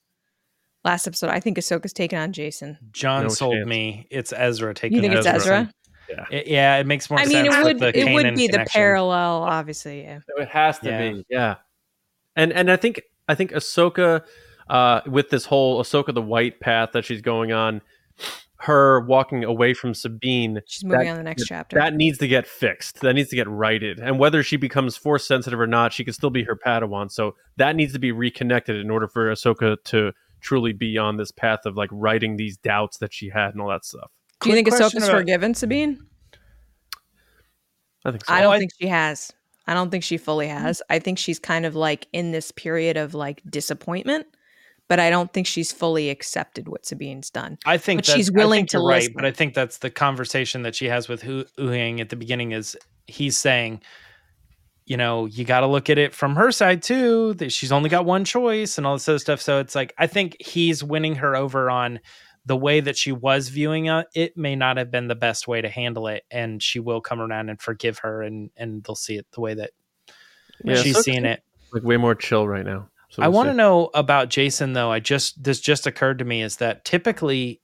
[0.85, 1.29] last episode.
[1.29, 2.77] I think Ahsoka's taking on Jacen.
[2.91, 3.67] John No sold chance.
[3.67, 4.07] me.
[4.09, 4.95] It's Ezra taking.
[4.95, 5.69] You think it's Ezra?
[6.31, 7.33] It- yeah, it makes more I sense.
[7.33, 10.03] mean, it would it would Kanan be the parallel, obviously.
[10.03, 10.19] Yeah.
[10.37, 11.11] It has to Yeah.
[11.11, 11.55] be, yeah.
[12.37, 14.23] And and I think I think Ahsoka,
[14.69, 17.81] uh, with this whole Ahsoka the White path that she's going on,
[18.61, 21.77] her walking away from Sabine, She's moving That- on the next chapter.
[21.77, 23.01] that needs to get fixed.
[23.01, 23.99] That needs to get righted.
[23.99, 27.11] And whether she becomes force sensitive or not, she can still be her Padawan.
[27.11, 30.11] So that needs to be reconnected in order for Ahsoka to
[30.41, 33.69] truly be on this path of like righting these doubts that she had and all
[33.69, 34.09] that stuff.
[34.41, 35.99] Do you think Quick question Ahsoka's about- forgiven Sabine?
[38.05, 38.33] I think so.
[38.33, 39.31] I don't I- think she has.
[39.69, 40.81] I don't think she fully has.
[40.89, 44.25] I think she's kind of like in this period of like disappointment,
[44.87, 47.57] but I don't think she's fully accepted what Sabine's done.
[47.65, 49.13] I think But that- she's I willing think to you're right, listen.
[49.15, 52.51] but I think that's the conversation that she has with Hu Yang at the beginning.
[52.53, 52.75] Is
[53.07, 53.81] he's saying,
[54.85, 57.33] you know, you got to look at it from her side too.
[57.35, 59.41] That she's only got one choice and all this other stuff.
[59.41, 61.99] So it's like I think he's winning her over on
[62.45, 64.07] the way that she was viewing it.
[64.15, 67.19] It may not have been the best way to handle it, and she will come
[67.19, 69.71] around and forgive her, and and they'll see it the way that
[70.63, 71.43] Yeah, she's Ahsoka seeing it.
[71.73, 72.89] like way more chill right now.
[73.17, 74.91] So I want to know about Jacen though.
[74.91, 77.61] I just this just occurred to me is that typically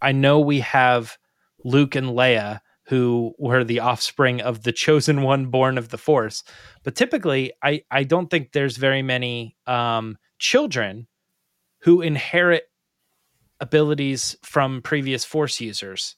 [0.00, 1.16] I know we have
[1.64, 6.42] Luke and Leia who were the offspring of the chosen one born of the force.
[6.82, 11.06] But typically I I don't think there's very many um children
[11.82, 12.64] who inherit
[13.60, 16.16] abilities from previous force users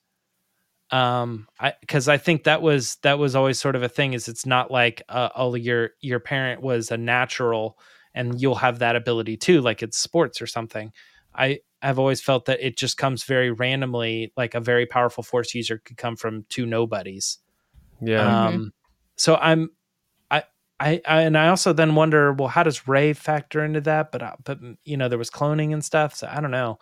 [0.90, 4.28] um i because i think that was that was always sort of a thing is
[4.28, 7.78] it's not like uh, oh your your parent was a natural
[8.14, 10.92] and you'll have that ability too like it's sports or something.
[11.34, 15.54] I have always felt that it just comes very randomly like a very powerful force
[15.54, 17.38] user could come from two nobodies.
[18.00, 18.46] Yeah.
[18.46, 18.72] um
[19.16, 19.70] so i'm
[20.30, 20.42] I,
[20.80, 24.10] I i and i also then wonder well how does Rey factor into that?
[24.12, 26.78] But uh, but you know there was cloning and stuff so i don't know.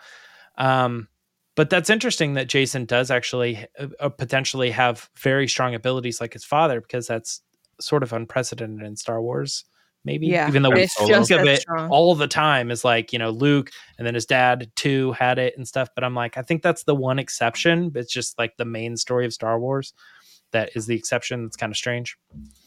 [0.57, 1.09] Um
[1.55, 6.33] but that's interesting that Jacen does actually uh, uh, potentially have very strong abilities like
[6.33, 7.43] his father because that's
[7.79, 9.65] sort of unprecedented in star wars
[10.05, 11.89] maybe Yeah, even though but we it's think of it strong.
[11.91, 15.57] all the time is like you know luke and then his dad too had it
[15.57, 18.65] and stuff but i'm like i think that's the one exception it's just like the
[18.65, 19.93] main story of star wars
[20.51, 22.17] that is the exception that's kind of strange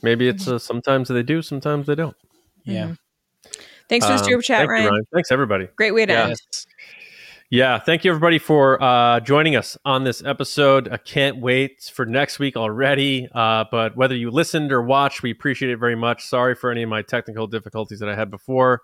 [0.02, 2.16] Maybe it's uh, sometimes they do, sometimes they don't.
[2.64, 2.98] yeah Mhm.
[3.90, 5.04] Thanks for the Um, super chat, thank you, Ryan.
[5.14, 5.68] Thanks everybody.
[5.76, 6.28] Great way to Yeah.
[6.30, 6.36] end.
[7.52, 10.92] Yeah, thank you everybody for uh, joining us on this episode.
[10.92, 13.28] I can't wait for next week already.
[13.36, 16.26] Uh, but whether you listened or watched, we appreciate it very much.
[16.26, 18.82] Sorry for any of my technical difficulties that I had before.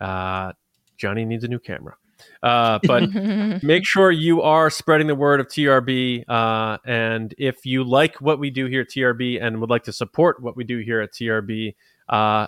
[0.00, 0.52] Uh,
[0.96, 1.96] Johnny needs a new camera.
[2.42, 3.12] Uh, but
[3.62, 6.24] make sure you are spreading the word of TRB.
[6.26, 9.92] Uh, and if you like what we do here at TRB and would like to
[9.92, 11.74] support what we do here at TRB,
[12.08, 12.46] uh,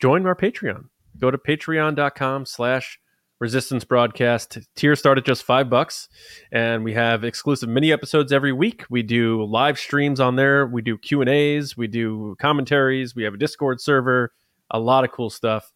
[0.00, 0.86] join our Patreon.
[1.16, 2.98] Go to patreon.com slash
[3.40, 4.58] Resistance broadcast.
[4.76, 6.10] Tier start at just five bucks,
[6.52, 8.84] and we have exclusive mini episodes every week.
[8.90, 10.66] We do live streams on there.
[10.66, 11.74] We do Q and A's.
[11.74, 13.16] We do commentaries.
[13.16, 14.34] We have a Discord server.
[14.70, 15.72] A lot of cool stuff.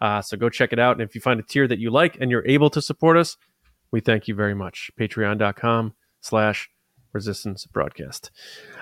[0.00, 0.92] Uh, so go check it out.
[0.92, 3.36] And if you find a tier that you like and you're able to support us,
[3.90, 4.90] we thank you very much.
[4.98, 6.70] Patreon.com slash
[7.12, 8.30] Resistance Broadcast.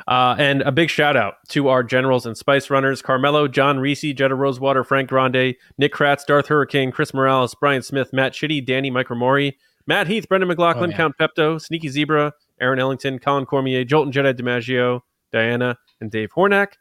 [0.07, 4.13] Uh, and a big shout out to our generals and spice runners Carmelo, John Reese,
[4.15, 8.91] Jetta Rosewater, Frank Grande, Nick Kratz, Darth Hurricane, Chris Morales, Brian Smith, Matt Shitty, Danny
[8.91, 9.55] Micromori,
[9.87, 14.35] Matt Heath, Brendan McLaughlin, Oh, Count Pepto, Sneaky Zebra, Aaron Ellington, Colin Cormier, Jolton Jedi
[14.35, 15.01] DiMaggio,
[15.33, 16.75] Diana, and Dave Hornack.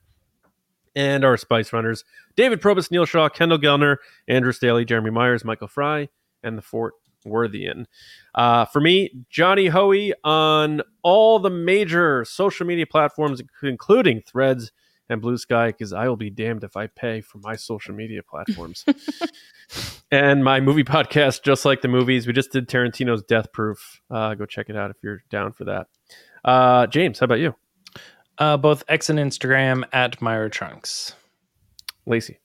[0.95, 2.05] And our Spice Runners
[2.37, 3.97] David Probus, Neil Shaw, Kendall Gellner,
[4.27, 6.07] Andrew Staley, Jeremy Myers, Michael Fry,
[6.41, 6.93] and the Fort
[7.25, 7.87] Worthian.
[8.33, 14.71] Uh, for me, Johnny Hoey on all the major social media platforms, including Threads
[15.09, 18.21] and Blue Sky, because I will be damned if I pay for my social media
[18.23, 18.85] platforms.
[20.11, 24.01] and my movie podcast, just like the movies, we just did Tarantino's Death Proof.
[24.09, 25.87] Uh, go check it out if you're down for that.
[26.43, 27.55] Uh, James, how about you?
[28.37, 31.13] Uh, both X and Instagram at Myra Trunks.
[32.05, 32.39] Lacey.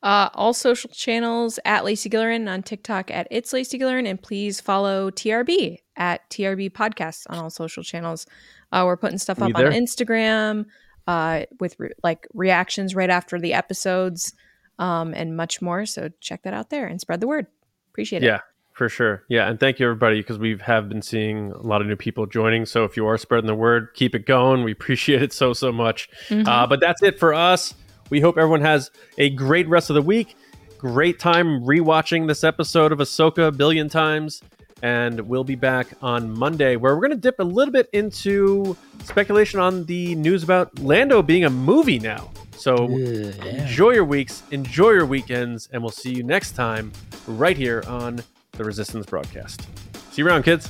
[0.00, 4.60] Uh, all social channels at Lacey Gillerin on TikTok at It's Lacey Gillerin, and please
[4.60, 8.24] follow TRB at TRB Podcasts on all social channels.
[8.70, 9.64] Uh, we're putting stuff up on?
[9.64, 10.66] Instagram
[11.08, 14.34] uh, with re- like reactions right after the episodes
[14.78, 15.84] um, and much more.
[15.86, 17.46] So check that out there and spread the word.
[17.90, 18.26] Appreciate it.
[18.26, 18.40] Yeah,
[18.74, 19.24] for sure.
[19.28, 22.26] Yeah, and thank you everybody because we have been seeing a lot of new people
[22.26, 22.66] joining.
[22.66, 24.62] So if you are spreading the word, keep it going.
[24.62, 26.08] We appreciate it so so much.
[26.28, 26.46] Mhm.
[26.46, 27.74] Uh, but that's it for us.
[28.10, 30.36] We hope everyone has a great rest of the week.
[30.78, 34.42] Great time rewatching this episode of Ahsoka a billion times.
[34.82, 38.76] And we'll be back on Monday where we're going to dip a little bit into
[39.04, 42.30] speculation on the news about Lando being a movie now.
[42.56, 46.92] So enjoy your weeks, enjoy your weekends, and we'll see you next time
[47.26, 48.20] right here on
[48.52, 49.62] the Resistance broadcast.
[50.10, 50.68] See you around, kids.